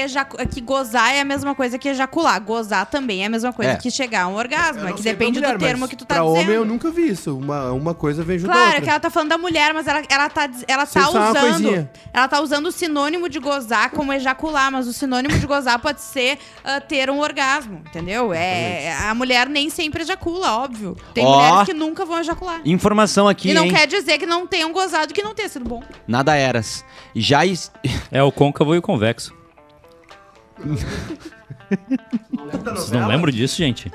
que 0.52 0.60
gozar 0.60 1.14
é 1.14 1.20
a 1.20 1.24
mesma 1.24 1.54
coisa 1.54 1.78
que 1.78 1.88
ejacular. 1.88 2.40
Gozar 2.40 2.86
também 2.86 3.22
é 3.22 3.26
a 3.26 3.30
mesma 3.30 3.52
coisa 3.52 3.72
É. 3.72 3.76
que 3.76 3.90
chegar 3.90 4.22
a 4.22 4.28
um 4.28 4.34
orgasmo. 4.34 4.86
É 4.86 4.92
que 4.92 5.02
pra 5.02 5.12
depende 5.12 5.40
mulher, 5.40 5.56
do 5.56 5.64
termo 5.64 5.88
que 5.88 5.96
tu 5.96 6.04
tá 6.04 6.16
pra 6.16 6.24
dizendo. 6.24 6.40
homem 6.42 6.54
eu 6.56 6.64
nunca 6.64 6.90
vi 6.90 7.08
isso. 7.08 7.36
Uma, 7.36 7.72
uma 7.72 7.94
coisa 7.94 8.22
vem 8.22 8.38
junto 8.38 8.48
da 8.48 8.52
Claro, 8.54 8.66
outra. 8.68 8.80
é 8.80 8.84
que 8.84 8.90
ela 8.90 9.00
tá 9.00 9.10
falando 9.10 9.28
da 9.30 9.38
mulher, 9.38 9.74
mas 9.74 9.86
ela, 9.86 10.02
ela 10.08 10.28
tá, 10.30 10.48
ela 10.68 10.86
tá 10.86 11.08
usando. 11.08 11.88
Ela 12.12 12.28
tá 12.28 12.40
usando 12.40 12.66
o 12.66 12.72
sinônimo 12.72 13.28
de 13.28 13.38
gozar 13.38 13.90
como 13.90 14.12
ejacular, 14.12 14.70
mas 14.70 14.86
o 14.86 14.92
sinônimo 14.92 15.38
de 15.38 15.46
gozar 15.46 15.78
pode 15.78 16.00
ser 16.00 16.38
ah, 16.64 16.80
ter 16.80 17.10
um 17.10 17.18
orgasmo, 17.18 17.82
entendeu? 17.86 18.32
É, 18.32 18.94
a 19.08 19.14
mulher 19.14 19.48
nem 19.48 19.70
sempre 19.70 20.02
ejacula, 20.02 20.52
óbvio. 20.58 20.96
Tem 21.14 21.24
Ó. 21.24 21.36
mulheres 21.36 21.66
que 21.66 21.74
nunca 21.74 22.04
vão 22.04 22.18
ejacular. 22.20 22.60
Informação 22.64 23.26
aqui, 23.28 23.50
e 23.50 23.54
não 23.54 23.64
hein? 23.64 23.72
quer 23.72 23.86
dizer 23.86 24.18
que 24.18 24.26
não 24.26 24.46
tenham 24.46 24.72
gozado 24.72 25.12
que 25.14 25.22
não 25.22 25.34
tenha 25.34 25.48
sido 25.48 25.64
bom. 25.68 25.82
Nada 26.06 26.34
eras. 26.36 26.84
Já. 27.14 27.40
É 28.12 28.22
o 28.22 28.30
côncavo 28.32 28.74
e 28.74 28.78
o 28.78 28.82
convexo. 28.82 29.32
Vocês 32.74 32.90
não 32.92 33.06
lembram 33.08 33.30
disso, 33.32 33.56
gente? 33.56 33.90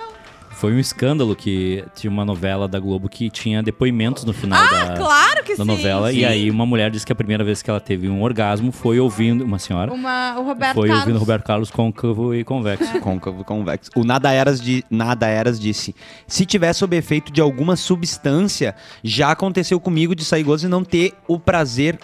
Foi 0.51 0.71
um 0.73 0.79
escândalo 0.79 1.35
que 1.35 1.83
tinha 1.95 2.09
uma 2.09 2.23
novela 2.23 2.65
da 2.65 2.79
Globo 2.79 3.09
que 3.09 3.29
tinha 3.29 3.61
depoimentos 3.61 4.23
no 4.23 4.31
final 4.31 4.57
Ah, 4.63 4.85
da, 4.85 4.93
claro 4.95 5.43
que 5.43 5.51
da 5.57 5.65
sim. 5.65 5.69
novela. 5.69 6.09
sim. 6.11 6.19
E 6.19 6.25
aí 6.25 6.49
uma 6.49 6.65
mulher 6.65 6.89
disse 6.89 7.05
que 7.05 7.11
a 7.11 7.15
primeira 7.15 7.43
vez 7.43 7.61
que 7.61 7.69
ela 7.69 7.81
teve 7.81 8.07
um 8.07 8.23
orgasmo 8.23 8.71
foi 8.71 8.97
ouvindo, 8.97 9.43
uma 9.43 9.59
senhora, 9.59 9.91
Uma, 9.93 10.39
o 10.39 10.43
Roberto 10.45 10.75
foi 10.75 10.87
Carlos. 10.87 11.03
ouvindo 11.05 11.19
Roberto 11.19 11.43
Carlos 11.43 11.69
côncavo 11.69 12.33
e 12.33 12.45
convexo. 12.45 12.85
Côncavo 13.01 13.43
convexo. 13.43 13.91
O 13.97 14.05
Nada 14.05 14.31
Eras, 14.31 14.61
de, 14.61 14.81
Nada 14.89 15.27
Eras 15.27 15.59
disse: 15.59 15.93
se 16.25 16.45
tiver 16.45 16.71
sob 16.71 16.95
efeito 16.95 17.33
de 17.33 17.41
alguma 17.41 17.75
substância, 17.75 18.73
já 19.03 19.31
aconteceu 19.31 19.77
comigo 19.77 20.15
de 20.15 20.23
sair 20.23 20.43
gozo 20.43 20.67
e 20.67 20.69
não 20.69 20.85
ter 20.85 21.13
o 21.27 21.37
prazer 21.37 21.99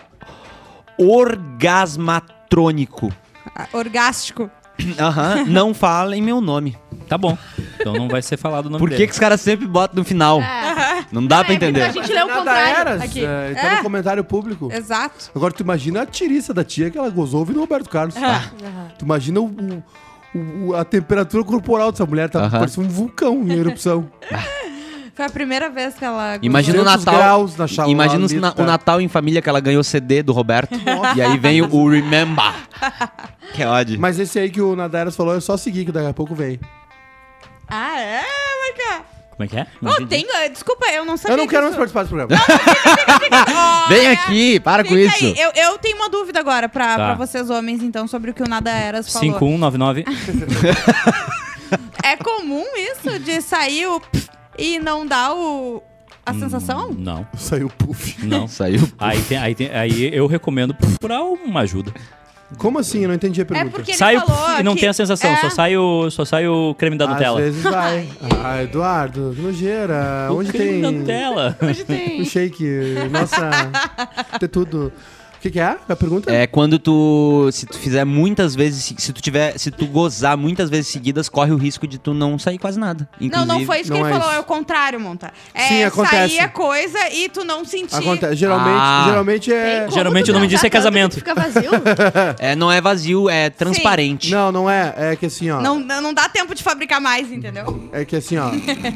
orgasmatrônico. 1.09 3.11
Ah, 3.55 3.67
Orgástico. 3.73 4.49
Aham, 4.99 5.45
não 5.47 5.73
falem 5.73 6.21
meu 6.21 6.39
nome. 6.41 6.77
Tá 7.07 7.17
bom. 7.17 7.37
Então 7.79 7.93
não 7.93 8.07
vai 8.07 8.21
ser 8.21 8.37
falado 8.37 8.67
o 8.67 8.69
nome 8.69 8.79
Por 8.79 8.89
que, 8.89 8.95
dele. 8.95 9.07
que 9.07 9.13
os 9.13 9.19
caras 9.19 9.41
sempre 9.41 9.67
botam 9.67 9.97
no 9.97 10.03
final? 10.05 10.39
É. 10.41 11.05
Não 11.11 11.25
dá 11.27 11.43
pra 11.43 11.53
É, 11.53 11.57
porque 11.57 11.65
entender. 11.65 11.81
A 11.83 11.91
gente 11.91 12.09
lê 12.11 12.23
o 12.23 12.27
Nada 12.27 12.39
contrário 12.39 12.77
eras, 12.79 13.01
aqui. 13.01 13.25
é, 13.25 13.53
tá 13.53 13.75
no 13.77 13.83
comentário 13.83 14.23
público. 14.23 14.69
Exato. 14.71 15.29
Agora, 15.35 15.51
tu 15.53 15.61
imagina 15.61 16.03
a 16.03 16.05
tiriça 16.05 16.53
da 16.53 16.63
tia 16.63 16.89
que 16.89 16.97
ela 16.97 17.09
gozou 17.09 17.41
ouvindo 17.41 17.57
o 17.57 17.61
Roberto 17.61 17.89
Carlos. 17.89 18.15
Tu 18.97 19.03
imagina 19.03 19.41
o, 19.41 19.83
o- 20.33 20.67
o- 20.69 20.75
a 20.75 20.85
temperatura 20.85 21.43
corporal 21.43 21.91
dessa 21.91 22.05
mulher. 22.05 22.29
Tá 22.29 22.43
Aham. 22.45 22.59
parecendo 22.59 22.87
um 22.87 22.89
vulcão 22.89 23.43
em 23.43 23.51
erupção. 23.51 24.09
Foi 25.15 25.25
a 25.25 25.29
primeira 25.29 25.69
vez 25.69 25.93
que 25.95 26.05
ela. 26.05 26.37
Imagina 26.41 26.81
o 26.81 26.83
200 26.83 27.05
Natal. 27.05 27.19
graus 27.19 27.57
na 27.57 27.67
chalala 27.67 27.91
Imagina 27.91 28.25
o, 28.25 28.39
na- 28.41 28.53
o 28.57 28.63
Natal 28.65 29.01
em 29.01 29.07
família 29.07 29.41
que 29.41 29.49
ela 29.49 29.59
ganhou 29.59 29.83
CD 29.83 30.23
do 30.23 30.31
Roberto. 30.33 30.71
e 31.15 31.21
aí 31.21 31.37
vem 31.37 31.61
o, 31.61 31.67
Remember. 31.89 32.53
que 33.53 33.63
ódio. 33.63 33.99
Mas 33.99 34.17
esse 34.19 34.39
aí 34.39 34.49
que 34.49 34.61
o 34.61 34.75
Nadaras 34.75 35.15
falou 35.15 35.35
é 35.35 35.39
só 35.39 35.57
seguir, 35.57 35.85
que 35.85 35.91
daqui 35.91 36.07
a 36.07 36.13
pouco 36.13 36.33
vem. 36.33 36.59
Ah, 37.67 37.99
é, 37.99 38.21
Maica? 38.61 39.05
Como 39.31 39.43
é 39.43 39.47
que 39.47 39.57
é? 39.57 39.67
Não 39.81 39.91
Oh, 39.91 40.01
entendi. 40.01 40.27
tem. 40.27 40.51
Desculpa, 40.51 40.85
eu 40.91 41.03
não 41.05 41.17
sabia. 41.17 41.33
Eu 41.33 41.37
não 41.37 41.47
quero 41.47 41.63
mais 41.63 41.75
disso. 41.75 41.93
participar 41.93 42.03
desse 42.03 42.37
programa. 42.37 43.85
Oh, 43.85 43.89
Vem 43.89 44.05
é. 44.07 44.11
aqui, 44.11 44.59
para 44.59 44.83
com 44.83 44.89
Fica 44.89 45.01
isso. 45.17 45.25
aí. 45.25 45.35
Eu, 45.39 45.51
eu 45.55 45.77
tenho 45.79 45.95
uma 45.97 46.09
dúvida 46.09 46.39
agora 46.39 46.67
pra, 46.69 46.87
Tá. 46.87 46.95
pra 46.95 47.13
vocês 47.15 47.49
homens, 47.49 47.81
então, 47.81 48.07
sobre 48.07 48.31
o 48.31 48.33
que 48.33 48.43
o 48.43 48.47
Nada 48.47 48.69
Eras 48.71 49.11
falou. 49.11 49.21
5199. 49.33 50.05
É 52.03 52.17
comum 52.17 52.65
isso 52.75 53.17
de 53.19 53.41
sair 53.41 53.85
o 53.87 53.99
pf 54.01 54.27
e 54.61 54.79
não 54.79 55.05
dar 55.05 55.33
o, 55.33 55.81
a 56.25 56.33
sensação? 56.33 56.91
Não, 56.97 57.25
Saiu 57.37 57.69
puff. 57.69 58.25
não. 58.25 58.47
Saiu. 58.49 58.81
Aí, 58.99 59.21
tem, 59.23 59.37
aí, 59.37 59.55
tem, 59.55 59.69
aí 59.71 60.15
eu 60.15 60.27
recomendo 60.27 60.73
procurar 60.73 61.23
uma 61.23 61.61
ajuda. 61.61 61.91
Como 62.57 62.77
assim? 62.79 63.01
Eu 63.03 63.07
não 63.07 63.15
entendi 63.15 63.39
a 63.39 63.43
É 63.43 63.45
pergunta. 63.45 63.71
porque 63.71 63.91
ele 63.91 63.97
sai 63.97 64.17
o 64.17 64.21
falou 64.21 64.59
e 64.59 64.63
não 64.63 64.73
que- 64.75 64.81
tem 64.81 64.89
a 64.89 64.93
sensação, 64.93 65.31
é, 65.31 65.37
só, 65.37 65.49
sai 65.49 65.77
o, 65.77 66.11
só 66.11 66.25
sai 66.25 66.47
o 66.49 66.75
creme 66.77 66.97
da 66.97 67.05
Às 67.05 67.11
Nutella. 67.11 67.39
vezes 67.39 67.63
vai. 67.63 68.09
Ah, 68.43 68.61
Eduardo, 68.61 69.31
que 69.33 69.41
nojeira. 69.41 70.27
O 70.29 70.35
Onde 70.39 70.51
creme 70.51 70.69
tem 70.69 70.81
da 70.81 70.91
Nutella. 70.91 71.57
Hoje 71.61 71.83
tem. 71.85 72.19
um 72.21 72.25
shake? 72.25 72.65
Nossa, 73.09 73.49
tem 74.37 74.49
tudo. 74.49 74.91
O 75.41 75.43
que, 75.43 75.49
que 75.49 75.59
é? 75.59 75.75
A 75.89 75.95
pergunta? 75.95 76.31
É 76.31 76.45
quando 76.45 76.77
tu. 76.77 77.49
Se 77.51 77.65
tu 77.65 77.75
fizer 77.79 78.05
muitas 78.05 78.53
vezes. 78.53 78.93
Se 78.95 79.11
tu 79.11 79.19
tiver. 79.23 79.57
Se 79.57 79.71
tu 79.71 79.87
gozar 79.87 80.37
muitas 80.37 80.69
vezes 80.69 80.89
seguidas, 80.89 81.27
corre 81.27 81.51
o 81.51 81.57
risco 81.57 81.87
de 81.87 81.97
tu 81.97 82.13
não 82.13 82.37
sair 82.37 82.59
quase 82.59 82.79
nada. 82.79 83.09
Não, 83.19 83.25
Inclusive, 83.25 83.47
não 83.51 83.65
foi 83.65 83.79
isso 83.81 83.91
que 83.91 83.97
não 83.97 84.05
ele 84.05 84.15
é 84.15 84.19
falou, 84.19 84.27
isso. 84.29 84.37
é 84.37 84.39
o 84.39 84.43
contrário, 84.43 84.99
Monta. 84.99 85.33
É 85.51 85.67
Sim, 85.67 85.83
acontece. 85.83 86.35
sair 86.35 86.39
a 86.41 86.47
coisa 86.47 86.99
e 87.11 87.27
tu 87.27 87.43
não 87.43 87.65
sentir. 87.65 87.95
Acontece. 87.95 88.35
Geralmente, 88.35 88.77
Ah. 88.79 89.03
geralmente 89.07 89.51
é. 89.51 89.87
Geralmente 89.89 90.29
o 90.29 90.33
nome 90.35 90.45
disso 90.45 90.63
é 90.63 90.69
casamento. 90.69 91.15
Fica 91.15 91.33
vazio? 91.33 91.71
É, 92.37 92.55
não 92.55 92.71
é 92.71 92.79
vazio, 92.79 93.27
é 93.27 93.49
transparente. 93.49 94.29
Não, 94.29 94.51
não 94.51 94.69
é. 94.69 94.93
É 94.95 95.15
que 95.15 95.25
assim, 95.25 95.49
ó. 95.49 95.59
Não, 95.59 95.79
não 95.79 96.13
dá 96.13 96.29
tempo 96.29 96.53
de 96.53 96.61
fabricar 96.61 97.01
mais, 97.01 97.31
entendeu? 97.31 97.89
É 97.91 98.05
que 98.05 98.15
assim, 98.15 98.37
ó. 98.37 98.51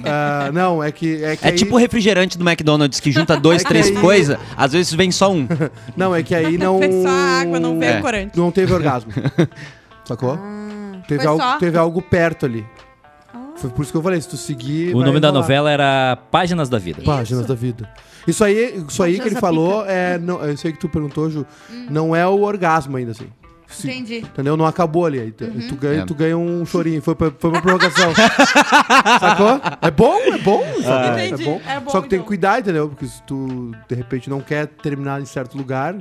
ah, 0.05 0.51
não, 0.53 0.83
é 0.83 0.91
que. 0.91 1.23
É, 1.23 1.35
que 1.37 1.45
É 1.45 1.49
aí- 1.49 1.55
tipo 1.55 1.73
o 1.73 1.77
refrigerante 1.79 2.37
do 2.37 2.47
McDonald's 2.47 2.99
que 2.99 3.11
junta 3.11 3.35
dois, 3.39 3.61
É 3.61 3.63
que 3.63 3.69
três 3.69 3.87
aí- 3.87 3.93
coisas, 3.93 4.37
às 4.55 4.73
vezes 4.73 4.93
vem 4.93 5.11
só 5.11 5.31
um. 5.31 5.47
Não, 5.97 6.13
é 6.13 6.21
que 6.21 6.34
aí 6.35 6.57
não. 6.59 6.77
Foi 6.79 6.91
só 7.03 7.09
água, 7.41 7.59
não 7.59 7.79
veio 7.79 7.93
É. 7.93 8.01
corante. 8.01 8.37
Não 8.37 8.51
teve 8.51 8.73
orgasmo. 8.73 9.11
Sacou? 10.05 10.37
teve, 11.07 11.21
foi 11.21 11.29
algo, 11.31 11.41
só? 11.43 11.57
teve 11.57 11.77
algo 11.77 12.01
perto 12.01 12.45
ali. 12.45 12.65
Foi 13.57 13.69
por 13.69 13.83
isso 13.83 13.91
que 13.91 13.97
eu 13.97 14.03
falei, 14.03 14.19
se 14.21 14.27
tu 14.27 14.35
seguir. 14.37 14.93
O 14.93 15.01
nome 15.01 15.19
da 15.19 15.29
rolar. 15.29 15.41
novela 15.41 15.71
era 15.71 16.17
Páginas 16.29 16.67
da 16.67 16.77
Vida. 16.77 17.01
Páginas 17.03 17.45
da 17.45 17.55
vida. 17.55 17.89
Isso 18.27 18.43
aí, 18.43 18.83
isso 18.87 19.01
aí 19.01 19.17
que 19.19 19.27
ele 19.29 19.35
falou 19.35 19.85
é. 19.85 20.17
Não, 20.17 20.41
eu 20.43 20.57
sei 20.57 20.73
que 20.73 20.79
tu 20.79 20.89
perguntou, 20.89 21.29
Ju. 21.29 21.45
Não 21.89 22.13
é 22.15 22.27
o 22.27 22.41
orgasmo 22.41 22.97
ainda, 22.97 23.11
assim. 23.11 23.27
Se- 23.67 23.87
Entendi. 23.87 24.17
Entendeu? 24.17 24.55
Não 24.57 24.65
acabou 24.65 25.05
ali. 25.05 25.33
Uhum. 25.41 25.67
tu 25.69 25.75
ganha, 25.75 26.01
É. 26.01 26.05
tu 26.05 26.13
ganha 26.13 26.37
um 26.37 26.65
chorinho. 26.65 27.01
Foi 27.01 27.15
pra, 27.15 27.31
foi 27.39 27.49
pra 27.49 27.61
prorrogação. 27.61 28.13
Sacou? 29.19 29.61
É 29.81 29.89
bom, 29.91 30.15
é 30.17 30.37
bom. 30.37 30.63
sabe? 30.83 31.21
É 31.21 31.37
bom. 31.37 31.61
É 31.67 31.79
bom, 31.79 31.91
Só 31.91 32.01
que 32.01 32.09
tem 32.09 32.09
que 32.09 32.15
então. 32.17 32.25
cuidar, 32.27 32.59
entendeu? 32.59 32.89
Porque 32.89 33.05
se 33.07 33.21
tu, 33.23 33.71
de 33.87 33.95
repente, 33.95 34.29
não 34.29 34.41
quer 34.41 34.67
terminar 34.67 35.21
em 35.21 35.25
certo 35.25 35.57
lugar. 35.57 35.95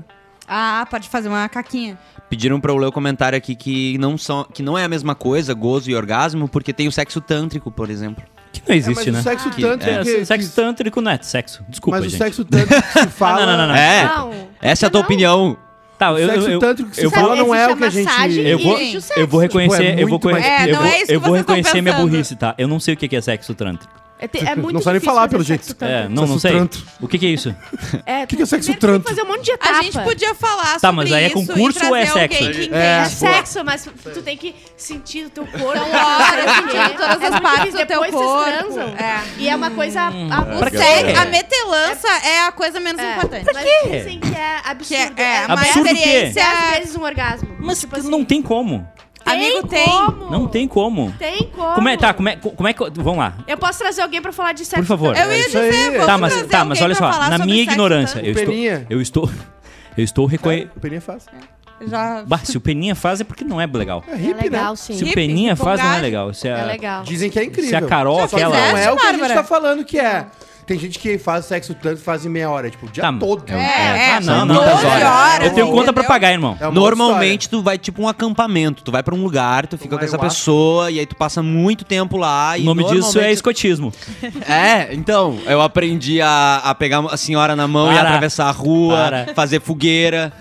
Ah, 0.49 0.87
pode 0.91 1.09
fazer 1.09 1.29
uma 1.29 1.49
caquinha. 1.49 1.99
Pediram 2.29 2.61
pra 2.61 2.73
eu 2.73 2.77
ler 2.77 2.87
o 2.87 2.93
comentário 2.93 3.37
aqui 3.37 3.55
que 3.55 3.97
não, 3.99 4.17
são, 4.19 4.45
que 4.45 4.63
não 4.63 4.77
é 4.77 4.85
a 4.85 4.89
mesma 4.89 5.15
coisa, 5.15 5.55
gozo 5.55 5.91
e 5.91 5.95
orgasmo, 5.95 6.49
porque 6.49 6.73
tem 6.73 6.89
o 6.89 6.93
sexo 6.93 7.21
tântrico, 7.21 7.71
por 7.71 7.91
exemplo. 7.91 8.23
Que 8.53 8.63
não 8.69 8.75
existe, 8.77 9.09
é, 9.09 9.13
mas 9.13 9.15
né? 9.15 9.21
o 9.21 9.23
sexo 9.23 9.51
Que- 9.51 9.63
tântrico. 9.63 10.01
É, 10.01 10.05
que- 10.05 10.25
sexo 10.27 10.49
que- 10.51 10.55
tântrico 10.57 11.01
não 11.01 11.11
é 11.13 11.19
sexo. 11.23 11.65
Desculpa, 11.69 11.99
mas 11.99 12.11
gente. 12.11 12.21
o 12.21 12.25
sexo 12.25 12.45
tântrico 12.45 12.83
que 12.83 12.99
se 13.01 13.07
fala. 13.11 13.47
não, 13.47 13.57
não, 13.59 13.69
não. 13.69 13.75
É, 13.75 14.05
Não. 14.05 14.31
essa 14.63 14.87
é 14.87 14.89
a 14.89 14.91
tua 14.91 15.01
Não. 15.01 15.05
opinião. 15.07 15.57
Tá, 15.99 16.11
O 16.13 16.19
eu, 16.19 16.29
sexo 16.29 16.47
eu, 16.47 16.53
eu, 16.53 16.59
tântrico 16.59 16.91
que 16.91 16.97
se 16.97 17.05
eu 17.05 17.11
fala 17.11 17.29
vou- 17.29 17.37
não 17.37 17.55
é 17.55 17.69
o 17.73 17.77
que 17.77 17.85
a 17.85 17.91
gente. 17.91 18.39
eu 18.41 18.59
vou, 18.59 18.77
Existe 18.79 18.97
o 18.97 19.01
sexo. 19.01 19.21
eu 19.21 19.29
vou 19.29 19.41
reconhecer, 19.41 19.77
Tipo, 19.77 20.01
é 20.01 20.03
eu 20.03 20.09
vou, 20.09 20.31
É, 20.31 20.71
eu 20.71 20.77
vou, 20.77 20.87
é 20.87 21.05
eu 21.09 21.21
vou 21.21 21.37
estão 21.37 21.55
reconhecer 21.57 21.81
minha 21.83 21.95
burrice, 21.95 22.35
tá? 22.37 22.55
Eu 22.59 22.67
não 22.69 22.81
sei 22.81 22.95
o 22.95 22.97
que 22.97 23.15
é 23.15 23.21
sexo 23.21 23.55
tântrico. 23.55 23.93
É, 24.19 24.29
te- 24.29 24.39
é 24.39 24.55
muito 24.55 24.73
Não 24.75 24.81
sabe 24.81 24.99
nem 24.99 25.05
falar, 25.05 25.29
pelo 25.29 25.43
jeito. 25.43 25.77
É, 25.81 26.09
não, 26.09 26.27
não 26.27 26.39
sei. 26.39 26.53
trantro. 26.53 26.83
O 27.01 27.09
que 27.09 27.19
que 27.19 27.27
é 27.27 27.31
isso? 27.31 27.55
É, 28.07 28.27
que 28.27 28.37
que 28.37 28.43
é 28.43 28.47
sexo 28.47 28.71
tem 28.71 28.79
trantro? 28.79 29.09
fazer 29.09 29.23
um 29.23 29.27
monte 29.29 29.45
de 29.45 29.51
etapa. 29.53 29.79
A 29.79 29.83
gente 29.83 29.99
podia 30.03 30.35
falar 30.35 30.65
sobre 30.67 30.81
Tá, 30.81 30.93
mas 30.93 31.13
aí 31.13 31.25
é 31.25 31.31
concurso 31.31 31.85
ou 31.87 31.97
é 31.97 32.07
sexo? 32.07 32.45
É. 32.73 33.03
É 33.03 33.05
sexo, 33.07 33.65
mas 33.65 33.89
tu 34.15 34.23
tem 34.23 34.37
que 34.37 34.55
sentir 34.77 35.27
o 35.27 35.31
teu 35.31 35.45
corpo. 35.47 35.67
Então, 35.87 36.07
olha, 36.21 36.55
sentir 36.55 36.97
todas 36.97 37.23
É 37.23 37.27
as 37.27 37.41
partes 37.41 37.73
do 37.73 37.77
teu 37.79 37.87
depois 37.87 38.11
corpo. 38.13 38.43
Vocês 38.45 38.59
transam. 38.59 38.89
É. 38.97 39.23
E 39.39 39.49
é 39.49 39.57
uma 39.57 39.71
coisa... 39.71 40.01
a- 40.03 40.11
O 40.55 40.59
Pra 40.59 40.71
quê? 40.71 40.79
sexo, 40.79 41.21
a 41.21 41.25
metelança 41.27 42.09
é 42.27 42.47
a 42.47 42.53
coisa 42.53 42.81
menos 42.81 43.01
é, 43.03 43.13
importante. 43.17 43.47
Mas 43.53 43.65
dizem 43.91 44.21
que 44.21 44.35
é 44.35 44.61
absurdo. 44.65 45.15
Que 45.15 45.23
é, 45.23 45.37
é 45.43 45.47
uma 45.47 45.55
Absurdo 45.55 45.81
o 45.81 45.85
quê? 45.85 45.93
experiência. 45.95 46.43
Dez 46.45 46.79
vezes 46.79 46.97
um 46.97 47.03
orgasmo. 47.03 47.49
Mas 47.61 47.81
Tipo 47.81 47.97
assim, 47.99 48.11
não 48.11 48.25
tem 48.25 48.41
como. 48.43 48.89
Amigo, 49.25 49.67
tem. 49.67 49.85
como? 49.87 50.31
Não 50.31 50.47
tem 50.47 50.69
como. 50.69 51.13
Tem 51.19 51.51
como. 51.55 51.75
Como 51.75 51.89
é, 51.89 51.97
tá, 51.97 52.13
como 52.15 52.29
é, 52.29 52.37
como 52.37 52.69
é 52.69 52.73
que... 52.73 52.91
Vamos 52.97 53.19
lá. 53.19 53.35
Eu 53.47 53.57
posso 53.59 53.79
trazer 53.79 54.03
alguém 54.03 54.21
pra 54.21 54.33
falar 54.33 54.53
de 54.53 54.65
sexo 54.65 54.83
Por 54.83 54.87
favor. 54.89 55.17
Eu 55.17 55.33
ia 55.33 55.39
isso 55.47 55.59
aí. 55.59 55.71
dizer, 55.71 55.91
vamos 55.93 56.07
Tá, 56.07 56.19
mas, 56.19 56.47
tá, 56.47 56.65
mas 56.65 56.81
olha 56.83 56.95
só. 56.95 57.11
Na 57.29 57.39
minha 57.39 57.63
ignorância, 57.63 58.21
eu 58.21 58.33
estou... 58.33 58.47
Peninha. 58.47 58.87
Eu 58.91 59.01
estou... 59.01 59.31
Eu 59.97 60.03
estou 60.05 60.27
reconhecendo... 60.27 60.71
O 60.77 60.81
Peninha 60.81 61.01
faz. 61.01 61.27
Já... 61.87 62.23
Bah, 62.27 62.39
se 62.39 62.57
o 62.57 62.61
Peninha 62.61 62.95
faz 62.95 63.21
é 63.21 63.25
porque 63.25 63.45
não 63.45 63.61
é 63.61 63.67
legal. 63.67 64.03
É 64.09 64.13
É 64.13 64.17
hippie, 64.17 64.43
legal, 64.45 64.71
né? 64.71 64.77
sim. 64.77 64.95
Se 64.95 65.03
o 65.05 65.07
Hippie, 65.07 65.15
Peninha 65.15 65.55
faz, 65.57 65.81
não 65.81 65.93
é 65.95 66.01
legal. 66.01 66.33
Se 66.35 66.49
a, 66.49 66.59
É 66.59 66.65
legal. 66.65 67.03
Dizem 67.05 67.31
que 67.31 67.39
é 67.39 67.45
incrível. 67.45 67.71
Se 67.71 67.77
a 67.77 67.83
Carol, 67.83 68.21
aquela- 68.23 68.57
Não 68.57 68.77
é 68.79 68.91
o 68.93 68.97
que 68.97 69.07
a 69.07 69.13
gente 69.13 69.35
tá 69.35 69.45
falando 69.45 69.85
que 69.85 69.99
é. 69.99 70.27
Tem 70.67 70.79
gente 70.79 70.99
que 70.99 71.19
faz 71.19 71.45
sexo 71.45 71.75
tanto 71.75 72.01
faz 72.01 72.25
em 72.25 72.29
meia 72.29 72.51
hora, 72.51 72.71
tipo, 72.71 72.87
o 72.87 72.89
dia 72.89 73.03
Tá, 73.03 73.13
todo. 73.13 73.45
é 73.49 73.55
um- 73.55 73.59
É, 73.59 73.65
Ah, 73.65 73.97
é, 73.99 74.15
não, 74.15 74.23
são 74.23 74.47
não. 74.47 74.55
12 74.55 74.87
horas. 74.87 75.45
Eu 75.47 75.55
tenho 75.55 75.67
conta 75.67 75.93
pra 75.93 76.03
entendeu? 76.03 76.05
pagar, 76.05 76.33
irmão. 76.33 76.57
É 76.61 76.65
uma 76.67 76.73
Normalmente 76.73 77.49
tu 77.49 77.63
vai 77.63 77.77
tipo 77.79 78.03
um 78.03 78.09
acampamento, 78.09 78.83
tu 78.83 78.91
vai 78.91 79.03
pra 79.03 79.15
um 79.15 79.23
lugar, 79.23 79.67
tu 79.67 79.77
fica 79.77 79.97
com 79.99 80.05
essa 80.05 80.17
ayahuasca. 80.17 80.37
pessoa 80.39 80.91
e 80.91 80.99
aí 81.01 81.07
tu 81.07 81.15
passa 81.17 81.43
muito 81.43 81.85
tempo 81.85 82.17
lá 82.17 82.53
O 82.53 82.57
e 82.57 82.65
nome 82.65 82.83
disso 82.85 82.95
é 82.97 83.01
normalmente- 83.03 83.35
escotismo. 83.35 83.93
É, 84.49 84.95
então, 84.95 85.39
eu 85.47 85.61
aprendi 85.61 86.21
a, 86.21 86.61
a 86.65 86.75
pegar 86.75 87.01
a 87.11 87.17
senhora 87.17 87.55
na 87.57 87.67
mão 87.69 87.91
e 87.93 87.95
Para. 87.95 88.09
atravessar 88.09 88.47
a 88.49 88.51
rua, 88.51 88.97
Para. 88.97 89.35
fazer 89.35 89.61
fogueira. 89.61 90.33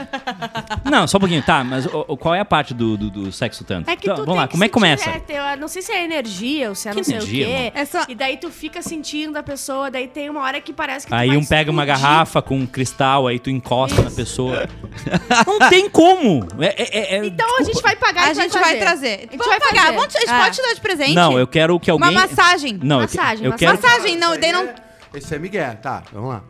Não, 0.86 1.08
só 1.08 1.18
um 1.18 1.20
pouquinho. 1.20 1.42
Tá, 1.44 1.64
mas 1.64 1.86
o- 1.86 2.06
o- 2.08 2.18
qual 2.18 2.34
é 2.36 2.40
a 2.40 2.46
parte 2.46 2.74
do, 2.74 2.98
do, 2.98 3.10
do 3.10 3.32
sexo 3.32 3.64
tanto? 3.64 3.90
É 3.90 3.96
que 3.96 4.04
Então, 4.06 4.16
tu 4.16 4.20
vamos 4.26 4.34
tem 4.34 4.42
lá, 4.42 4.48
como 4.48 4.64
é 4.64 4.68
que 4.70 4.74
sentir, 4.80 5.04
começa? 5.04 5.10
é, 5.10 5.20
tem- 5.20 5.36
eu 5.38 5.58
não 5.58 5.68
sei 5.68 5.82
se 5.82 5.92
é 5.92 6.04
energia 6.04 6.70
ou 6.70 6.76
se 6.76 6.88
é 6.88 6.92
Que 6.92 6.98
não 6.98 7.04
sei 7.04 7.16
energia, 7.16 7.46
o 7.46 7.50
quê. 7.50 7.72
É 7.76 7.86
só- 7.86 8.06
E 8.08 8.16
daí 8.16 8.38
tu 8.38 8.50
fica 8.50 8.82
sentindo 8.82 9.38
a 9.38 9.44
pessoa, 9.44 9.90
daí 9.90 10.08
tem 10.14 10.30
uma 10.30 10.42
hora 10.42 10.62
que 10.62 10.72
parece 10.72 11.08
que 11.08 11.14
Aí 11.14 11.30
vai 11.30 11.38
um 11.38 11.46
pega 11.46 11.72
uma 11.72 11.84
garrafa 11.86 12.42
com 12.42 12.58
um 12.58 12.66
cristal, 12.66 13.28
aí 13.28 13.40
tu 13.40 13.50
encosta 13.50 14.02
na 14.02 14.12
pessoa. 14.12 14.68
Não 15.48 15.70
tem 15.70 15.90
como! 15.90 16.48
É, 16.60 16.68
é- 16.82 17.16
é- 17.18 17.26
Então 17.26 17.60
a 17.60 17.64
gente 17.64 17.82
vai 17.82 17.96
pagar 17.96 18.28
A 18.28 18.32
e 18.32 18.36
gente 18.36 18.58
vai 18.58 18.78
trazer. 18.78 19.20
gente 19.22 19.38
Vamos 19.38 19.48
vai 19.48 19.60
pagar. 19.60 19.82
fazer. 19.88 19.98
Vamos, 19.98 20.16
a 20.16 20.20
gente 20.20 20.30
É. 20.32 20.40
pode 20.40 20.56
te 20.56 20.62
dar 20.62 20.74
de 20.74 20.82
presente? 20.82 21.14
Não, 21.16 21.38
eu 21.40 21.48
quero 21.48 21.80
que 21.80 21.90
alguém... 21.92 22.10
Uma 22.10 22.22
massagem. 22.28 22.80
Não, 22.82 22.98
eu 22.98 23.02
Massagem, 23.02 23.46
eu, 23.46 23.54
quero... 23.54 23.74
Massagem, 23.82 24.16
não, 24.18 24.40
daí 24.40 24.52
não... 24.52 24.70
Esse 25.14 25.36
é 25.36 25.40
Miguel, 25.40 25.76
tá, 25.82 26.04
vamos 26.12 26.30
lá. 26.30 26.44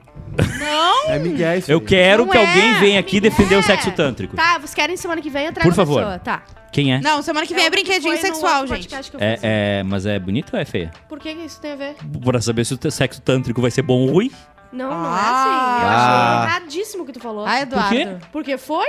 Não! 0.59 1.09
É 1.11 1.19
Miguel 1.19 1.57
isso 1.57 1.71
Eu 1.71 1.79
aí. 1.79 1.85
quero 1.85 2.25
Não 2.25 2.31
que 2.31 2.37
é, 2.37 2.41
alguém 2.47 2.73
venha 2.79 2.99
aqui 2.99 3.15
Miguel. 3.15 3.31
defender 3.31 3.55
o 3.55 3.63
sexo 3.63 3.91
tântrico. 3.91 4.35
Tá, 4.35 4.57
vocês 4.57 4.73
querem 4.73 4.95
semana 4.97 5.21
que 5.21 5.29
vem? 5.29 5.45
Eu 5.45 5.53
trago 5.53 5.69
Por 5.69 5.75
favor. 5.75 5.99
pessoa. 6.01 6.19
Tá. 6.19 6.43
Quem 6.71 6.93
é? 6.93 6.99
Não, 7.01 7.21
semana 7.21 7.45
que 7.45 7.53
vem 7.53 7.63
é, 7.65 7.69
que 7.69 7.71
brinquedinho 7.71 8.17
sexual, 8.17 8.65
gente. 8.65 8.87
É, 9.19 9.39
é, 9.79 9.83
mas 9.83 10.05
é 10.05 10.17
bonito 10.17 10.53
ou 10.53 10.59
é 10.59 10.65
feia? 10.65 10.91
Por 11.07 11.19
que 11.19 11.33
que 11.35 11.41
isso 11.45 11.61
tem 11.61 11.73
a 11.73 11.75
ver? 11.75 11.95
Pra 12.23 12.41
saber 12.41 12.65
se 12.65 12.73
o 12.73 12.91
sexo 12.91 13.21
tântrico 13.21 13.61
vai 13.61 13.69
ser 13.69 13.83
bom 13.83 14.01
ou 14.01 14.11
ruim? 14.11 14.31
Não, 14.71 14.89
não 14.89 14.95
Ah. 15.05 15.05
é 15.05 15.21
assim. 15.21 15.83
Eu 15.83 15.89
Ah. 15.91 16.43
achei 16.45 16.49
erradíssimo 16.57 17.03
o 17.03 17.05
que 17.05 17.11
tu 17.13 17.19
falou. 17.19 17.45
Ah, 17.45 17.61
Eduardo. 17.61 17.89
quê? 17.95 18.07
Porque 18.31 18.57
foi? 18.57 18.87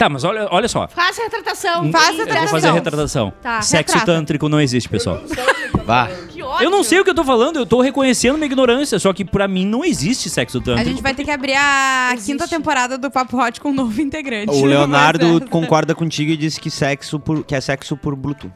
Tá, 0.00 0.08
mas 0.08 0.24
olha, 0.24 0.48
olha 0.50 0.66
só. 0.66 0.88
Faça 0.88 1.20
a 1.20 1.24
retratação. 1.24 1.92
Faça 1.92 2.06
a 2.08 2.08
E- 2.08 2.08
Eu 2.12 2.16
vou 2.16 2.24
retratação. 2.24 2.48
fazer 2.48 2.68
a 2.68 2.72
retratação. 2.72 3.32
Tá, 3.42 3.60
Sexo 3.60 3.98
retrata. 3.98 4.18
tântrico 4.18 4.48
não 4.48 4.58
existe, 4.58 4.88
pessoal. 4.88 5.20
Vá. 5.84 6.08
Que 6.30 6.42
ódio. 6.42 6.64
Eu 6.64 6.70
não 6.70 6.82
sei 6.82 7.00
o 7.00 7.04
que 7.04 7.10
eu 7.10 7.14
tô 7.14 7.22
falando, 7.22 7.58
eu 7.58 7.66
tô 7.66 7.82
reconhecendo 7.82 8.36
minha 8.36 8.46
ignorância, 8.46 8.98
só 8.98 9.12
que 9.12 9.26
pra 9.26 9.46
mim 9.46 9.66
não 9.66 9.84
existe 9.84 10.30
sexo 10.30 10.56
A 10.56 10.62
tântrico. 10.62 10.88
gente 10.88 11.02
vai 11.02 11.12
ter 11.12 11.22
que 11.22 11.30
abrir 11.30 11.52
a 11.54 12.12
Existe. 12.14 12.32
quinta 12.32 12.48
temporada 12.48 12.96
do 12.96 13.10
Papo 13.10 13.36
Hot 13.38 13.60
com 13.60 13.68
um 13.68 13.74
novo 13.74 14.00
integrante. 14.00 14.50
O 14.54 14.64
Leonardo 14.64 15.34
Mas, 15.34 15.42
é. 15.42 15.46
concorda 15.48 15.94
contigo 15.94 16.30
e 16.32 16.36
diz 16.38 16.56
que 16.56 16.70
sexo 16.70 17.20
por, 17.20 17.44
que 17.44 17.54
é 17.54 17.60
sexo 17.60 17.94
por 17.94 18.16
Bluetooth. 18.16 18.50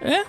É? 0.00 0.24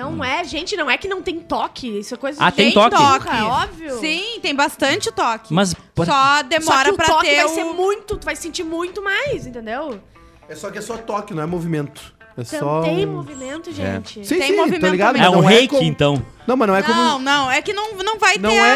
Não 0.00 0.24
é, 0.24 0.42
gente, 0.44 0.76
não 0.76 0.90
é 0.90 0.96
que 0.96 1.06
não 1.08 1.20
tem 1.22 1.38
toque. 1.40 1.98
Isso 1.98 2.14
é 2.14 2.16
coisa 2.16 2.42
Ah, 2.42 2.50
de 2.50 2.56
tem 2.56 2.66
gente 2.70 2.74
toque? 2.74 2.96
burra, 2.96 3.38
é 3.38 3.42
óbvio. 3.44 3.98
Sim, 4.00 4.38
tem 4.40 4.54
bastante 4.54 5.12
toque. 5.12 5.52
Mas 5.52 5.74
por- 5.94 6.06
Só 6.06 6.12
Só 6.12 6.42
demora 6.42 6.84
que 6.84 6.90
o 6.90 6.96
pra 6.96 7.06
toque 7.06 7.26
ter 7.28 7.36
vai 7.36 7.44
o... 7.44 7.48
ser 7.48 7.64
muito, 7.64 8.16
tu 8.16 8.24
vai 8.24 8.34
sentir 8.36 8.64
muito 8.64 9.02
mais, 9.02 9.46
entendeu? 9.46 10.00
É 10.48 10.54
só 10.54 10.70
que 10.70 10.78
é 10.78 10.82
só 10.82 10.96
toque, 10.96 11.32
não 11.34 11.42
é 11.42 11.46
movimento. 11.46 12.14
É 12.38 12.42
Então 12.42 12.58
só. 12.60 12.80
tem 12.82 13.06
um- 13.06 13.12
movimento, 13.12 13.72
gente. 13.72 14.24
Sim, 14.24 14.38
Tem 14.38 14.48
sim, 14.48 14.56
movimento 14.56 14.80
tô 14.80 14.88
ligado, 14.88 15.16
também. 15.16 15.22
mas 15.22 15.32
é 15.32 15.36
um 15.36 15.42
não 15.42 15.48
reiki, 15.48 15.68
como- 15.68 15.82
então. 15.82 16.22
Não, 16.46 16.56
mas 16.56 16.68
não 16.68 16.74
é 16.76 16.82
como. 16.82 16.96
Não, 16.96 17.18
não, 17.18 17.50
é 17.50 17.60
que 17.62 17.72
não, 17.72 17.94
não 17.98 18.18
vai 18.18 18.36
Não 18.38 18.50
ter 18.50 18.58
a 18.58 18.66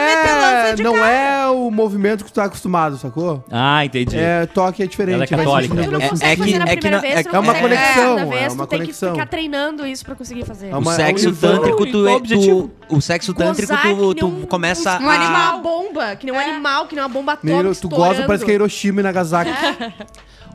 é, 0.68 0.74
de 0.74 0.82
não 0.82 0.94
cara. 0.94 1.08
é 1.10 1.46
o 1.48 1.70
movimento 1.70 2.24
que 2.24 2.30
tu 2.30 2.34
tá 2.34 2.44
acostumado, 2.44 2.96
sacou? 2.98 3.42
Ah, 3.50 3.84
entendi. 3.84 4.16
É, 4.18 4.46
toque 4.46 4.82
é 4.82 4.86
diferente. 4.86 5.14
Ela 5.14 5.24
é 5.24 5.26
católica. 5.26 5.74
não 5.74 6.00
consegue 6.00 6.32
é 6.32 6.36
que- 6.36 6.42
fazer 6.42 6.58
na 6.58 6.64
é 6.64 6.68
que 6.68 6.76
primeira 6.76 6.96
na- 6.96 7.00
vez, 7.02 7.14
é- 7.14 7.22
tu 7.22 7.28
é 7.28 7.32
não 7.32 7.40
uma 7.40 7.54
conexão, 7.54 8.18
é 8.18 8.24
vez, 8.26 8.52
uma 8.54 8.66
tu 8.66 8.68
tem 8.70 8.78
conexão. 8.80 9.12
que 9.12 9.18
ficar 9.20 9.30
treinando 9.30 9.86
isso 9.86 10.04
pra 10.04 10.14
conseguir 10.14 10.44
fazer. 10.44 10.68
É 10.68 10.74
O 10.76 10.78
uma- 10.78 10.92
sexo 10.94 11.26
é 11.26 11.30
um 11.30 11.34
tântrico, 11.34 11.86
tu, 11.86 11.98
o 12.04 12.08
é, 12.08 12.20
tu, 12.20 12.70
o 12.90 13.00
sexo 13.00 13.34
tântrico, 13.34 13.72
tu, 13.74 14.14
que 14.14 14.20
tu 14.20 14.28
nem 14.28 14.42
um- 14.42 14.46
começa 14.46 14.98
um 15.00 15.08
a... 15.10 15.14
animal. 15.14 15.60
Bomba, 15.62 16.16
que 16.16 16.26
nem 16.26 16.34
um 16.34 16.40
É. 16.40 16.50
animal, 16.50 16.86
que 16.86 16.94
nem 16.94 17.02
uma 17.02 17.08
bomba 17.08 17.32
atômica 17.32 17.58
tu 17.80 17.88
goza, 17.88 18.02
estourando. 18.10 18.26
parece 18.26 18.44
que 18.44 18.50
é 18.50 18.54
Hiroshima 18.54 19.00
e 19.00 19.02
Nagasaki. 19.02 19.50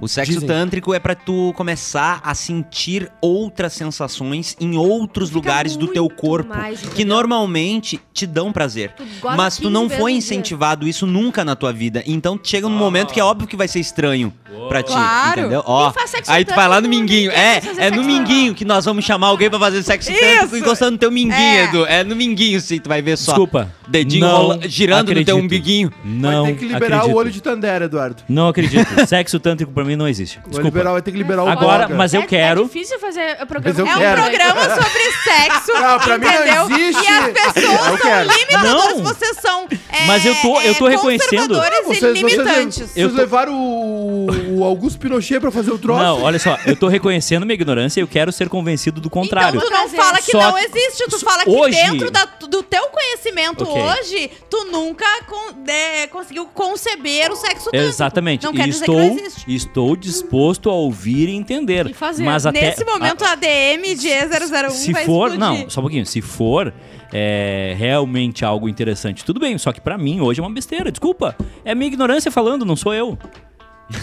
O 0.02 0.08
sexo 0.08 0.32
Dizem. 0.34 0.48
tântrico 0.48 0.94
é 0.94 1.00
pra 1.00 1.14
tu 1.14 1.54
começar 1.58 2.22
a 2.24 2.34
sentir 2.34 3.12
outras 3.22 3.74
sensações 3.74 4.56
em 4.60 4.78
outros 4.78 5.30
lugares 5.32 5.76
do 5.76 5.88
teu 5.88 6.08
corpo 6.10 6.50
mais, 6.56 6.80
que 6.82 7.04
normalmente 7.04 8.00
te 8.14 8.26
dão 8.26 8.52
prazer. 8.52 8.92
Tu 8.96 9.04
Mas 9.36 9.56
tu 9.58 9.64
15 9.64 9.74
não 9.74 9.90
foi 9.90 10.14
incentivado 10.14 10.88
isso 10.88 11.06
nunca 11.06 11.44
na 11.44 11.56
tua 11.56 11.74
vida. 11.74 12.04
Então 12.06 12.40
chega 12.42 12.68
num 12.70 12.78
momento 12.78 13.14
que 13.14 13.20
é 13.20 13.24
óbvio 13.24 13.48
que 13.48 13.56
vai 13.58 13.68
ser 13.68 13.80
estranho 13.80 14.34
pra 14.68 14.82
ti, 14.84 14.92
Claro. 14.92 15.40
entendeu? 15.42 15.64
Ó, 15.66 15.92
aí 16.28 16.46
tu 16.46 16.56
vai 16.56 16.68
lá 16.68 16.80
no 16.80 16.88
tântrico, 16.88 17.00
minguinho. 17.02 17.32
É, 17.32 17.62
é 17.78 17.92
no 17.92 18.04
minguinho 18.04 18.54
que 18.56 18.64
nós 18.66 18.86
vamos 18.86 19.04
chamar 19.06 19.28
alguém 19.28 19.50
pra 19.50 19.60
fazer 19.60 19.84
sexo 19.84 20.10
tântrico 20.12 20.46
Isso. 20.46 20.58
encostando 20.58 20.92
no 20.92 20.98
teu 20.98 21.12
minguinho, 21.12 21.38
É. 21.40 21.64
Edu. 21.66 21.86
É 21.86 22.04
no 22.04 22.16
minguinho 22.16 22.60
sim, 22.62 22.80
tu 22.80 22.88
vai 22.88 23.02
ver 23.02 23.18
só. 23.18 23.32
Desculpa. 23.34 23.72
Dedinho 23.88 24.26
Não 24.28 24.38
rola- 24.38 24.60
girando 24.68 25.08
no 25.10 25.24
teu 25.26 25.36
acredito. 25.36 25.36
umbiguinho. 25.38 25.92
Não 26.06 26.44
vai 26.44 26.54
ter 26.54 26.60
que 26.60 26.66
liberar 26.66 26.98
acredito. 26.98 27.16
o 27.16 27.18
olho 27.18 27.32
de 27.32 27.42
Tandera, 27.42 27.86
Eduardo. 27.86 28.24
Não 28.30 28.48
acredito. 28.48 28.88
Sexo 29.08 29.40
tântrico 29.40 29.72
pra 29.72 29.84
mim 29.84 29.89
não 29.96 30.08
existe. 30.08 30.36
Vai, 30.38 30.44
Desculpa. 30.50 30.68
liberar, 30.68 30.92
vai 30.94 31.02
ter 31.02 31.12
que 31.12 31.18
liberar 31.18 31.44
o 31.44 31.48
Agora, 31.50 31.88
mas 31.90 32.14
eu 32.14 32.22
É- 32.22 32.26
quero... 32.26 32.62
É 32.62 32.64
difícil 32.66 33.00
fazer 33.00 33.38
o 33.42 33.48
programa. 33.48 33.64
Mas 33.66 33.80
eu 33.80 33.88
É 33.88 33.96
um 33.96 34.00
quero. 34.00 34.22
programa 34.22 34.62
sobre 34.62 35.12
sexo, 35.24 35.74
Não, 35.80 36.00
pra 36.00 36.18
mim 36.18 36.26
não 36.26 36.72
existe. 36.72 37.04
E 37.04 37.08
as 37.08 37.54
pessoas 37.54 37.88
Eu 37.90 37.98
são 37.98 38.24
limitadoras, 38.24 38.96
Não. 38.98 39.04
vocês 39.04 39.38
são 39.42 39.68
é, 39.92 40.06
Mas 40.06 40.26
eu 40.26 40.36
tô- 40.36 40.62
eu 40.62 40.76
tô 40.76 40.88
é, 40.88 40.92
reconhecendo. 40.92 41.48
conservadores 41.56 41.80
Vocês, 41.86 41.98
e 41.98 42.00
vocês, 42.00 42.18
limitantes. 42.18 42.78
vocês 42.78 42.98
Eu 42.98 43.10
tô- 43.10 43.16
levaram 43.16 43.54
o, 43.54 44.28
o 44.32 44.60
o 44.60 44.64
Augusto 44.64 45.00
Pinochet 45.00 45.40
pra 45.40 45.52
fazer 45.52 45.72
o 45.72 45.78
troço. 45.80 46.04
Não, 46.04 46.22
olha 46.24 46.38
só, 46.38 46.58
eu 46.66 46.76
tô 46.76 46.88
reconhecendo 46.90 47.46
minha 47.46 47.54
ignorância 47.54 48.00
e 48.00 48.04
eu 48.04 48.08
quero 48.08 48.32
ser 48.32 48.50
convencido 48.50 49.00
do 49.00 49.10
contrário. 49.10 49.58
Então 49.58 49.70
tu 49.70 49.74
não 49.74 49.88
fala 49.90 50.18
que 50.18 50.32
Só- 50.32 50.38
não 50.52 50.58
existe, 50.58 51.06
tu 51.10 51.18
fala 51.20 51.44
que 51.44 51.50
hoje- 51.50 51.78
dentro 51.82 52.12
da- 52.12 52.26
do 52.26 52.62
teu 52.64 52.88
conhecimento 52.88 53.64
Ok. 53.64 53.82
hoje, 53.82 54.32
tu 54.50 54.66
nunca 54.66 55.06
con- 55.28 55.54
é, 55.68 56.08
conseguiu 56.08 56.46
conceber 56.48 57.32
o 57.32 57.36
sexo. 57.36 57.70
Exatamente. 57.72 58.44
Não 58.46 58.54
quer 58.54 58.68
E 58.68 58.72
dizer 58.72 58.84
estou, 58.84 58.96
que 58.96 59.08
não 59.08 59.18
existe. 59.26 59.56
estou 59.56 59.79
disposto 59.98 60.70
a 60.70 60.74
ouvir 60.74 61.30
e 61.30 61.36
entender. 61.36 61.88
E 61.88 61.94
fazer. 61.94 62.24
Mas 62.24 62.46
até 62.46 62.62
Nesse 62.62 62.84
momento, 62.86 63.24
a 63.24 63.36
DM 63.36 63.96
de 63.96 64.08
E001 64.08 64.70
se 64.72 64.92
vai 64.94 65.06
for, 65.06 65.30
explodir. 65.32 65.40
não, 65.40 65.70
só 65.70 65.80
um 65.82 65.84
pouquinho. 65.84 66.06
Se 66.06 66.22
for 66.22 66.74
é, 67.12 67.76
realmente 67.78 68.44
algo 68.46 68.68
interessante, 68.70 69.24
tudo 69.26 69.40
bem. 69.40 69.58
Só 69.58 69.72
que 69.72 69.82
pra 69.82 69.98
mim 69.98 70.22
hoje 70.22 70.40
é 70.40 70.44
uma 70.44 70.52
besteira. 70.54 70.92
Desculpa. 70.92 71.36
É 71.66 71.72
a 71.72 71.76
minha 71.76 71.88
ignorância 71.88 72.32
falando, 72.32 72.66
não 72.66 72.76
sou 72.76 72.94
eu. 72.94 73.18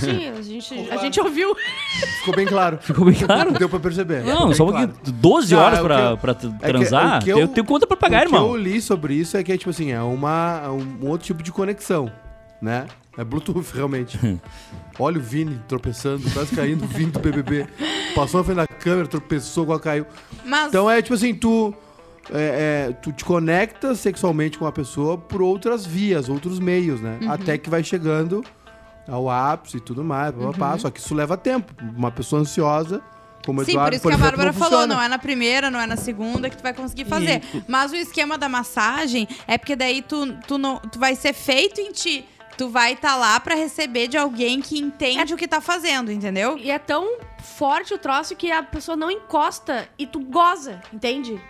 Sim, 0.00 0.30
a 0.36 0.42
gente, 0.42 0.90
a 0.90 0.96
gente 0.96 1.20
ouviu. 1.20 1.54
Ficou 2.18 2.34
bem 2.34 2.44
claro. 2.44 2.76
Ficou 2.82 3.04
bem 3.04 3.14
claro? 3.14 3.52
Deu 3.52 3.68
pra 3.68 3.78
perceber. 3.78 4.24
Não, 4.24 4.52
só 4.52 4.64
um 4.64 4.70
claro. 4.72 4.88
pouquinho. 4.88 5.16
12 5.20 5.54
Não, 5.54 5.62
horas 5.62 5.78
é 5.78 5.82
o 5.82 5.84
pra, 5.84 6.00
eu- 6.00 6.16
pra 6.18 6.32
É 6.32 6.34
que- 6.34 6.58
transar. 6.58 7.20
o 7.20 7.24
que 7.24 7.30
eu, 7.30 7.46
tenho 7.46 7.64
conta 7.64 7.86
pra 7.86 7.96
pagar, 7.96 8.22
o 8.22 8.24
irmão. 8.28 8.44
que 8.48 8.50
eu 8.50 8.56
li 8.56 8.80
sobre 8.80 9.14
isso 9.14 9.36
é 9.36 9.44
que 9.44 9.52
é 9.52 9.56
tipo 9.56 9.70
assim, 9.70 9.92
é 9.92 10.02
uma, 10.02 10.62
é 10.64 10.68
um 10.70 11.08
outro 11.08 11.24
tipo 11.24 11.40
de 11.40 11.52
conexão, 11.52 12.10
né? 12.60 12.86
É 13.16 13.24
Bluetooth, 13.24 13.72
realmente. 13.74 14.18
Olha 14.98 15.18
o 15.18 15.22
Vini 15.22 15.60
tropeçando, 15.68 16.30
quase 16.30 16.54
caindo 16.54 16.84
o 16.84 16.88
Vini 16.88 17.10
do 17.10 17.18
BBB. 17.18 17.66
Passou 18.14 18.40
na 18.40 18.44
frente 18.44 18.56
da 18.56 18.66
câmera, 18.66 19.08
tropeçou, 19.08 19.66
quase 19.66 19.82
caiu. 19.82 20.06
Mas 20.44 20.68
Então 20.68 20.90
é 20.90 21.00
tipo 21.00 21.14
assim, 21.14 21.34
tu, 21.34 21.74
é, 22.32 22.88
é, 22.88 22.92
tu 22.92 23.12
te 23.12 23.24
conecta 23.24 23.94
sexualmente 23.94 24.58
com 24.58 24.66
a 24.66 24.72
pessoa 24.72 25.16
por 25.16 25.40
outras 25.42 25.86
vias, 25.86 26.28
outros 26.28 26.58
meios, 26.58 27.00
né? 27.00 27.18
Uhum. 27.22 27.30
Até 27.32 27.56
que 27.58 27.70
vai 27.70 27.82
chegando 27.82 28.44
ao 29.08 29.30
ápice 29.30 29.76
e 29.76 29.80
tudo 29.80 30.02
mais, 30.02 30.34
pá, 30.34 30.40
pá, 30.46 30.52
pá. 30.52 30.78
só 30.78 30.90
que 30.90 31.00
isso 31.00 31.14
leva 31.14 31.36
tempo. 31.36 31.72
Uma 31.96 32.10
pessoa 32.10 32.42
ansiosa, 32.42 33.00
como 33.44 33.64
Sim, 33.64 33.72
Eduardo, 33.72 33.90
por 33.90 33.94
isso 33.94 34.02
por 34.02 34.08
que 34.08 34.14
a 34.14 34.18
exemplo, 34.18 34.30
Bárbara 34.30 34.52
não 34.52 34.58
falou, 34.58 34.80
funciona. 34.80 34.94
não 34.94 35.02
é 35.02 35.08
na 35.08 35.18
primeira, 35.18 35.70
não 35.70 35.80
é 35.80 35.86
na 35.86 35.96
segunda 35.96 36.50
que 36.50 36.56
tu 36.56 36.62
vai 36.62 36.74
conseguir 36.74 37.04
fazer. 37.04 37.40
Mas 37.68 37.92
o 37.92 37.96
esquema 37.96 38.36
da 38.36 38.48
massagem 38.48 39.28
é 39.46 39.56
porque 39.56 39.76
daí 39.76 40.02
tu, 40.02 40.34
tu, 40.48 40.58
não, 40.58 40.78
tu 40.80 40.98
vai 40.98 41.14
ser 41.14 41.32
feito 41.32 41.80
em 41.80 41.92
ti. 41.92 42.26
Tu 42.56 42.68
vai 42.68 42.94
estar 42.94 43.16
lá 43.16 43.38
pra 43.38 43.54
receber 43.54 44.08
de 44.08 44.16
alguém 44.16 44.60
que 44.62 44.78
entende 44.78 45.34
o 45.34 45.36
que 45.36 45.46
tá 45.46 45.60
fazendo, 45.60 46.10
entendeu? 46.10 46.56
E 46.56 46.70
é 46.70 46.78
tão 46.78 47.18
forte 47.38 47.92
o 47.92 47.98
troço 47.98 48.34
que 48.34 48.50
a 48.50 48.62
pessoa 48.62 48.96
não 48.96 49.10
encosta 49.10 49.88
e 49.98 50.06
tu 50.06 50.20
goza, 50.20 50.80
entende? 50.92 51.40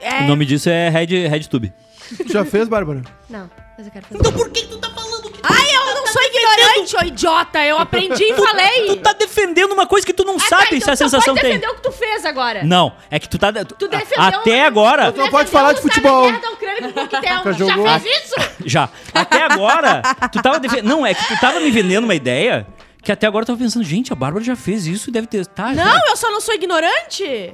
É... 0.00 0.24
O 0.24 0.28
nome 0.28 0.44
disso 0.44 0.68
é 0.68 0.88
Red, 0.88 1.28
RedTube. 1.28 1.72
Tu 2.16 2.32
já 2.32 2.44
fez, 2.44 2.68
Bárbara? 2.68 3.02
Não, 3.28 3.50
mas 3.76 3.86
eu 3.86 3.92
quero 3.92 4.06
fazer. 4.06 4.20
Então 4.20 4.32
por 4.32 4.50
que 4.50 4.66
tu 4.66 4.78
tá 4.78 4.90
falando. 4.90 5.09
Ai, 5.42 5.76
eu 5.76 5.94
não 5.94 6.06
sou 6.06 6.22
ignorante, 6.22 6.96
ô 6.96 7.00
idiota! 7.06 7.64
Eu 7.64 7.78
aprendi 7.78 8.24
e 8.24 8.34
falei! 8.34 8.86
Tu 8.86 8.96
tá 8.96 9.12
defendendo 9.12 9.72
uma 9.72 9.86
coisa 9.86 10.06
que 10.06 10.12
tu 10.12 10.24
não 10.24 10.36
Ah, 10.36 10.40
tá, 10.40 10.46
sabe 10.48 10.76
então 10.76 10.80
se 10.80 10.90
a 10.90 10.92
tu 10.94 10.98
sensação 10.98 11.34
pode 11.34 11.40
tem. 11.46 11.58
defender 11.58 11.72
o 11.72 11.76
que 11.76 11.82
tu 11.82 11.92
fez 11.92 12.24
agora. 12.24 12.62
Não, 12.64 12.92
é 13.10 13.18
que 13.18 13.28
tu 13.28 13.38
tá. 13.38 13.52
Tu, 13.52 13.64
Tu 13.74 13.88
defendeu 13.88 14.24
até 14.24 14.56
uma- 14.58 14.66
agora. 14.66 15.12
Tu 15.12 15.18
não 15.18 15.28
pode 15.30 15.50
falar 15.50 15.72
de 15.72 15.82
Defendeu 15.82 16.12
futebol. 16.12 16.30
Já 17.54 17.76
Já, 17.76 17.98
fez 18.00 18.24
isso? 18.24 18.34
Já. 18.66 18.88
Até 19.14 19.42
agora, 19.42 20.02
tu 20.32 20.40
tava 20.42 20.58
defendendo. 20.58 20.88
Não, 20.90 21.06
é 21.06 21.14
que 21.14 21.26
tu 21.28 21.38
tava 21.40 21.60
me 21.60 21.70
vendendo 21.70 22.04
uma 22.04 22.14
ideia 22.14 22.66
que 23.02 23.10
até 23.12 23.26
agora 23.26 23.42
eu 23.42 23.46
tava 23.46 23.58
pensando, 23.58 23.84
gente, 23.84 24.12
a 24.12 24.16
Bárbara 24.16 24.44
já 24.44 24.56
fez 24.56 24.86
isso, 24.86 25.10
deve 25.10 25.26
ter. 25.26 25.46
Tá, 25.46 25.72
já. 25.74 25.84
Não, 25.84 26.08
eu 26.08 26.16
só 26.16 26.30
não 26.30 26.40
sou 26.40 26.54
ignorante. 26.54 27.52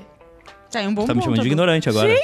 Tem 0.70 0.86
um 0.88 0.94
bom 0.94 1.02
Tu 1.04 1.06
tá 1.08 1.14
me 1.14 1.20
ponto, 1.20 1.24
chamando 1.24 1.42
de 1.42 1.46
ignorante 1.48 1.88
agora. 1.88 2.14
Sim. 2.14 2.20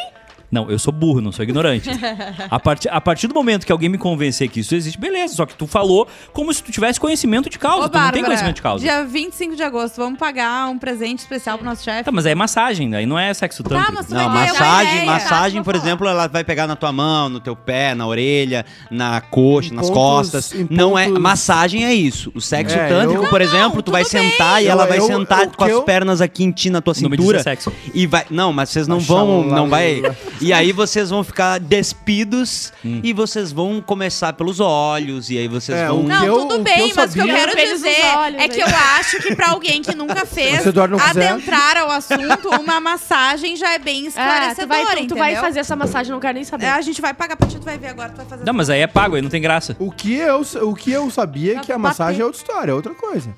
Não, 0.52 0.70
eu 0.70 0.78
sou 0.78 0.92
burro, 0.92 1.22
não 1.22 1.32
sou 1.32 1.42
ignorante. 1.42 1.88
a, 2.50 2.60
partir, 2.60 2.88
a 2.90 3.00
partir 3.00 3.26
do 3.26 3.32
momento 3.34 3.64
que 3.64 3.72
alguém 3.72 3.88
me 3.88 3.96
convencer 3.96 4.48
que 4.50 4.60
isso 4.60 4.74
existe, 4.74 4.98
beleza. 5.00 5.34
Só 5.34 5.46
que 5.46 5.54
tu 5.54 5.66
falou 5.66 6.06
como 6.30 6.52
se 6.52 6.62
tu 6.62 6.70
tivesse 6.70 7.00
conhecimento 7.00 7.48
de 7.48 7.58
causa. 7.58 7.86
Ô, 7.86 7.88
tu 7.88 7.94
não 7.94 8.02
tem 8.02 8.02
Bárbara, 8.02 8.24
conhecimento 8.26 8.56
de 8.56 8.62
causa. 8.62 8.84
dia 8.84 9.02
25 9.02 9.56
de 9.56 9.62
agosto, 9.62 9.96
vamos 9.96 10.18
pagar 10.18 10.68
um 10.68 10.78
presente 10.78 11.20
especial 11.20 11.56
pro 11.56 11.66
nosso 11.66 11.82
chefe. 11.82 12.04
Tá, 12.04 12.12
mas 12.12 12.26
aí 12.26 12.32
é 12.32 12.34
massagem, 12.34 12.94
aí 12.94 13.06
não 13.06 13.18
é 13.18 13.32
sexo 13.32 13.62
tanto. 13.62 13.82
Tá, 13.82 13.90
mas 13.90 14.06
tu 14.06 14.14
Não, 14.14 14.30
vai 14.30 14.46
ter 14.46 14.52
massagem, 14.52 14.92
ideia. 14.92 15.06
massagem, 15.06 15.60
Tá, 15.60 15.64
por 15.64 15.74
exemplo, 15.74 16.06
ela 16.06 16.26
vai 16.26 16.44
pegar 16.44 16.66
na 16.66 16.76
tua 16.76 16.92
mão, 16.92 17.30
no 17.30 17.40
teu 17.40 17.56
pé, 17.56 17.94
na 17.94 18.06
orelha, 18.06 18.66
na 18.90 19.22
coxa, 19.22 19.72
Em 19.72 19.76
nas 19.76 19.88
pontos- 19.88 20.30
costas. 20.32 20.54
Não 20.68 20.98
é, 20.98 21.06
pontos- 21.06 21.22
massagem 21.22 21.86
é 21.86 21.94
isso. 21.94 22.30
O 22.34 22.42
sexo 22.42 22.76
É, 22.76 22.88
tântrico, 22.88 23.24
eu- 23.24 23.30
por 23.30 23.40
Não, 23.40 23.46
exemplo, 23.46 23.76
não, 23.76 23.82
tu 23.82 23.90
vai 23.90 24.02
bem. 24.02 24.10
sentar 24.10 24.62
e 24.62 24.66
Eu- 24.66 24.72
ela 24.72 24.86
vai 24.86 24.98
eu- 24.98 25.06
sentar 25.06 25.44
eu- 25.44 25.50
com 25.50 25.64
as 25.64 25.70
eu- 25.70 25.82
pernas 25.82 26.20
aqui 26.20 26.44
em 26.44 26.50
ti 26.50 26.68
na 26.68 26.82
tua 26.82 26.92
O 26.92 27.02
nome 27.02 27.16
disso 27.16 27.30
é 27.30 27.38
cintura. 27.38 27.42
sexo. 27.42 27.72
E 27.94 28.06
vai, 28.06 28.26
não, 28.30 28.52
mas 28.52 28.68
vocês 28.68 28.86
não 28.86 29.00
vão, 29.00 29.42
não 29.44 29.68
vai. 29.70 30.02
E 30.42 30.52
aí 30.52 30.72
vocês 30.72 31.10
vão 31.10 31.22
ficar 31.24 31.58
despidos 31.60 32.72
Hum. 32.84 33.00
e 33.04 33.12
vocês 33.12 33.52
vão 33.52 33.80
começar 33.80 34.32
pelos 34.32 34.58
olhos 34.60 35.30
e 35.30 35.38
aí 35.38 35.46
vocês 35.48 35.78
É, 35.78 35.86
vão 35.88 36.02
Não, 36.02 36.20
que 36.20 36.26
eu- 36.26 36.38
tudo 36.40 36.56
que 36.56 36.62
bem, 36.62 36.88
eu 36.90 36.96
mas 36.96 37.10
o 37.10 37.14
que 37.14 37.20
eu 37.20 37.26
quero 37.26 37.56
dizer 37.56 38.16
olhos, 38.16 38.42
é 38.42 38.48
que 38.48 38.60
aí. 38.62 38.68
eu 38.70 38.76
acho 38.98 39.18
que 39.20 39.34
pra 39.36 39.50
alguém 39.50 39.82
que 39.82 39.94
nunca 39.94 40.24
fez 40.26 40.66
adentrar 40.66 41.76
ao 41.78 41.90
assunto, 41.90 42.48
uma 42.60 42.80
massagem 42.80 43.56
já 43.56 43.74
é 43.74 43.78
bem 43.78 44.00
É, 44.00 44.02
tu 44.02 44.08
esclarecedora, 44.08 44.66
vai, 44.66 44.84
tu, 44.84 44.88
tu 44.98 44.98
entendeu? 45.04 45.16
vai 45.18 45.36
fazer 45.36 45.60
essa 45.60 45.76
massagem, 45.76 46.12
não 46.12 46.20
quero 46.20 46.34
nem 46.34 46.44
saber. 46.44 46.66
É, 46.66 46.70
a 46.70 46.80
gente 46.80 47.00
vai 47.00 47.14
pagar 47.14 47.36
pra 47.36 47.46
ti, 47.46 47.58
tu 47.58 47.64
vai 47.64 47.78
ver 47.78 47.88
agora, 47.88 48.10
tu 48.10 48.16
vai 48.16 48.26
fazer 48.26 48.44
Não, 48.44 48.52
mas 48.52 48.68
aí 48.70 48.80
é 48.80 48.86
pago, 48.86 49.16
aí 49.16 49.22
não 49.22 49.30
tem 49.30 49.40
graça. 49.40 49.76
O 49.78 49.90
que 49.90 50.14
eu, 50.14 50.40
o 50.62 50.74
que 50.74 50.90
eu 50.90 51.10
sabia 51.10 51.56
é 51.58 51.60
que 51.60 51.72
a 51.72 51.78
massagem 51.78 52.20
é 52.20 52.24
outra 52.24 52.40
história, 52.40 52.70
é 52.72 52.74
outra 52.74 52.94
coisa. 52.94 53.32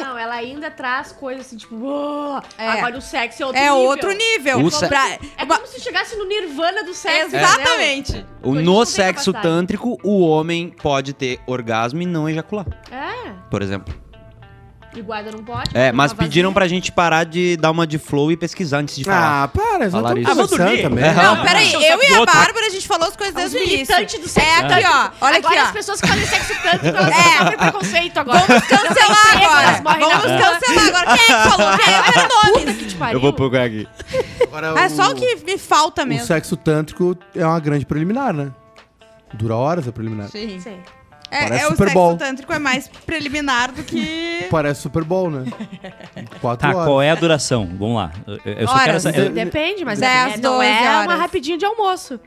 Não, 0.00 0.16
ela 0.18 0.34
ainda 0.34 0.70
traz 0.70 1.12
coisas 1.12 1.46
assim, 1.46 1.56
tipo, 1.56 1.74
"Uou, 1.76 2.40
É. 2.58 2.68
agora 2.68 2.96
o 2.96 3.00
sexo 3.02 3.42
é 3.42 3.46
outro 3.46 3.60
É 3.60 3.64
nível. 3.70 3.76
outro 3.80 4.12
nível. 4.12 4.58
O 4.64 4.70
se- 4.70 4.88
Pra- 4.88 5.18
É 5.36 5.46
como 5.46 5.66
se 5.66 5.80
chegasse 5.80 6.16
no 6.16 6.24
nirvana 6.26 6.84
do 6.84 6.94
sexo, 6.94 7.34
Exatamente. 7.36 8.24
O- 8.42 8.54
No 8.54 8.62
não 8.62 8.84
sexo 8.84 9.32
tântrico, 9.32 9.98
o 10.02 10.20
homem 10.26 10.70
pode 10.70 11.12
ter 11.12 11.40
orgasmo 11.46 12.00
e 12.02 12.06
não 12.06 12.28
ejacular, 12.28 12.66
É, 12.90 13.32
por 13.50 13.62
exemplo. 13.62 13.94
E 14.98 15.02
guarda 15.02 15.30
não 15.32 15.42
pode. 15.44 15.70
É, 15.76 15.92
mas 15.92 16.12
pediram 16.12 16.52
pra 16.52 16.66
gente 16.68 16.90
parar 16.92 17.24
de 17.24 17.56
dar 17.56 17.70
uma 17.70 17.86
de 17.86 17.98
flow 17.98 18.30
e 18.32 18.36
pesquisar 18.36 18.78
antes 18.78 18.96
de 18.96 19.04
falar. 19.04 19.44
Ah, 19.44 19.48
para, 19.48 19.84
já 19.84 19.90
Falar 19.90 20.16
estamos 20.18 20.20
isso. 20.20 20.30
Ah, 20.30 20.34
vou 20.34 20.48
conversando 20.48 20.66
dormir. 20.68 20.82
também. 20.82 21.04
É. 21.04 21.12
Não, 21.14 21.34
Ah, 21.34 21.42
peraí, 21.44 21.70
deixa 21.70 21.76
eu 21.76 21.82
eu 21.98 22.02
e 22.10 22.14
a 22.14 22.20
outro. 22.20 22.34
Bárbara, 22.34 22.66
a 22.66 22.70
gente 22.70 22.86
falou 22.88 23.08
as 23.08 23.16
coisas 23.16 23.34
desde 23.34 23.56
o 23.56 23.60
início. 23.60 23.76
militantes 23.96 24.18
do 24.20 24.28
sexo 24.28 24.46
É 24.48 24.74
aqui, 24.74 24.86
ó. 24.86 25.10
Olha 25.26 25.36
agora 25.38 25.38
aqui, 25.38 25.56
as 25.58 25.68
ó. 25.68 25.72
pessoas 25.72 26.00
que 26.00 26.06
fazem 26.08 26.26
sexo 26.26 26.54
tanto, 26.62 26.86
elas 26.96 27.08
é. 27.08 27.38
sofrem 27.38 27.58
preconceito 27.58 28.18
agora. 28.18 28.38
Vamos 28.46 28.64
cancelar 28.64 29.36
agora. 29.36 29.62
elas 29.68 29.80
morrem 29.82 30.00
na 30.00 30.18
Vamos 30.18 30.24
rua. 30.24 30.38
cancelar 30.60 30.86
agora. 30.88 31.16
Quem 31.18 31.34
é 31.34 31.42
que 31.42 31.48
falou? 31.48 31.78
Quem 31.78 31.94
é? 31.94 31.98
Eu 31.98 32.12
quero 32.12 32.28
nomes. 32.64 32.76
que 32.76 32.84
te 32.86 32.94
pariu. 32.96 33.20
procurar 33.32 33.64
aqui. 33.64 33.88
Agora, 34.42 34.80
É 34.80 34.88
só 34.88 35.10
o 35.10 35.14
que 35.14 35.36
me 35.44 35.58
falta 35.58 36.02
O 36.02 36.06
mesmo. 36.06 36.26
sexo 36.26 36.56
tântrico 36.56 37.16
é 37.34 37.44
uma 37.46 37.60
grande 37.60 37.84
preliminar, 37.86 38.32
né? 38.32 38.50
Dura 39.34 39.56
horas 39.56 39.88
a 39.88 39.92
preliminar. 39.92 40.28
Sim. 40.28 40.60
Sim. 40.60 40.78
É, 41.34 41.42
Parece 41.48 41.62
é 41.62 41.66
o 41.66 41.70
Super 41.70 41.84
sexo 41.84 41.94
Bowl. 41.94 42.16
tântrico 42.16 42.52
é 42.52 42.58
mais 42.58 42.88
preliminar 43.04 43.72
do 43.72 43.82
que... 43.82 44.46
Parece 44.52 44.82
Super 44.82 45.02
Bowl, 45.04 45.30
né? 45.30 45.44
Quatro 46.40 46.68
Tá, 46.70 46.74
horas. 46.74 46.86
qual 46.88 47.02
é 47.02 47.10
a 47.10 47.14
duração? 47.14 47.66
Vamos 47.78 47.96
lá. 47.96 48.12
Eu, 48.26 48.52
eu 48.52 48.66
só 48.68 48.72
Horas. 48.74 48.84
quero 48.84 49.00
saber. 49.00 49.30
Depende, 49.30 49.84
mas 49.84 49.98
Dez, 49.98 50.34
é, 50.34 50.36
não 50.36 50.52
12 50.58 50.66
é 50.66 50.80
uma 50.90 51.00
horas. 51.00 51.18
rapidinha 51.18 51.58
de 51.58 51.64
almoço. 51.64 52.20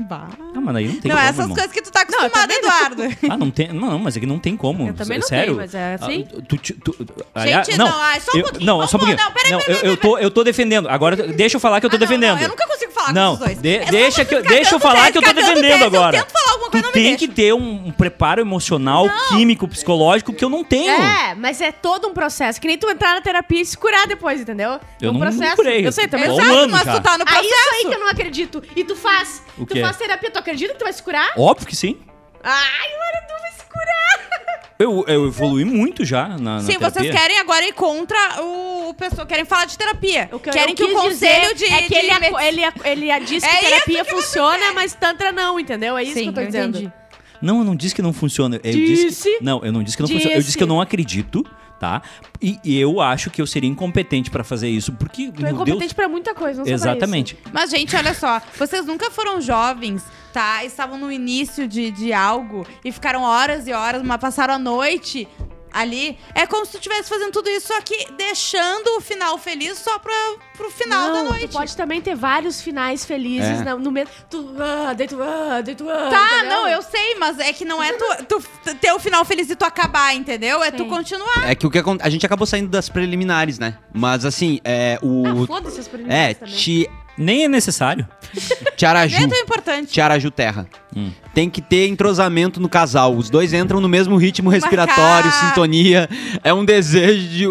Bah. 0.00 0.26
Não, 0.52 0.60
mas 0.60 0.76
aí 0.76 0.88
não 0.88 1.00
tem 1.00 1.08
Não, 1.10 1.16
como, 1.16 1.28
essas 1.28 1.38
irmão. 1.40 1.54
coisas 1.56 1.72
que 1.72 1.80
tu 1.80 1.92
tá 1.92 2.04
Não, 2.10 2.18
acostumado, 2.26 2.48
não. 2.50 2.56
Eduardo. 2.58 3.16
Ah, 3.30 3.36
não 3.36 3.50
tem. 3.52 3.68
Não, 3.72 3.88
não, 3.92 3.98
mas 4.00 4.16
é 4.16 4.20
que 4.20 4.26
não 4.26 4.38
tem 4.38 4.56
como. 4.56 4.88
Eu 4.88 4.94
também 4.94 5.18
S- 5.18 5.20
não 5.22 5.28
Sério? 5.28 5.44
tenho, 5.54 5.56
mas 5.58 5.74
é 5.74 5.94
assim. 5.94 6.26
Ah, 6.28 6.42
tu- 6.46 6.56
tu- 6.58 6.74
tu- 6.92 7.06
Gente, 7.36 7.78
não, 7.78 7.86
só 7.86 8.32
um 8.32 8.36
eu- 8.36 8.42
pouquinho, 8.42 8.66
Não, 8.66 8.86
só 8.88 8.96
um 8.96 9.00
pouquinho. 9.00 9.16
não, 9.18 9.32
peraí, 9.32 9.52
Não, 9.52 9.60
peraí, 9.60 9.80
eu, 9.84 9.90
eu, 9.90 9.96
tô, 9.96 10.18
eu 10.18 10.30
tô 10.30 10.42
defendendo. 10.42 10.88
Agora, 10.88 11.14
deixa 11.16 11.56
eu 11.56 11.60
falar 11.60 11.78
que 11.80 11.86
eu 11.86 11.90
tô 11.90 11.96
Ah, 11.96 12.00
não, 12.00 12.06
defendendo. 12.06 12.34
não, 12.34 12.42
eu 12.42 12.48
nunca 12.48 12.66
consigo 12.66 12.85
falar 13.06 13.12
Não, 13.14 13.36
com 13.36 13.42
os 13.44 13.48
dois. 13.48 13.58
de- 13.60 13.76
É 13.76 13.84
deixa 13.86 14.24
que 14.24 14.34
eu- 14.34 14.42
deixa 14.42 14.74
eu 14.74 14.80
falar 14.80 15.00
tese, 15.00 15.12
que 15.12 15.18
eu 15.18 15.22
tô 15.22 15.32
defendendo 15.32 15.60
tese, 15.72 15.84
agora. 15.84 16.16
Eu 16.16 16.22
tento 16.22 16.32
falar 16.32 16.52
alguma 16.52 16.66
Tu 16.68 16.72
coisa, 16.72 16.86
não 16.86 16.92
me 16.94 17.02
tem 17.02 17.16
que 17.16 17.28
ter 17.28 17.52
um, 17.54 17.86
um 17.86 17.92
preparo 17.92 18.40
emocional, 18.40 19.08
químico, 19.28 19.66
psicológico 19.68 20.32
que 20.32 20.44
eu 20.44 20.48
não 20.48 20.62
tenho. 20.64 20.90
É, 20.92 21.34
mas 21.34 21.60
é 21.60 21.70
todo 21.72 22.08
um 22.08 22.12
processo. 22.14 22.60
Que 22.60 22.66
nem 22.66 22.76
tu 22.78 22.88
entrar 22.90 23.14
na 23.14 23.20
terapia 23.20 23.60
e 23.60 23.64
se 23.66 23.76
curar 23.76 24.06
depois, 24.06 24.40
entendeu? 24.40 24.72
Eu 25.00 25.08
é 25.08 25.10
um 25.10 25.12
não- 25.12 25.20
não 25.20 25.20
processo. 25.20 25.56
curei. 25.56 25.86
Eu 25.86 25.92
sei 25.92 26.08
também. 26.08 26.28
Um 26.30 26.34
Exato, 26.40 26.52
ano 26.54 26.72
mas 26.72 26.84
já. 26.84 26.92
tu 26.94 27.02
tá 27.02 27.18
no 27.18 27.24
Ah, 27.26 27.30
isso 27.32 27.38
aí 27.42 27.48
processo. 27.48 27.88
que 27.88 27.94
eu 27.94 28.00
não 28.00 28.08
acredito. 28.08 28.62
E 28.74 28.84
tu 28.84 28.96
faz. 28.96 29.42
O 29.58 29.64
tu 29.66 29.74
quê? 29.74 29.80
faz 29.80 29.96
terapia, 29.96 30.30
tu 30.30 30.38
acredita 30.38 30.72
que 30.72 30.78
tu 30.78 30.84
vai 30.84 30.92
se 30.92 31.02
curar? 31.02 31.30
Óbvio 31.36 31.66
que 31.66 31.76
sim. 31.76 31.98
Ai, 32.42 32.88
agora 32.94 33.26
tu 33.28 33.40
vai 33.42 33.50
se 33.52 33.64
curar. 33.64 34.35
Eu, 34.78 35.04
eu 35.08 35.26
evoluí 35.26 35.64
muito 35.64 36.04
já 36.04 36.28
na, 36.28 36.36
na 36.38 36.60
Sim, 36.60 36.74
terapia. 36.78 36.90
vocês 36.90 37.10
querem 37.14 37.38
agora 37.38 37.66
ir 37.66 37.72
contra 37.72 38.42
o, 38.42 38.90
o 38.90 38.94
pessoal, 38.94 39.26
querem 39.26 39.44
falar 39.46 39.64
de 39.64 39.78
terapia. 39.78 40.28
O 40.32 40.38
que 40.38 40.50
eu- 40.50 40.52
querem 40.52 40.70
eu 40.70 40.76
que 40.76 40.84
o 40.84 40.86
quis 40.88 40.94
conselho 40.96 41.54
dizer 41.54 41.54
de... 41.54 41.64
É 41.74 41.82
que 41.82 41.88
de 41.88 41.94
ele, 41.94 42.18
med- 42.18 42.34
ele, 42.46 42.64
ac- 42.64 42.80
ele 42.84 43.20
diz 43.20 43.42
que 43.42 43.48
É 43.48 43.54
isso 43.60 43.68
terapia 43.70 44.04
que 44.04 44.10
você 44.10 44.16
funciona, 44.16 44.72
mas 44.74 44.92
tantra 44.94 45.32
não, 45.32 45.58
entendeu? 45.58 45.96
É 45.96 46.02
isso 46.02 46.12
Sim, 46.14 46.24
que 46.24 46.28
eu 46.28 46.32
tô 46.34 46.40
eu 46.42 46.46
dizendo. 46.46 46.76
entendi. 46.78 46.92
Não, 47.40 47.58
eu 47.58 47.64
não 47.64 47.74
disse 47.76 47.94
que 47.94 48.02
não 48.02 48.12
funciona. 48.12 48.60
Eu 48.62 48.72
Disse. 48.72 49.04
disse 49.08 49.38
que- 49.38 49.44
não, 49.44 49.64
eu 49.64 49.72
não 49.72 49.82
disse 49.82 49.96
que 49.96 50.02
não 50.02 50.08
funciona. 50.08 50.34
Eu 50.34 50.38
disse 50.38 50.46
Disse. 50.48 50.58
que 50.58 50.62
eu 50.64 50.66
não 50.68 50.80
acredito, 50.80 51.44
tá? 51.80 52.02
E, 52.42 52.58
e 52.62 52.78
eu 52.78 53.00
acho 53.00 53.30
que 53.30 53.40
eu 53.40 53.46
seria 53.46 53.68
incompetente 53.70 54.30
pra 54.30 54.44
fazer 54.44 54.68
isso, 54.68 54.92
porque, 54.92 55.30
Tu 55.32 55.40
é 55.40 55.44
meu 55.44 55.52
incompetente 55.52 55.80
Deus... 55.80 55.92
pra 55.94 56.06
muita 56.08 56.34
coisa, 56.34 56.58
não 56.60 56.66
só 56.66 56.70
pra 56.70 56.74
Exatamente. 56.92 57.36
Mas, 57.52 57.70
gente, 57.70 57.94
olha 57.96 58.12
só. 58.14 58.40
Vocês 58.58 58.84
nunca 58.86 59.10
foram 59.10 59.40
jovens, 59.40 60.02
tá? 60.36 60.62
Estavam 60.66 60.98
no 60.98 61.10
início 61.10 61.66
de, 61.66 61.90
de 61.90 62.12
algo 62.12 62.66
e 62.84 62.92
ficaram 62.92 63.22
horas 63.22 63.66
e 63.66 63.72
horas, 63.72 64.02
mas 64.02 64.18
passaram 64.20 64.52
a 64.52 64.58
noite 64.58 65.26
ali, 65.72 66.16
é 66.34 66.46
como 66.46 66.64
se 66.64 66.72
tu 66.72 66.76
estivesse 66.76 67.08
fazendo 67.08 67.32
tudo 67.32 67.48
isso, 67.50 67.66
só 67.68 67.78
que 67.82 68.10
deixando 68.16 68.96
o 68.96 69.00
final 69.00 69.36
feliz 69.38 69.76
só 69.78 69.98
pra, 69.98 70.12
pro 70.56 70.70
final 70.70 71.08
da 71.12 71.22
Não, 71.22 71.24
noite. 71.30 71.48
tu 71.48 71.52
pode 71.52 71.76
também 71.76 72.00
ter 72.00 72.14
vários 72.14 72.60
finais 72.62 73.04
felizes 73.04 73.60
É. 73.60 73.64
na- 73.64 73.76
no 73.76 73.90
meio. 73.90 74.06
Tu, 74.30 74.54
ah, 74.58 74.92
daí 74.94 75.06
tu, 75.06 75.22
ah, 75.22 75.60
daí 75.62 75.74
tu, 75.74 75.88
ah, 75.90 76.08
Tá, 76.10 76.36
entendeu? 76.38 76.50
não, 76.50 76.68
eu 76.68 76.80
sei, 76.82 77.14
mas 77.16 77.38
é 77.38 77.52
que 77.52 77.64
não 77.66 77.82
é 77.82 77.92
tu, 77.92 78.04
tu 78.28 78.42
ter 78.76 78.92
o 78.92 78.98
final 78.98 79.22
feliz 79.24 79.50
e 79.50 79.56
tu 79.56 79.64
acabar, 79.66 80.14
entendeu? 80.14 80.62
É 80.62 80.70
tu 80.70 80.84
Sim. 80.84 80.88
continuar. 80.88 81.46
É 81.50 81.54
que 81.54 81.66
o 81.66 81.70
que 81.70 81.78
a 82.00 82.08
gente 82.08 82.24
acabou 82.24 82.46
saindo 82.46 82.68
das 82.68 82.88
preliminares, 82.88 83.58
né? 83.58 83.76
Mas 83.94 84.24
assim, 84.24 84.60
é 84.64 84.98
o 85.02 85.24
Ah, 85.26 85.46
foda-se 85.46 85.80
as 85.80 85.86
é 85.86 85.90
preliminares 85.90 86.38
também. 86.38 86.54
ti, 86.56 86.90
Nem 87.18 87.44
é 87.44 87.48
necessário. 87.48 88.06
Tiaraju, 88.76 89.14
Nem 89.16 89.24
é 89.24 89.28
tão 89.28 89.38
importante. 89.38 89.92
Tiaraju 89.92 90.30
Terra. 90.30 90.66
Hum. 90.94 91.10
Tem 91.34 91.48
que 91.48 91.60
ter 91.62 91.86
entrosamento 91.88 92.60
no 92.60 92.68
casal. 92.68 93.14
Os 93.16 93.30
dois 93.30 93.52
entram 93.52 93.80
no 93.80 93.88
mesmo 93.88 94.16
ritmo 94.16 94.50
respiratório, 94.50 95.30
Marcar. 95.30 95.48
sintonia. 95.48 96.08
É 96.44 96.52
um 96.52 96.64
desejo 96.64 97.28
de 97.28 97.46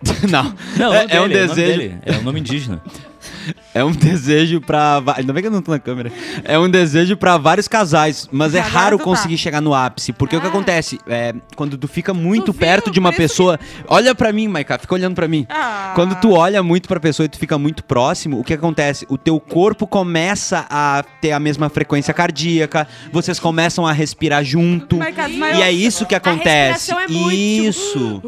Não. 0.30 0.54
Não, 0.76 0.94
é, 0.94 1.06
o 1.06 1.08
é 1.08 1.20
um 1.20 1.28
dele, 1.28 1.44
o 1.44 1.46
nome 1.46 1.54
desejo. 1.54 1.78
dele, 1.78 1.98
É 2.06 2.12
um 2.18 2.22
nome 2.22 2.40
indígena. 2.40 2.82
É 3.74 3.84
um 3.84 3.92
desejo 3.92 4.60
pra. 4.60 5.02
Ainda 5.16 5.32
bem 5.32 5.42
que 5.42 5.46
eu 5.48 5.52
não 5.52 5.62
tô 5.62 5.70
na 5.72 5.78
câmera. 5.78 6.10
É 6.44 6.58
um 6.58 6.68
desejo 6.68 7.16
pra 7.16 7.36
vários 7.36 7.68
casais, 7.68 8.28
mas 8.32 8.54
é 8.54 8.60
Agora 8.60 8.72
raro 8.74 8.96
tu 8.96 9.00
tá. 9.00 9.04
conseguir 9.04 9.38
chegar 9.38 9.60
no 9.60 9.74
ápice. 9.74 10.12
Porque 10.12 10.36
o 10.36 10.40
que 10.40 10.46
Ah. 10.46 10.50
acontece? 10.50 10.98
É, 11.06 11.34
quando 11.56 11.76
tu 11.76 11.86
fica 11.88 12.12
muito 12.14 12.46
Tu 12.52 12.54
perto 12.54 12.84
viu? 12.86 12.94
de 12.94 13.00
uma 13.00 13.12
pessoa. 13.12 13.58
Olha 13.86 14.14
pra 14.14 14.32
mim, 14.32 14.48
Maiká, 14.48 14.78
fica 14.78 14.94
olhando 14.94 15.14
pra 15.14 15.28
mim. 15.28 15.46
Ah. 15.48 15.92
Quando 15.94 16.14
tu 16.16 16.32
olha 16.32 16.62
muito 16.62 16.88
pra 16.88 16.98
pessoa 17.00 17.24
e 17.26 17.28
tu 17.28 17.38
fica 17.38 17.58
muito 17.58 17.84
próximo, 17.84 18.38
o 18.40 18.44
que 18.44 18.54
acontece? 18.54 19.06
O 19.08 19.16
teu 19.18 19.38
corpo 19.40 19.86
começa 19.86 20.66
a 20.70 21.04
ter 21.20 21.32
a 21.32 21.40
mesma 21.40 21.68
frequência 21.68 22.12
cardíaca, 22.14 22.86
vocês 23.12 23.38
começam 23.38 23.86
a 23.86 23.92
respirar 23.92 24.44
junto. 24.44 24.96
Maiká. 24.96 25.28
E 25.28 25.62
é 25.62 25.70
isso 25.72 26.06
que 26.06 26.14
acontece. 26.14 26.92
é 26.92 27.06
muito- 27.08 27.32
Isso. 27.32 28.22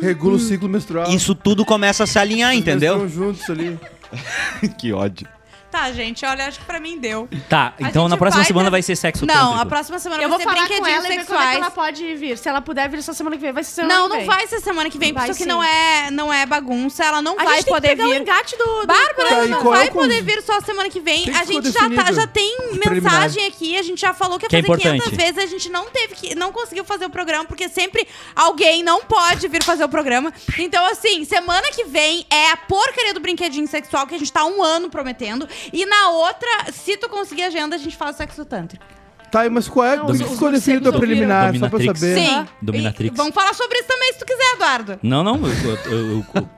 Regula 0.00 0.36
o 0.36 0.38
ciclo 0.38 0.68
menstrual. 0.68 1.10
Isso 1.10 1.34
tudo 1.34 1.64
começa 1.64 2.04
a 2.04 2.06
se 2.06 2.18
alinhar, 2.18 2.54
entendeu? 2.54 3.08
Juntos 3.08 3.48
ali. 3.50 3.78
que 4.78 4.92
ódio. 4.92 5.37
Tá, 5.70 5.92
gente, 5.92 6.24
olha, 6.24 6.46
acho 6.46 6.58
que 6.60 6.64
pra 6.64 6.80
mim 6.80 6.98
deu. 6.98 7.28
Tá, 7.46 7.74
A 7.78 7.88
então 7.88 8.08
na 8.08 8.16
próxima 8.16 8.40
vai 8.42 8.46
semana 8.46 8.64
ter- 8.66 8.70
vai 8.70 8.82
ser 8.82 8.96
sexo 8.96 9.26
Não, 9.26 9.34
tântrico. 9.34 9.60
a 9.60 9.66
próxima 9.66 9.98
semana 9.98 10.22
Eu 10.22 10.28
vai 10.30 10.38
vou 10.38 10.46
ser 10.48 10.54
falar 10.54 10.66
com 10.66 10.74
ela 10.86 11.06
e 11.06 11.18
ver 11.18 11.34
é 11.34 11.54
ela 11.56 11.70
pode 11.70 12.14
vir. 12.16 12.38
Se 12.38 12.48
ela 12.48 12.62
puder 12.62 12.88
vir 12.88 12.98
essa 12.98 13.12
semana 13.12 13.36
que 13.36 13.42
vem, 13.42 13.52
vai 13.52 13.62
ser 13.62 13.72
semana 13.72 13.94
Não, 13.94 14.04
que 14.04 14.08
não 14.08 14.16
vem. 14.16 14.26
vai 14.26 14.46
ser 14.46 14.60
semana 14.60 14.88
que 14.88 14.98
vem, 14.98 15.12
Vai 15.12 15.26
porque 15.26 15.42
sim. 15.42 15.48
não 15.48 15.62
é, 15.62 16.10
não 16.10 16.32
é 16.32 16.46
bagunça. 16.46 17.04
Ela 17.04 17.20
não 17.20 17.38
A 17.38 17.44
vai 17.44 17.56
gente 17.56 17.64
tem 17.66 17.74
poder 17.74 17.88
que 17.88 17.96
pegar 17.96 18.08
vir. 18.08 18.18
o 18.18 18.22
engate 18.22 18.56
do... 18.56 18.64
do 18.64 18.86
Bárbara 18.86 19.28
Tá, 19.28 19.44
e 19.44 19.48
não 19.48 19.60
é 19.60 19.78
vai 19.78 19.90
poder 19.90 20.22
vir 20.22 20.42
só 20.42 20.58
semana 20.62 20.88
que 20.88 21.00
vem. 21.00 21.24
Que 21.24 21.30
a 21.30 21.44
gente 21.44 21.70
já, 21.70 21.90
tá, 21.90 22.12
já 22.12 22.26
tem 22.26 22.56
mensagem 22.72 23.46
aqui, 23.46 23.76
a 23.76 23.82
gente 23.82 24.00
já 24.00 24.14
falou 24.14 24.38
que 24.38 24.46
ia 24.46 24.48
Que 24.48 24.56
é 24.56 24.62
fazer 24.62 24.80
500 24.80 25.06
importante. 25.06 25.16
vezes, 25.22 25.38
a 25.38 25.46
gente 25.46 25.68
não 25.68 25.84
teve 25.90 26.14
que, 26.14 26.34
não 26.34 26.50
conseguiu 26.50 26.84
fazer 26.84 27.04
o 27.04 27.10
programa, 27.10 27.44
porque 27.44 27.68
sempre 27.68 28.08
alguém 28.34 28.82
não 28.82 29.02
pode 29.04 29.46
vir 29.48 29.62
fazer 29.62 29.84
o 29.84 29.88
programa. 29.88 30.32
Então, 30.58 30.84
assim, 30.86 31.26
semana 31.26 31.68
que 31.72 31.84
vem 31.84 32.26
é 32.30 32.52
a 32.52 32.56
porcaria 32.56 33.12
do 33.12 33.20
brinquedinho 33.20 33.68
sexual 33.68 34.06
que 34.06 34.14
a 34.14 34.18
gente 34.18 34.32
tá 34.32 34.46
um 34.46 34.62
ano 34.62 34.88
prometendo. 34.88 35.46
E 35.72 35.84
na 35.86 36.10
outra, 36.10 36.72
se 36.72 36.96
tu 36.96 37.08
conseguir 37.08 37.44
agenda, 37.44 37.76
a 37.76 37.78
gente 37.78 37.96
faz 37.96 38.16
sexo 38.16 38.44
tântrico. 38.44 38.84
Tá, 39.30 39.48
mas 39.50 39.68
qual 39.68 39.84
é? 39.86 39.96
Não, 39.96 40.04
O 40.06 40.06
que 40.16 40.22
os- 40.24 40.30
ficou 40.32 40.50
definido 40.50 40.88
a 40.88 40.92
secos 40.92 41.06
preliminar? 41.06 41.52
Só 41.54 41.68
pra 41.68 41.78
Dominatrix. 41.78 42.00
saber. 42.00 42.18
Sim. 42.28 42.46
Dominatrix. 42.62 43.14
E 43.14 43.16
vamos 43.16 43.34
falar 43.34 43.52
sobre 43.54 43.78
isso 43.78 43.88
também, 43.88 44.12
se 44.14 44.18
tu 44.18 44.24
quiser, 44.24 44.54
Eduardo. 44.54 44.98
Não, 45.02 45.22
não, 45.22 45.36
eu, 45.46 45.52
eu- 45.70 45.92
eu- 45.92 46.24
eu 46.34 46.48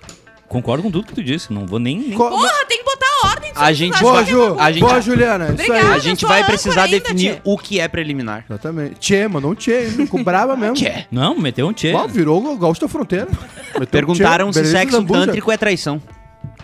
concordo 0.48 0.82
com 0.84 0.90
tudo 0.90 1.06
que 1.06 1.14
tu 1.14 1.22
disse. 1.22 1.52
Não 1.52 1.66
vou 1.66 1.80
nem. 1.80 1.98
nem... 1.98 2.12
Qual- 2.12 2.30
Porra, 2.30 2.64
tem 2.68 2.78
que 2.78 2.84
botar 2.84 3.06
ordem. 3.24 3.50
A 3.56 3.72
gente 3.72 3.98
Boa, 4.00 4.20
é 4.20 4.24
Ju. 4.24 4.56
A 4.58 4.70
gente- 4.70 4.80
Boa, 4.82 5.00
Juliana. 5.00 5.44
Isso 5.46 5.52
Obrigada. 5.54 5.80
aí. 5.80 5.92
A 5.92 5.96
eu 5.96 6.00
gente 6.00 6.20
sou 6.20 6.28
vai 6.28 6.38
âncora 6.42 6.52
precisar 6.58 6.82
ainda, 6.84 7.00
definir 7.00 7.32
tia. 7.32 7.42
o 7.44 7.58
que 7.58 7.80
é 7.80 7.88
preliminar. 7.88 8.44
Exatamente. 8.48 8.94
Tchê, 9.00 9.26
mandou 9.26 9.50
um 9.50 9.54
tchê. 9.56 9.88
Com 10.08 10.22
brava 10.22 10.56
mesmo. 10.56 10.74
Tchê. 10.76 11.06
Não, 11.10 11.36
meteu 11.36 11.66
um 11.66 11.72
tchê. 11.72 11.92
Ó, 11.92 12.06
virou 12.06 12.40
o 12.44 12.56
gaúcho 12.56 12.80
da 12.82 12.88
fronteira. 12.88 13.26
Meteu 13.74 13.82
um 13.82 13.86
Perguntaram 13.86 14.46
tchê, 14.50 14.64
se 14.64 14.72
beleza, 14.72 14.78
sexo 14.78 15.04
tântrico 15.06 15.50
é 15.50 15.56
traição. 15.56 16.00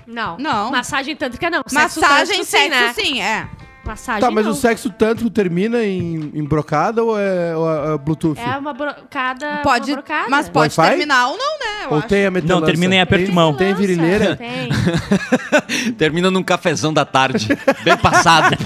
Não. 0.06 0.38
Não. 0.38 0.70
Massagem 0.70 1.16
tântrica 1.16 1.50
não. 1.50 1.62
Massagem, 1.72 2.44
sexo, 2.44 2.68
né? 2.70 2.92
sim, 2.92 3.20
é. 3.20 3.48
Massagem 3.86 4.20
Tá, 4.20 4.30
mas 4.30 4.44
não. 4.44 4.52
o 4.52 4.54
sexo 4.54 4.90
tântrico 4.90 5.30
termina 5.30 5.84
em, 5.84 6.30
em 6.34 6.44
brocada 6.44 7.02
ou 7.04 7.18
é, 7.18 7.56
ou 7.56 7.70
é- 7.70 7.94
é 7.94 7.98
Bluetooth? 7.98 8.38
É 8.40 8.56
uma 8.58 8.72
brocada. 8.72 9.60
Pode, 9.62 9.90
uma 9.92 9.96
brocada. 9.98 10.28
mas 10.28 10.48
pode 10.48 10.74
Wi-Fi? 10.78 10.90
terminar 10.96 11.28
ou 11.28 11.38
não, 11.38 11.58
né? 11.58 11.84
Eu 11.84 11.90
Ou 11.92 11.98
acho. 11.98 12.08
tem 12.08 12.26
a 12.26 12.30
metelança? 12.30 12.60
Não, 12.60 12.66
termina 12.66 12.94
em 12.96 13.00
aperto 13.00 13.20
de 13.24 13.26
Tem- 13.26 13.34
mão. 13.34 13.54
Tem 13.54 13.68
Nossa, 13.70 13.80
virileira? 13.80 14.36
Tem. 14.36 14.68
Termina 15.96 16.30
num 16.30 16.42
cafezão 16.42 16.92
da 16.92 17.04
tarde. 17.04 17.48
bem 17.84 17.96
passado. 17.96 18.56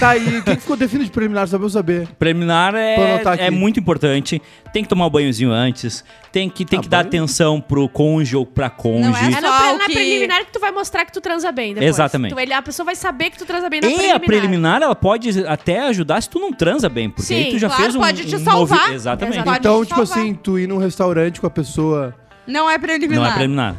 Tá, 0.00 0.16
e 0.16 0.38
o 0.38 0.42
que 0.42 0.56
ficou 0.56 0.76
definido 0.76 1.04
de 1.06 1.10
preliminar? 1.10 1.46
Só 1.48 1.58
pra 1.58 1.66
eu 1.66 1.70
saber. 1.70 2.08
Preliminar 2.18 2.74
é, 2.74 3.20
é 3.38 3.50
muito 3.50 3.78
importante. 3.80 4.40
Tem 4.72 4.82
que 4.82 4.88
tomar 4.88 5.06
um 5.06 5.10
banhozinho 5.10 5.50
antes. 5.52 6.04
Tem 6.32 6.48
que, 6.48 6.64
tem 6.64 6.78
Ah, 6.78 6.82
que 6.82 6.88
dar 6.88 6.98
banho? 6.98 7.08
atenção 7.08 7.60
pro 7.60 7.88
cônjuge 7.88 8.36
ou 8.36 8.46
pra 8.46 8.70
cônjuge. 8.70 9.10
Não 9.10 9.28
É 9.28 9.32
Só 9.32 9.40
na, 9.40 9.58
pre- 9.58 9.68
o 9.74 9.78
na 9.78 9.86
que- 9.86 9.92
preliminar 9.92 10.44
que 10.44 10.52
tu 10.52 10.58
vai 10.60 10.72
mostrar 10.72 11.04
que 11.04 11.12
tu 11.12 11.20
transa 11.20 11.52
bem 11.52 11.74
depois. 11.74 11.88
Exatamente. 11.88 12.34
Tu- 12.34 12.40
ele- 12.40 12.52
a 12.52 12.62
pessoa 12.62 12.84
vai 12.86 12.94
saber 12.96 13.30
que 13.30 13.38
tu 13.38 13.44
transa 13.44 13.68
bem 13.68 13.80
na 13.80 13.88
preliminar. 14.08 14.16
a 14.16 14.20
preliminar, 14.26 14.82
ela 14.82 14.94
pode 14.94 15.46
até 15.46 15.80
ajudar 15.88 16.22
se 16.22 16.28
tu 16.30 16.38
não 16.38 16.52
transa 16.52 16.88
bem. 16.88 17.08
Porque 17.10 17.22
Sim, 17.22 17.34
aí 17.36 17.50
tu 17.50 17.58
já 17.58 17.68
claro, 17.68 17.82
fez 17.82 17.94
um. 17.96 18.00
pode 18.00 18.24
te 18.24 18.36
um 18.36 18.44
salvar. 18.44 18.80
movi- 18.82 18.94
Exatamente. 18.94 19.34
Exato. 19.34 19.46
Pode 19.48 19.58
então, 19.58 19.84
te 19.84 19.88
tipo 19.88 20.06
salvar. 20.06 20.18
assim, 20.24 20.34
tu 20.34 20.58
ir 20.58 20.66
num 20.68 20.78
restaurante 20.78 21.40
com 21.40 21.46
a 21.46 21.50
pessoa, 21.50 22.14
Não 22.46 22.68
é 22.70 22.78
preliminar. 22.78 23.22
Não 23.24 23.30
é 23.30 23.34
preliminar. 23.34 23.76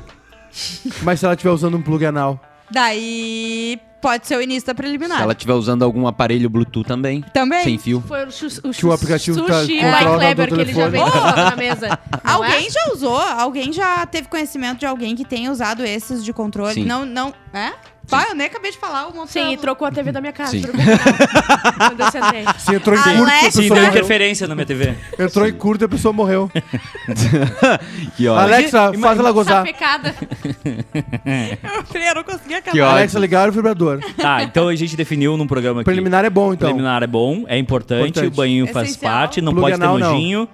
mas 1.03 1.19
se 1.19 1.26
ela 1.26 1.34
estiver 1.36 1.51
usando 1.51 1.78
um 1.78 1.82
plug 1.82 2.05
anal. 2.05 2.39
Daí 2.71 3.80
pode 4.01 4.28
ser 4.28 4.38
o 4.38 4.41
início 4.41 4.65
da 4.67 4.76
preliminar. 4.76 5.17
Se 5.17 5.23
ela 5.23 5.34
estiver 5.34 5.53
usando 5.53 5.84
algum 5.84 6.07
aparelho 6.07 6.49
Bluetooth 6.49 6.88
também. 6.88 7.21
Também. 7.34 7.63
Sem 7.63 7.78
fio. 7.78 8.03
Foi 8.07 8.23
o, 8.26 8.28
o, 8.63 8.71
Que 8.71 8.86
o 8.86 8.91
aplicativo 8.91 9.41
tá- 9.45 9.61
sushi 9.61 9.78
controla 9.80 9.97
by 9.99 10.05
do 10.05 10.17
Kleber 10.19 10.47
que 10.53 10.61
ele 10.61 10.73
já 10.73 10.88
veio 10.89 11.05
na 11.05 11.55
mesa. 11.57 11.99
Não 12.23 12.34
Alguém 12.34 12.67
é? 12.67 12.69
já 12.69 12.91
usou? 12.93 13.17
Alguém 13.19 13.71
já 13.73 14.05
teve 14.05 14.28
conhecimento 14.28 14.80
de 14.80 14.86
alguém 14.86 15.15
que 15.15 15.26
tenha 15.26 15.51
usado 15.51 15.84
esses 15.84 16.23
de 16.23 16.32
controle? 16.34 16.73
Sim. 16.76 16.86
Não, 16.86 17.05
não. 17.05 17.34
É? 17.53 17.71
Pai, 18.09 18.29
eu 18.29 18.35
nem 18.35 18.47
acabei 18.47 18.71
de 18.71 18.77
falar 18.77 19.07
o 19.07 19.15
Monsanto. 19.15 19.31
Sim, 19.31 19.53
e 19.53 19.57
trocou 19.57 19.87
a 19.87 19.91
TV 19.91 20.11
da 20.11 20.21
minha 20.21 20.33
casa. 20.33 20.51
Sim. 20.51 20.61
Quando 20.63 21.99
eu 21.99 22.11
sentei. 22.11 22.45
Se 22.59 22.75
entrou 22.75 22.97
em 22.97 23.01
curto, 23.01 23.31
a 23.31 23.39
Sim, 23.39 23.45
pessoa 23.45 23.63
deu 23.63 23.75
morreu. 23.75 23.89
interferência 23.89 24.47
na 24.47 24.55
minha 24.55 24.65
TV. 24.65 24.95
Entrou 25.19 25.47
em 25.47 25.53
curto 25.53 25.81
e 25.83 25.85
a 25.85 25.89
pessoa 25.89 26.13
morreu. 26.13 26.51
Que 28.15 28.27
ó. 28.27 28.37
Alexa, 28.37 28.93
faz 28.93 29.19
ela 29.19 29.31
gozar. 29.31 29.65
Sapecada. 29.65 30.15
Eu 31.95 32.15
não 32.15 32.23
conseguia 32.23 32.57
acabar. 32.59 32.71
Que. 32.71 32.81
Alexa, 32.81 33.19
ligar 33.19 33.49
o 33.49 33.51
vibrador. 33.51 33.99
Tá, 34.15 34.43
então 34.43 34.67
a 34.67 34.75
gente 34.75 34.95
definiu 34.95 35.35
num 35.37 35.47
programa 35.47 35.81
aqui. 35.81 35.85
Preliminar 35.85 36.23
é 36.23 36.29
bom, 36.29 36.53
então. 36.53 36.67
Preliminar 36.69 37.03
é 37.03 37.07
bom, 37.07 37.43
é 37.47 37.57
importante, 37.57 38.09
Importante. 38.09 38.27
o 38.27 38.31
banho 38.31 38.67
faz 38.67 38.89
Essencial. 38.89 39.11
parte, 39.11 39.41
não 39.41 39.51
Plug 39.53 39.65
pode 39.65 39.77
ter 39.77 39.83
anal, 39.83 39.97
não. 39.99 40.11
nojinho. 40.13 40.47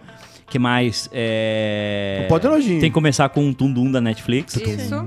que 0.50 0.58
mais? 0.60 1.10
É... 1.12 2.20
Não 2.22 2.28
pode 2.30 2.42
ter 2.42 2.48
nojinho. 2.50 2.80
Tem 2.82 2.90
que 2.90 2.94
começar 2.94 3.30
com 3.30 3.46
um 3.46 3.54
tundum 3.54 3.92
da 3.92 4.02
Netflix. 4.02 4.56
Isso. 4.56 5.06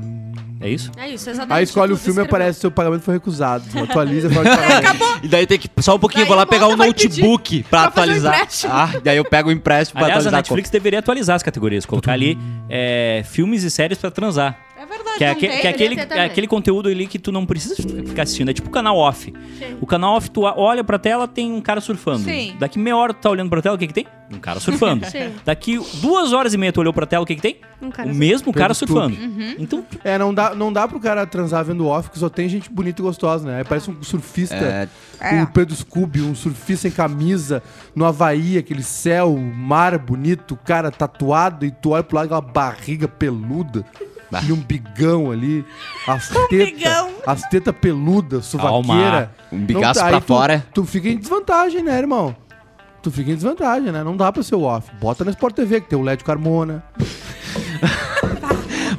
É 0.65 0.71
isso? 0.71 0.91
É 0.97 1.11
isso, 1.11 1.29
exatamente. 1.29 1.59
Aí 1.59 1.65
escolhe 1.65 1.93
o 1.93 1.97
filme 1.97 2.21
e 2.21 2.23
escreveu. 2.23 2.25
aparece 2.25 2.61
seu 2.61 2.71
pagamento 2.71 3.03
foi 3.03 3.15
recusado. 3.15 3.65
Atualiza 3.83 4.29
e 4.29 4.31
fala 4.35 4.57
pagamento. 4.57 5.05
E 5.23 5.29
daí 5.29 5.47
tem 5.47 5.59
que. 5.59 5.69
Só 5.83 5.95
um 5.95 5.99
pouquinho, 5.99 6.23
Daí 6.23 6.29
vou 6.29 6.37
lá 6.39 6.47
pegar 6.47 6.69
o 6.69 6.77
vai 6.77 6.87
notebook 6.87 7.65
pra 7.65 7.81
pra 7.81 7.89
atualizar. 7.89 8.49
ah, 8.71 8.91
daí 9.05 9.19
eu 9.19 9.25
pego 9.27 9.51
o 9.51 9.53
empréstimo 9.53 9.99
pra 9.99 10.07
Aliás, 10.07 10.25
a 10.27 10.31
atualizar. 10.31 10.39
Netflix 10.41 10.71
deveria 10.71 11.01
atualizar 11.01 11.37
as 11.37 11.43
categorias, 11.43 11.85
colocar 11.85 12.13
ali 12.13 12.39
é, 12.71 13.23
filmes 13.27 13.63
e 13.63 13.71
séries 13.71 13.99
pra 13.99 14.11
transar. 14.11 14.59
É 15.15 15.19
Que 15.19 15.25
é, 15.25 15.27
não 15.29 15.33
aque- 15.33 15.49
tem? 15.49 15.61
que 15.61 15.67
é 15.67 15.71
aquele, 15.71 16.01
é 16.01 16.25
aquele 16.25 16.47
conteúdo 16.47 16.89
ali 16.89 17.07
que 17.07 17.19
tu 17.19 17.31
não 17.33 17.47
precisa 17.47 17.77
ficar 17.77 18.23
assistindo. 18.23 18.49
É 18.51 18.53
tipo 18.53 18.69
o 18.69 18.73
canal 18.73 18.97
off. 18.97 19.33
Sim. 19.59 19.77
O 19.81 19.87
canal 19.87 20.17
off, 20.17 20.31
tu 20.31 20.43
olha 20.43 20.83
pra 20.85 20.99
tela, 20.99 21.27
tem 21.29 21.53
um 21.53 21.61
cara 21.61 21.81
surfando. 21.81 22.25
Sim. 22.25 22.55
Daqui 22.59 22.79
meia 22.79 22.97
hora 22.97 23.13
tu 23.15 23.21
tá 23.21 23.31
olhando 23.31 23.49
pra 23.51 23.63
tela, 23.63 23.77
o 23.77 23.79
que 23.79 23.87
que 23.87 23.95
tem? 23.95 24.07
Um 24.33 24.39
cara 24.39 24.59
surfando. 24.59 25.05
Sim. 25.11 25.33
Daqui 25.45 25.79
duas 26.01 26.33
horas 26.33 26.55
e 26.55 26.59
meia 26.59 26.73
tu 26.73 26.81
olhou 26.81 26.93
pra 26.93 27.07
tela, 27.07 27.23
o 27.23 27.27
que 27.27 27.37
que 27.37 27.43
tem? 27.43 27.57
Um 27.81 27.91
cara 27.91 28.09
o 28.11 28.15
mesmo 28.15 28.53
cara 28.53 28.75
Pelo 28.75 28.75
surfando. 28.75 29.17
Uhum. 29.17 29.55
Então, 29.59 29.85
É, 30.03 30.17
não 30.19 30.33
dá, 30.33 30.55
não 30.55 30.73
dá 30.73 30.89
pro 30.89 30.99
cara 30.99 31.27
transar 31.27 31.65
vendo 31.65 31.87
off, 31.87 32.11
que 32.11 32.19
só 32.19 32.29
tem 32.29 32.49
gente 32.49 32.71
bonita 32.71 33.01
e 33.01 33.05
gostosa, 33.05 33.47
né? 33.47 33.59
Aí 33.59 33.65
parece 33.65 33.91
um 33.91 34.03
surfista 34.03 34.55
É, 34.57 34.89
com 35.31 35.43
o 35.43 35.47
Pedro 35.49 35.75
Scooby, 35.77 36.23
um 36.23 36.35
surfista 36.35 36.89
em 36.89 36.91
camisa, 36.91 37.63
no 37.95 38.05
Havaí, 38.05 38.57
aquele 38.57 38.83
céu, 38.83 39.37
mar 39.37 39.99
bonito, 39.99 40.55
o 40.55 40.57
cara 40.57 40.91
tatuado, 40.91 41.67
e 41.67 41.71
tu 41.71 41.91
olha 41.91 42.03
pro 42.03 42.17
lado 42.17 42.25
aquela 42.27 42.41
barriga 42.41 43.07
peluda, 43.07 43.85
Bah. 44.41 44.47
e 44.47 44.53
um 44.53 44.57
bigão 44.57 45.31
ali, 45.31 45.65
as 46.07 46.29
tetas, 46.29 46.49
bigão. 46.71 47.11
as 47.27 47.43
tetas 47.49 47.75
peludas, 47.81 48.45
suvaqueira. 48.47 49.31
um 49.53 49.59
bigaço 49.65 50.01
Não- 50.01 50.09
pra 50.09 50.21
tu- 50.21 50.27
fora. 50.27 50.67
Tu 50.75 50.85
fica 50.85 51.09
em 51.09 51.17
desvantagem, 51.19 51.83
né, 51.83 51.99
irmão? 51.99 52.35
Tu 53.03 53.11
fica 53.11 53.31
em 53.31 53.35
desvantagem, 53.35 53.93
né? 53.93 54.03
Não 54.03 54.17
dá 54.17 54.33
pra 54.33 54.43
ser 54.43 54.55
o 54.55 54.63
off. 54.63 54.91
Bota 55.01 55.25
na 55.25 55.31
Sport 55.31 55.55
TV, 55.55 55.81
que 55.83 55.89
tem 55.91 55.99
o 55.99 56.03
LED 56.03 56.25
Carmona. 56.25 56.83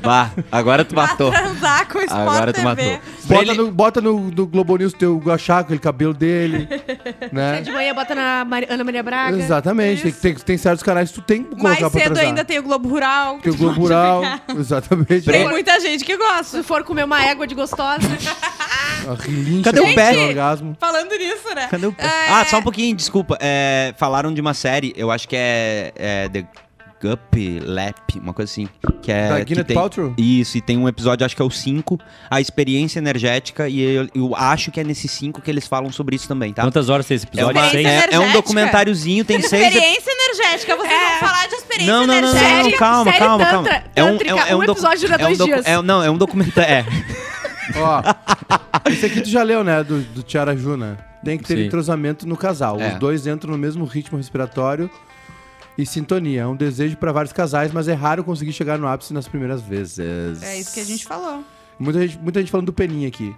Vá, 0.02 0.30
agora 0.52 0.86
tu 0.86 0.96
matou. 0.96 1.32
Transar 1.32 1.88
com 1.88 1.98
o 1.98 2.02
Sport 2.04 2.22
Agora 2.22 2.54
tu 2.54 2.58
TV. 2.58 2.68
matou. 2.68 3.00
Bota, 3.26 3.44
Preli- 3.46 3.58
no, 3.58 3.72
bota 3.72 4.02
no, 4.02 4.20
no 4.32 4.46
Globo 4.48 4.78
News 4.78 4.94
teu 4.94 5.18
Guachá, 5.18 5.60
aquele 5.60 5.80
cabelo 5.80 6.14
dele, 6.14 6.68
né? 7.32 7.62
De 7.62 7.72
manhã 7.72 7.94
bota 7.94 8.14
na 8.16 8.46
Mari- 8.46 8.68
Ana 8.70 8.84
Maria 8.84 9.04
Braga. 9.04 9.38
Exatamente. 9.38 10.04
Tem, 10.04 10.34
tem, 10.34 10.34
tem 10.36 10.58
certos 10.58 10.84
canais 10.84 11.10
que 11.10 11.16
tu 11.16 11.22
tem 11.22 11.44
que 11.44 11.50
colocar 11.50 11.70
Mais 11.70 11.80
pra 11.80 11.90
cedo 11.90 12.18
ainda 12.20 12.46
tem 12.46 12.60
o 12.60 12.64
Globo 12.64 12.88
Rural. 12.88 13.40
Tem 13.40 13.52
o 13.52 13.56
Globo 13.58 13.80
Rural. 13.82 14.22
Exatamente. 14.58 15.22
Tem 15.26 15.48
muita 15.48 15.80
gente 15.80 16.04
que 16.06 16.16
gosta. 16.18 16.58
Se 16.58 16.64
for 16.64 16.84
comer 16.84 17.04
uma 17.06 17.24
égua 17.26 17.46
de 17.48 17.56
gostosa. 17.56 18.00
A 19.08 19.14
relincha 19.22 19.72
Cadê 19.72 19.80
o 19.82 19.94
pé? 19.94 20.18
orgasmo. 20.28 20.76
Falando 20.80 21.12
nisso, 21.12 21.54
né? 21.54 21.68
Cadê 21.70 21.86
o 21.86 21.92
pé? 21.94 22.04
É. 22.04 22.30
Ah, 22.32 22.46
só 22.46 22.58
um 22.58 22.64
pouquinho, 22.64 22.96
desculpa. 22.96 23.38
É, 23.40 23.94
falaram 23.98 24.34
de 24.34 24.42
uma 24.42 24.54
série, 24.56 24.94
eu 24.98 25.12
acho 25.12 25.28
que 25.28 25.36
é, 25.36 25.92
é 25.96 26.30
The 26.30 26.46
Gup 27.02 27.36
Lap, 27.64 28.20
uma 28.20 28.34
coisa 28.34 28.52
assim. 28.52 28.68
Que 29.02 29.12
é, 29.12 29.30
Da 29.30 29.40
que 29.46 29.54
Gwyneth 29.54 29.64
tem, 29.66 29.76
Paltrow? 29.76 30.14
Isso, 30.18 30.58
e 30.58 30.62
tem 30.62 30.78
um 30.78 30.88
episódio, 30.88 31.26
acho 31.26 31.36
que 31.36 31.42
é 31.42 31.46
o 31.46 31.50
5, 31.52 32.00
a 32.30 32.42
experiência 32.42 33.00
energética, 33.00 33.68
e 33.70 33.80
eu, 33.82 34.08
eu 34.16 34.36
acho 34.36 34.72
que 34.72 34.80
é 34.80 34.84
nesse 34.84 35.08
5 35.08 35.42
que 35.42 35.52
eles 35.52 35.68
falam 35.68 35.92
sobre 35.92 36.16
isso 36.16 36.28
também, 36.28 36.54
tá? 36.54 36.64
Quantas 36.64 36.90
horas 36.90 37.06
tem 37.06 37.16
esse 37.16 37.26
É, 37.26 37.30
episódio? 37.30 37.52
uma- 37.60 37.66
Experiência 37.66 38.00
Seis? 38.02 38.04
é- 38.12 38.16
é 38.16 38.20
um 38.20 38.22
energética? 38.24 38.42
documentáriozinho, 38.42 39.26
tem 39.26 39.42
seis... 39.42 39.64
Experiência 39.68 40.12
energética. 40.12 40.76
Vocês 40.76 40.92
vão 41.00 41.20
falar 41.30 41.48
de 41.48 41.56
experiência 41.56 41.94
Não, 41.94 42.08
não, 42.08 42.16
não, 42.16 42.22
não, 42.22 42.30
energética. 42.40 42.70
não, 42.72 42.78
calma, 42.78 43.12
série 43.12 43.24
calma, 43.26 43.46
calma. 43.46 43.70
É 43.96 44.04
um, 44.04 44.08
é 44.08 44.12
um, 44.34 44.40
é 44.40 44.56
um 44.56 44.60
um 44.60 44.64
episódio 44.64 45.08
dura 45.10 45.22
é 45.22 45.28
um 45.28 45.34
dias. 45.34 45.66
É, 45.66 45.82
não, 45.82 46.02
é 46.04 46.10
um 46.10 46.18
documentário. 46.18 46.70
É. 46.74 46.86
Ó, 47.78 48.90
esse 48.90 49.06
aqui 49.08 49.22
tu 49.22 49.30
já 49.30 49.44
leu, 49.44 49.64
né? 49.64 49.84
Do, 49.84 50.02
do 50.02 50.24
Tiaraju, 50.24 50.78
né? 50.78 50.98
Tem 51.24 51.38
que 51.38 51.44
ter 51.44 51.58
Sim. 51.58 51.66
entrosamento 51.66 52.28
no 52.28 52.38
casal. 52.38 52.80
É. 52.80 52.94
Os 52.94 53.00
dois 53.00 53.26
entram 53.26 53.52
no 53.52 53.58
mesmo 53.58 53.84
ritmo 53.86 54.18
respiratório 54.18 54.90
e 55.78 55.86
sintonia. 55.86 56.42
É 56.42 56.48
um 56.48 56.56
desejo 56.56 56.98
pra 56.98 57.12
vários 57.12 57.34
casais, 57.34 57.72
mas 57.72 57.88
é 57.88 57.94
raro 57.94 58.24
conseguir 58.24 58.54
chegar 58.54 58.78
no 58.78 58.88
ápice 58.88 59.14
nas 59.14 59.28
primeiras 59.28 59.62
vezes. 59.62 60.42
É 60.44 60.58
isso 60.60 60.74
que 60.74 60.80
a 60.80 60.86
gente 60.86 61.06
falou. 61.06 61.44
Muita 61.80 62.00
gente, 62.08 62.18
muita 62.20 62.40
gente 62.40 62.52
falando 62.52 62.68
do 62.68 62.74
Peninha 62.74 63.08
aqui. 63.08 63.36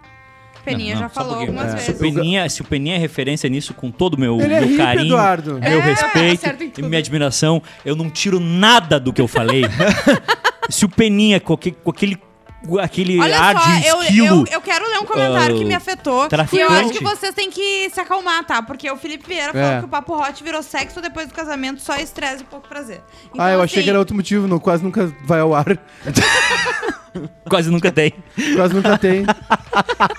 Peninha 0.63 0.95
Não, 0.95 0.99
já 0.99 1.05
não, 1.05 1.07
um 1.07 1.13
falou 1.13 1.35
pouquinho. 1.37 1.57
algumas 1.59 1.73
É. 1.75 1.77
Se 1.77 1.91
o, 1.91 1.93
vezes. 1.97 2.13
Peninha, 2.15 2.49
se 2.49 2.61
o 2.61 2.65
Peninha 2.65 2.95
é 2.95 2.97
referência 2.99 3.49
nisso, 3.49 3.73
com 3.73 3.89
todo 3.89 4.15
o 4.15 4.19
meu, 4.19 4.39
é 4.41 4.47
meu 4.47 4.61
hippie, 4.63 4.77
carinho, 4.77 5.05
Eduardo. 5.07 5.53
meu 5.59 5.63
É, 5.63 5.79
respeito 5.79 6.79
e 6.79 6.83
minha 6.83 6.99
admiração, 6.99 7.61
eu 7.85 7.95
não 7.95 8.09
tiro 8.09 8.39
nada 8.39 8.99
do 8.99 9.13
que 9.13 9.21
eu 9.21 9.27
falei. 9.29 9.63
se 10.69 10.83
o 10.85 10.89
Peninha, 10.89 11.39
com, 11.39 11.53
aque- 11.53 11.71
com 11.71 11.89
aquele, 11.89 12.17
aquele 12.81 13.19
Olha 13.19 13.39
ar 13.39 13.59
só, 13.59 13.67
de 13.67 13.87
eu, 13.87 14.01
esquilo... 14.01 14.25
eu, 14.25 14.45
eu 14.53 14.61
quero 14.61 14.85
ler 14.89 14.99
um 14.99 15.05
comentário 15.05 15.55
ah, 15.55 15.57
que 15.59 15.65
me 15.65 15.73
afetou. 15.73 16.21
E 16.21 16.25
eu 16.25 16.29
traficante. 16.29 16.73
acho 16.73 16.91
que 16.93 17.03
vocês 17.03 17.33
têm 17.33 17.49
que 17.49 17.89
se 17.89 17.99
acalmar, 17.99 18.43
tá? 18.45 18.61
Porque 18.61 18.89
o 18.89 18.97
Felipe 18.97 19.27
Vieira 19.27 19.53
falou 19.53 19.67
É. 19.67 19.79
que 19.79 19.85
o 19.85 19.87
Papo 19.87 20.13
Hot 20.15 20.43
virou 20.43 20.63
sexo 20.63 21.01
depois 21.01 21.27
do 21.27 21.33
casamento, 21.33 21.81
só 21.81 21.95
estresse 21.97 22.41
e 22.41 22.45
pouco 22.45 22.67
prazer. 22.67 23.01
Então, 23.31 23.45
ah, 23.45 23.51
eu 23.51 23.61
achei 23.61 23.79
assim, 23.79 23.83
que 23.83 23.89
era 23.89 23.99
outro 23.99 24.15
motivo, 24.15 24.47
não, 24.47 24.59
quase 24.59 24.83
nunca 24.83 25.13
vai 25.25 25.39
ao 25.39 25.53
ar. 25.53 25.65
Quase 27.49 27.71
nunca 27.71 27.91
tem. 27.91 28.13
Quase 28.55 28.75
nunca 28.75 28.97
tem. 28.97 29.25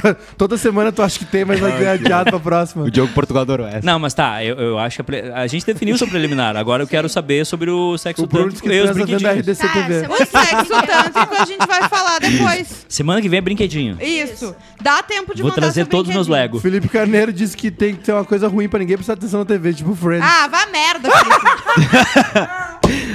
To- 0.00 0.16
Toda 0.36 0.56
semana 0.56 0.90
tu 0.92 1.02
acha 1.02 1.18
que 1.18 1.24
tem, 1.24 1.44
mas 1.44 1.58
vai 1.60 1.76
ter 1.76 1.86
adiado 1.88 2.30
pra 2.30 2.40
próxima. 2.40 2.84
O 2.84 2.90
Diogo 2.90 3.12
Portugal 3.12 3.42
adorou 3.42 3.66
essa. 3.66 3.84
Não, 3.84 3.98
mas 3.98 4.14
tá, 4.14 4.42
eu, 4.44 4.56
eu 4.56 4.78
acho 4.78 4.96
que 4.96 5.00
a, 5.02 5.04
pre- 5.04 5.32
a 5.32 5.46
gente 5.46 5.64
definiu 5.66 5.96
sobre 5.98 6.12
preliminar. 6.12 6.56
Agora 6.56 6.82
eu 6.82 6.86
quero 6.86 7.08
saber 7.08 7.44
sobre 7.46 7.70
o 7.70 7.96
sexo 7.98 8.24
O 8.24 8.26
Bruno 8.26 8.46
tântrico 8.46 8.68
que 8.68 8.74
e 8.74 8.80
os 8.80 8.90
brinquedinhos. 8.90 9.38
RDC 9.38 9.66
Tá, 9.66 9.72
TV. 9.72 10.00
semana- 10.00 10.14
O 10.14 10.26
sexo 10.26 10.86
tântrico 10.86 11.34
a 11.34 11.44
gente 11.44 11.66
vai 11.66 11.88
falar 11.88 12.18
depois. 12.20 12.86
Semana 12.88 13.20
que 13.20 13.28
vem 13.28 13.38
é 13.38 13.42
brinquedinho. 13.42 13.96
Isso. 14.00 14.54
Dá 14.80 15.02
tempo 15.02 15.34
de 15.34 15.42
Vou 15.42 15.50
mandar 15.50 15.62
trazer 15.62 15.86
todos 15.86 16.08
os 16.08 16.14
meus. 16.14 16.28
Lego. 16.28 16.58
Felipe 16.60 16.88
Carneiro 16.88 17.32
disse 17.32 17.56
que 17.56 17.70
tem 17.70 17.94
que 17.94 18.02
ter 18.04 18.12
uma 18.12 18.24
coisa 18.24 18.48
ruim 18.48 18.68
pra 18.68 18.78
ninguém 18.78 18.96
prestar 18.96 19.14
atenção 19.14 19.40
na 19.40 19.46
TV, 19.46 19.74
tipo 19.74 19.94
Friends. 19.94 20.26
Ah, 20.26 20.48
vá 20.48 20.66
merda, 20.66 21.10
Felipe. 21.10 22.50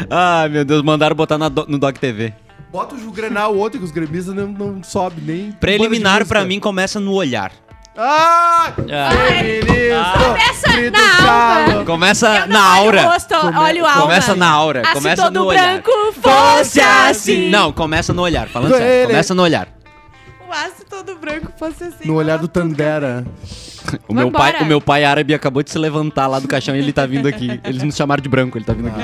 Ai, 0.10 0.50
meu 0.50 0.64
Deus, 0.66 0.82
mandaram 0.82 1.16
botar 1.16 1.38
na 1.38 1.50
do- 1.50 1.66
no 1.68 1.78
Dog 1.78 1.98
TV. 2.00 2.34
Bota 2.76 2.94
o 2.94 3.00
Ju 3.00 3.10
Grenal 3.10 3.58
ontem, 3.58 3.78
que 3.78 3.86
os 3.86 3.92
gremistas 3.92 4.36
não, 4.36 4.48
não 4.48 4.84
sobe 4.84 5.22
nem. 5.22 5.54
Preliminar 5.54 6.26
pra 6.26 6.44
mim 6.44 6.60
começa 6.60 7.00
no 7.00 7.14
olhar. 7.14 7.54
Ah! 7.96 8.74
Ah, 8.92 9.10
Feminista! 9.30 10.26
Começa 10.26 10.92
na 10.92 11.62
aura. 11.62 11.86
Começa 11.86 12.28
Eu 12.28 12.40
não 12.42 12.48
na 12.50 12.64
aura. 12.66 13.10
olha 13.62 13.82
o 13.82 13.86
aura. 13.88 14.02
Começa 14.02 14.36
na 14.36 14.50
aura. 14.50 14.86
Se 14.88 14.92
começa 14.92 15.24
todo 15.24 15.34
no 15.36 15.46
olhar. 15.46 15.64
branco 15.82 15.92
fosse 16.22 16.82
assim. 16.82 17.50
Não, 17.50 17.72
começa 17.72 18.14
no 18.14 18.22
olhar. 18.24 18.50
Falando 18.50 18.74
Do 18.74 18.78
sério, 18.78 19.08
começa 19.08 19.34
no 19.34 19.44
olhar. 19.44 19.70
o 20.46 20.52
aço 20.52 20.84
todo 20.90 21.16
branco 21.16 21.54
fosse 21.58 21.86
assim. 21.86 22.06
No 22.06 22.16
olhar 22.16 22.38
do 22.38 22.50
Tandera. 22.50 23.26
O 24.08 24.14
meu, 24.14 24.32
pai, 24.32 24.56
o 24.62 24.66
meu 24.66 24.80
pai 24.82 25.04
árabe 25.04 25.34
acabou 25.34 25.62
de 25.64 25.70
se 25.72 25.78
levantar 25.78 26.28
lá 26.28 26.40
do 26.40 26.48
caixão 26.48 26.76
e 26.76 26.80
ele 26.80 26.92
tá 26.94 27.06
vindo 27.06 27.28
aqui. 27.28 27.60
Eles 27.64 27.84
nos 27.84 27.96
chamaram 27.96 28.22
de 28.22 28.30
branco, 28.30 28.58
ele 28.58 28.66
tá 28.66 28.74
vindo 28.74 28.88
aqui. 28.88 29.00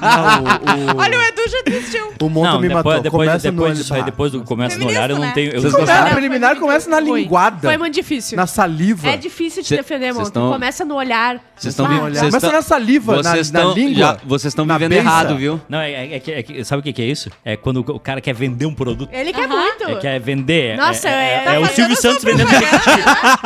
Não, 0.00 0.92
o, 0.92 0.96
o, 0.96 1.00
Olha, 1.00 1.18
o 1.18 1.22
Edu 1.22 1.42
já 1.48 1.62
desistiu. 1.64 2.12
o 2.20 2.28
Monta 2.28 2.52
não, 2.52 2.60
me 2.60 2.68
depois, 2.68 2.84
matou. 2.84 3.02
depois, 3.02 3.28
começa 3.28 3.50
depois, 3.50 3.88
no 3.88 3.94
aí, 3.96 4.02
depois 4.02 4.32
do 4.32 4.42
começa 4.44 4.78
no 4.78 4.86
olhar, 4.86 5.10
eu 5.10 5.16
não 5.16 5.22
Feminista, 5.32 5.34
tenho. 5.34 5.52
Eu, 5.52 5.60
Vocês 5.60 5.74
O 5.74 5.78
gostaram? 5.78 6.04
Não, 6.06 6.10
preliminar 6.12 6.50
foi 6.52 6.60
começa 6.60 6.90
na 6.90 7.02
Foi. 7.02 7.22
linguada. 7.22 7.68
Foi 7.68 7.76
muito 7.78 7.94
difícil. 7.94 8.36
Na 8.36 8.46
saliva. 8.46 9.08
É 9.08 9.16
difícil 9.16 9.62
te 9.62 9.68
Cê- 9.68 9.76
defender, 9.76 10.12
Tu 10.14 10.30
tão- 10.30 10.50
começa 10.52 10.84
no 10.84 10.94
olhar. 10.94 11.40
Vocês 11.56 11.72
estão. 11.72 11.86
Começa 11.86 12.52
na 12.52 12.62
saliva, 12.62 13.22
na, 13.22 13.34
na 13.34 13.64
língua. 13.74 14.18
vocês 14.24 14.50
estão 14.52 14.66
vivendo 14.66 14.92
errado, 14.92 15.36
viu? 15.36 15.60
Não, 15.68 15.78
é, 15.80 15.90
é- 15.92 16.14
é 16.16 16.20
que- 16.20 16.58
é 16.60 16.64
sabe 16.64 16.80
o 16.88 16.92
que 16.92 17.02
é 17.02 17.04
isso? 17.06 17.30
É 17.44 17.56
quando 17.56 17.80
o 17.80 17.98
cara 18.00 18.20
quer 18.20 18.34
vender 18.34 18.66
um 18.66 18.74
produto. 18.74 19.08
Ele 19.12 19.32
quer 19.32 19.46
muito. 19.48 19.84
É, 19.88 19.94
quer 19.96 20.20
vender. 20.20 20.70
é- 20.72 20.76
Nossa, 20.76 21.08
é, 21.08 21.44
é- 21.46 21.58
o 21.58 21.66
Silvio 21.66 21.96
Santos 21.96 22.24
vendendo. 22.24 22.48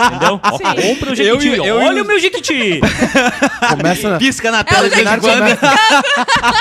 Entendeu? 0.07 0.41
Ó, 0.43 0.51
compra 0.59 1.13
o 1.13 1.15
Jequiti. 1.15 1.47
Eu- 1.49 1.65
eu- 1.65 1.77
Olha 1.79 2.03
o 2.03 2.07
meu 2.07 2.19
Jequiti. 2.19 2.81
Começa 3.71 4.11
na... 4.11 4.19
Pisca 4.19 4.51
na 4.51 4.61
É 4.61 4.65
tela 4.65 4.87
o 4.87 4.91
de 4.91 4.95
vez 4.97 5.09
Preliminar 5.09 5.57
começa... 5.59 5.81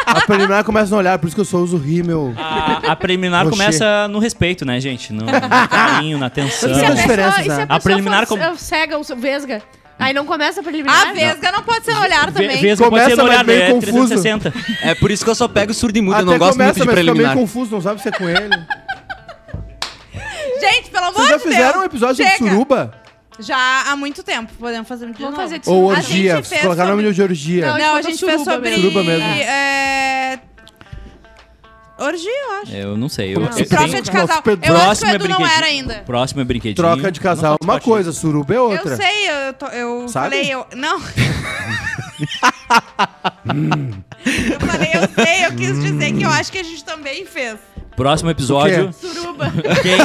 a 0.05 0.21
preliminar 0.21 0.63
começa 0.63 0.91
no 0.91 0.97
olhar, 0.97 1.17
por 1.19 1.28
isso 1.28 1.36
que 1.36 1.41
eu 1.41 1.45
só 1.45 1.57
uso 1.57 1.78
rímel. 1.78 2.34
A, 2.38 2.91
a 2.91 2.95
preliminar 2.95 3.45
Rocher. 3.45 3.57
começa 3.57 4.07
no 4.07 4.19
respeito, 4.19 4.65
né, 4.65 4.80
gente? 4.80 5.11
No, 5.13 5.26
no 5.26 5.32
carinho, 5.69 6.17
na 6.17 6.28
atenção. 6.28 6.69
A 6.73 6.88
As 6.89 6.95
diferenças, 6.95 7.47
né? 7.47 7.65
a 7.69 7.76
A 7.76 7.80
preliminar 7.80 8.26
com- 8.28 8.38
cega 8.57 8.97
vesga? 9.17 9.61
Aí 9.97 10.13
não 10.13 10.26
começa 10.26 10.59
a 10.59 10.63
preliminar? 10.63 11.07
A 11.09 11.13
vesga 11.13 11.51
não 11.53 11.63
pode 11.63 11.86
ser 11.86 11.93
no 11.93 12.01
olhar 12.01 12.32
também. 12.32 12.57
Vesga 12.59 12.89
pode 12.89 12.89
Começa, 12.89 13.09
ser 13.11 13.15
no 13.15 13.23
mas 13.23 13.32
olhar, 13.34 13.43
meio 13.45 13.61
é 13.61 13.71
confuso. 13.71 14.07
360. 14.09 14.53
É 14.84 14.95
por 14.95 15.09
isso 15.09 15.23
que 15.23 15.30
eu 15.30 15.36
só 15.36 15.47
pego 15.47 15.73
surdo 15.73 15.97
e 15.97 16.01
mudo. 16.01 16.15
Eu 16.15 16.17
Até 16.19 16.26
não 16.32 16.38
gosto 16.38 16.51
começa, 16.53 16.73
muito 16.80 16.82
de 16.82 16.86
mas 16.86 16.95
fica 16.99 17.03
meio 17.03 17.13
preliminar. 17.15 17.38
confuso, 17.38 17.71
não 17.71 17.82
sabe 17.82 18.01
se 18.01 18.09
é 18.09 18.11
com 18.11 18.28
ele. 18.30 18.49
Gente, 20.59 20.89
pelo 20.89 21.05
amor 21.05 21.13
Vocês 21.15 21.30
já 21.30 21.38
de 21.38 21.43
fizeram 21.43 21.71
Deus. 21.71 21.82
um 21.82 21.86
episódio 21.86 22.15
Chega. 22.26 22.30
de 22.43 22.49
suruba? 22.49 22.93
Já 23.39 23.91
há 23.91 23.95
muito 23.95 24.23
tempo. 24.23 24.51
Podemos 24.57 24.88
fazer 24.88 25.07
de 25.07 25.13
Vamos 25.13 25.31
novo. 25.31 25.41
fazer 25.41 25.59
de 25.59 25.69
Ou 25.69 25.91
A 25.91 25.95
orgia? 25.95 26.41
fez 26.43 26.61
Colocar 26.61 26.86
o 26.86 26.88
nome 26.95 27.11
de 27.13 27.21
orgia. 27.21 27.65
Não, 27.67 27.77
Não, 27.77 27.95
a 27.95 28.01
gente 28.01 28.17
fez 28.17 28.31
suruba 28.41 28.43
sobre... 28.53 28.69
mesmo. 28.69 28.83
Suruba 28.83 29.03
mesmo. 29.03 29.23
É... 29.25 30.39
Orgia, 31.97 32.29
eu 32.29 32.51
acho. 32.61 32.71
Eu 32.73 32.97
não 32.97 33.07
sei. 33.07 33.33
Eu, 33.36 33.39
Não, 33.39 33.57
eu 33.57 33.65
Troca 33.69 34.01
de 34.01 34.11
casal. 34.11 34.41
Próximo 34.41 34.65
Eu 34.65 34.77
acho 34.77 35.01
que 35.01 35.07
o 35.07 35.09
é 35.11 35.15
Edu 35.15 35.27
não 35.29 35.36
brinquedinho. 35.38 35.57
era 35.57 35.65
ainda. 35.67 35.93
Próximo 36.05 36.41
é 36.41 36.43
brinquedinho. 36.43 36.75
Troca 36.75 37.11
de 37.11 37.19
casal 37.21 37.55
é 37.61 37.63
uma 37.63 37.79
coisa, 37.79 38.11
suruba 38.11 38.53
é 38.53 38.59
outra. 38.59 38.91
Eu 38.91 38.97
sei, 38.97 39.29
eu, 39.29 39.53
tô- 39.53 39.67
eu 39.67 40.09
Sabe? 40.09 40.36
falei, 40.36 40.53
eu. 40.53 40.65
Não. 40.75 40.99
eu 43.45 44.59
falei, 44.59 44.89
eu 44.93 45.23
sei, 45.25 45.45
eu 45.45 45.55
quis 45.55 45.81
dizer 45.81 46.13
que 46.13 46.23
eu 46.23 46.29
acho 46.29 46.51
que 46.51 46.57
a 46.59 46.63
gente 46.63 46.83
também 46.83 47.25
fez. 47.25 47.57
Próximo 47.95 48.29
episódio. 48.29 48.91
Suruba. 48.93 49.51
Quem- 49.81 49.97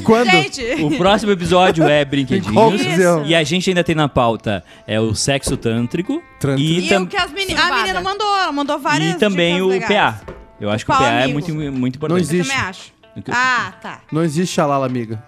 Quando? 0.02 0.30
gente. 0.30 0.62
o 0.82 0.96
próximo 0.96 1.32
episódio 1.32 1.84
é 1.84 2.04
brinquedinhos. 2.04 2.82
E 3.26 3.34
a 3.34 3.42
gente 3.44 3.68
ainda 3.70 3.84
tem 3.84 3.94
na 3.94 4.08
pauta 4.08 4.64
é 4.86 4.98
o 5.00 5.14
sexo 5.14 5.56
tântrico. 5.56 6.22
Trântrico. 6.40 6.70
E, 6.70 6.86
E 6.86 6.88
tam- 6.88 7.02
o 7.02 7.06
que 7.06 7.16
as 7.16 7.30
meni... 7.32 7.54
a 7.54 7.74
menina 7.76 8.00
mandou, 8.00 8.26
ela 8.36 8.52
mandou 8.52 8.78
várias 8.78 9.14
e 9.14 9.18
também 9.18 9.54
dicas 9.54 9.66
o 9.66 9.70
legais. 9.70 9.92
PA. 10.16 10.20
Eu 10.60 10.70
acho 10.70 10.84
que 10.84 10.90
Qual 10.90 10.98
o 11.00 11.02
PA 11.02 11.08
é 11.10 11.24
amigo? 11.24 11.32
muito, 11.40 11.54
muito 11.54 11.80
Não 11.80 11.88
importante. 11.88 12.18
Eu 12.20 12.22
existe. 12.24 12.50
também 12.52 12.66
acho. 12.68 12.92
Ah, 13.30 13.72
tá. 13.80 14.00
Não 14.10 14.22
existe 14.24 14.54
xalala, 14.54 14.86
amiga. 14.86 15.22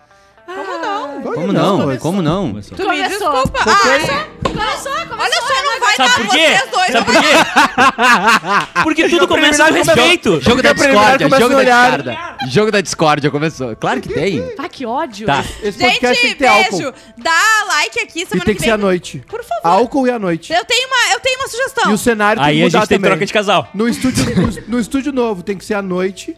Como 0.46 0.78
não? 0.78 0.95
Como 1.22 1.52
não? 1.52 1.80
Começou. 1.80 2.00
Como 2.00 2.22
não? 2.22 2.52
Tu 2.52 2.70
me 2.70 2.76
Começou. 2.76 3.08
desculpa. 3.32 3.60
Ah? 3.60 4.26
Começou, 4.46 4.92
começou. 4.92 5.18
olha 5.18 5.42
só, 5.42 5.64
não 5.64 5.80
vai 5.80 5.96
Sabe 5.96 6.08
dar 6.08 6.14
por 6.16 6.28
quê? 6.30 6.46
vocês 6.46 6.70
dois. 6.70 6.92
Sabe 6.92 7.04
por 7.04 7.14
quê? 7.22 8.82
Porque 8.82 9.08
tudo 9.08 9.28
começa 9.28 9.68
no 9.70 9.74
respeito. 9.76 10.40
Jogo 10.40 10.62
da 10.62 10.72
discórdia, 10.72 11.28
jogo 11.28 11.54
da 11.54 11.62
discórdia. 11.64 12.18
Jogo 12.48 12.70
da 12.72 12.80
discórdia 12.80 13.30
começou. 13.30 13.76
Claro 13.76 14.00
que 14.00 14.08
tem. 14.08 14.52
Ah, 14.58 14.68
que 14.68 14.86
ódio. 14.86 15.26
Tá. 15.26 15.44
Esse 15.62 15.78
podcast 15.78 16.00
tem 16.00 16.14
Gente, 16.14 16.32
que 16.32 16.34
ter 16.36 16.46
álcool. 16.46 16.76
beijo. 16.78 16.94
Dá 17.18 17.64
like 17.68 18.00
aqui 18.00 18.22
E 18.22 18.26
semana 18.26 18.44
tem 18.44 18.54
que 18.54 18.62
ser 18.62 18.70
à 18.70 18.78
noite. 18.78 19.22
Por 19.28 19.42
favor. 19.44 19.60
Álcool 19.78 20.06
e 20.06 20.10
à 20.10 20.18
noite. 20.18 20.52
Eu 20.52 20.64
tenho 20.64 20.86
uma, 20.88 21.12
eu 21.14 21.20
tenho 21.20 21.38
uma 21.38 21.48
sugestão. 21.48 21.90
E 21.90 21.94
o 21.94 21.98
cenário 21.98 22.40
tem 22.40 22.48
Aí 22.50 22.56
que 22.56 22.62
a 22.62 22.64
mudar 22.66 22.78
gente 22.80 22.88
tem 22.88 22.98
também. 22.98 23.10
troca 23.10 23.26
de 23.26 23.32
casal. 23.32 23.68
No 23.74 23.88
estúdio, 23.88 24.24
no, 24.36 24.62
no 24.68 24.80
estúdio 24.80 25.12
novo 25.12 25.42
tem 25.42 25.56
que 25.56 25.64
ser 25.64 25.74
à 25.74 25.82
noite, 25.82 26.36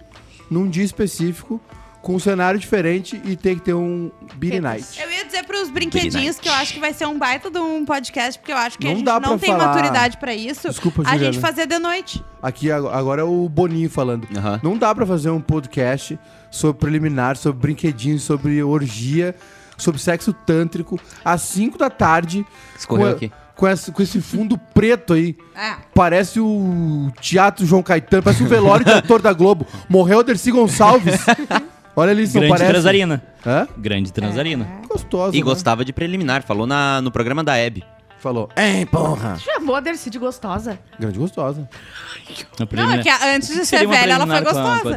num 0.50 0.68
dia 0.68 0.84
específico, 0.84 1.60
com 2.00 2.14
um 2.14 2.18
cenário 2.18 2.58
diferente 2.60 3.20
e 3.24 3.36
tem 3.36 3.56
que 3.56 3.62
ter 3.62 3.74
um 3.74 4.10
Beat 4.36 4.60
Night. 4.62 5.00
Eu 5.00 5.10
ia 5.10 5.24
dizer 5.24 5.44
pros 5.44 5.68
brinquedinhos 5.68 6.38
que 6.38 6.48
eu 6.48 6.52
acho 6.54 6.72
que 6.74 6.80
vai 6.80 6.92
ser 6.92 7.06
um 7.06 7.18
baita 7.18 7.50
de 7.50 7.58
um 7.58 7.84
podcast, 7.84 8.38
porque 8.38 8.52
eu 8.52 8.56
acho 8.56 8.78
que 8.78 8.84
Não 8.84 8.92
a 8.92 8.94
gente 8.96 9.04
dá 9.04 9.20
não 9.20 9.38
tem 9.38 9.50
falar. 9.50 9.66
maturidade 9.66 10.16
pra 10.16 10.32
isso. 10.34 10.68
Desculpa, 10.68 11.02
A 11.02 11.12
Juliana. 11.12 11.32
gente 11.32 11.40
fazer 11.42 11.66
de 11.66 11.78
noite. 11.78 12.24
Aqui 12.42 12.70
ag- 12.70 12.86
agora 12.88 13.20
é 13.22 13.24
o 13.24 13.48
Boninho 13.48 13.90
falando. 13.90 14.26
Não 14.62 14.76
dá 14.78 14.94
pra 14.94 15.04
fazer 15.04 15.30
um 15.30 15.40
podcast 15.40 16.18
sobre 16.50 16.78
preliminar, 16.80 17.36
sobre 17.36 17.60
brinquedinhos, 17.60 18.22
sobre 18.22 18.62
orgia, 18.62 19.34
sobre 19.76 20.00
sexo 20.00 20.32
tântrico, 20.32 20.98
às 21.24 21.42
5 21.42 21.76
da 21.76 21.90
tarde. 21.90 22.46
Escorreu 22.78 23.06
com 23.06 23.12
a- 23.12 23.16
aqui. 23.16 23.32
Com 23.56 23.66
esse, 23.66 23.90
com 23.90 24.00
esse 24.00 24.20
fundo 24.20 24.56
preto 24.72 25.14
aí. 25.14 25.36
É. 25.56 25.74
Parece 25.92 26.38
o 26.38 27.10
Teatro 27.20 27.66
João 27.66 27.82
Caetano, 27.82 28.22
parece 28.22 28.44
o 28.44 28.46
velório 28.46 28.84
de 28.84 28.92
ator 28.92 29.20
da 29.20 29.32
Globo. 29.32 29.66
Morreu 29.88 30.20
o 30.20 30.22
Dercy 30.22 30.52
Gonçalves. 30.52 31.18
Olha 31.98 32.12
ali, 32.12 32.26
Grande 32.26 32.48
parece. 32.48 32.70
transarina. 32.70 33.22
Hã? 33.46 33.68
Grande 33.76 34.12
transarina. 34.12 34.66
Gostosa. 34.88 35.36
E 35.36 35.40
né? 35.40 35.44
gostava 35.44 35.84
de 35.84 35.92
preliminar, 35.92 36.42
falou 36.42 36.66
na, 36.66 37.00
no 37.02 37.10
programa 37.10 37.42
da 37.42 37.56
Hebe. 37.56 37.84
Falou, 38.20 38.48
hein, 38.56 38.84
porra! 38.86 39.36
Chamou 39.38 39.76
a 39.76 39.80
Dercy 39.80 40.10
de 40.10 40.18
gostosa. 40.18 40.78
Grande 40.98 41.18
gostosa. 41.18 41.68
Não, 42.72 42.92
é 42.92 42.98
que 43.02 43.08
antes 43.08 43.48
de 43.54 43.64
ser 43.64 43.86
velha, 43.86 44.12
ela 44.14 44.26
foi 44.26 44.42
com 44.42 44.48
a- 44.48 44.52
com 44.52 44.58
a 44.58 44.74
gostosa. 44.82 44.96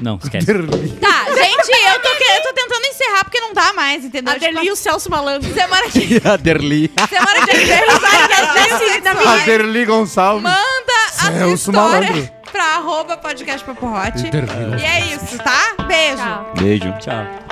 Não, 0.00 0.16
esquece. 0.22 0.46
Tá, 0.46 1.24
gente, 1.34 1.70
eu 1.70 2.00
tô, 2.00 2.08
que- 2.16 2.24
eu 2.24 2.42
tô 2.42 2.52
tentando 2.54 2.84
encerrar 2.86 3.24
porque 3.24 3.40
não 3.40 3.52
dá 3.52 3.72
mais, 3.72 4.04
entendeu? 4.04 4.32
Adeli 4.32 4.66
e 4.66 4.70
o 4.70 4.76
Celso 4.76 5.10
Malandro. 5.10 5.48
Tipo, 5.48 5.60
semana 5.60 5.88
que 5.90 6.20
a 6.26 6.36
Derli. 6.36 6.90
semana 7.08 7.46
que 7.46 7.56
vem, 7.56 7.66
vai, 7.66 7.86
vai, 7.86 8.28
vai, 8.28 8.68
vai, 9.02 9.14
vai, 9.14 9.42
Aderli 9.42 9.84
Gonçalves. 9.84 10.42
Manda 10.44 10.92
a 11.18 11.32
Celso 11.32 11.70
história. 11.70 12.08
Malandro 12.08 12.30
pra 12.50 12.76
arroba 12.76 13.16
podcast 13.16 13.64
Papo 13.64 13.86
Hot. 13.86 14.18
E 14.80 14.84
é 14.84 15.14
isso, 15.14 15.38
tá? 15.38 15.84
Beijo. 15.86 16.16
Tchau. 16.16 16.52
Beijo. 16.56 16.92
Tchau. 16.98 17.49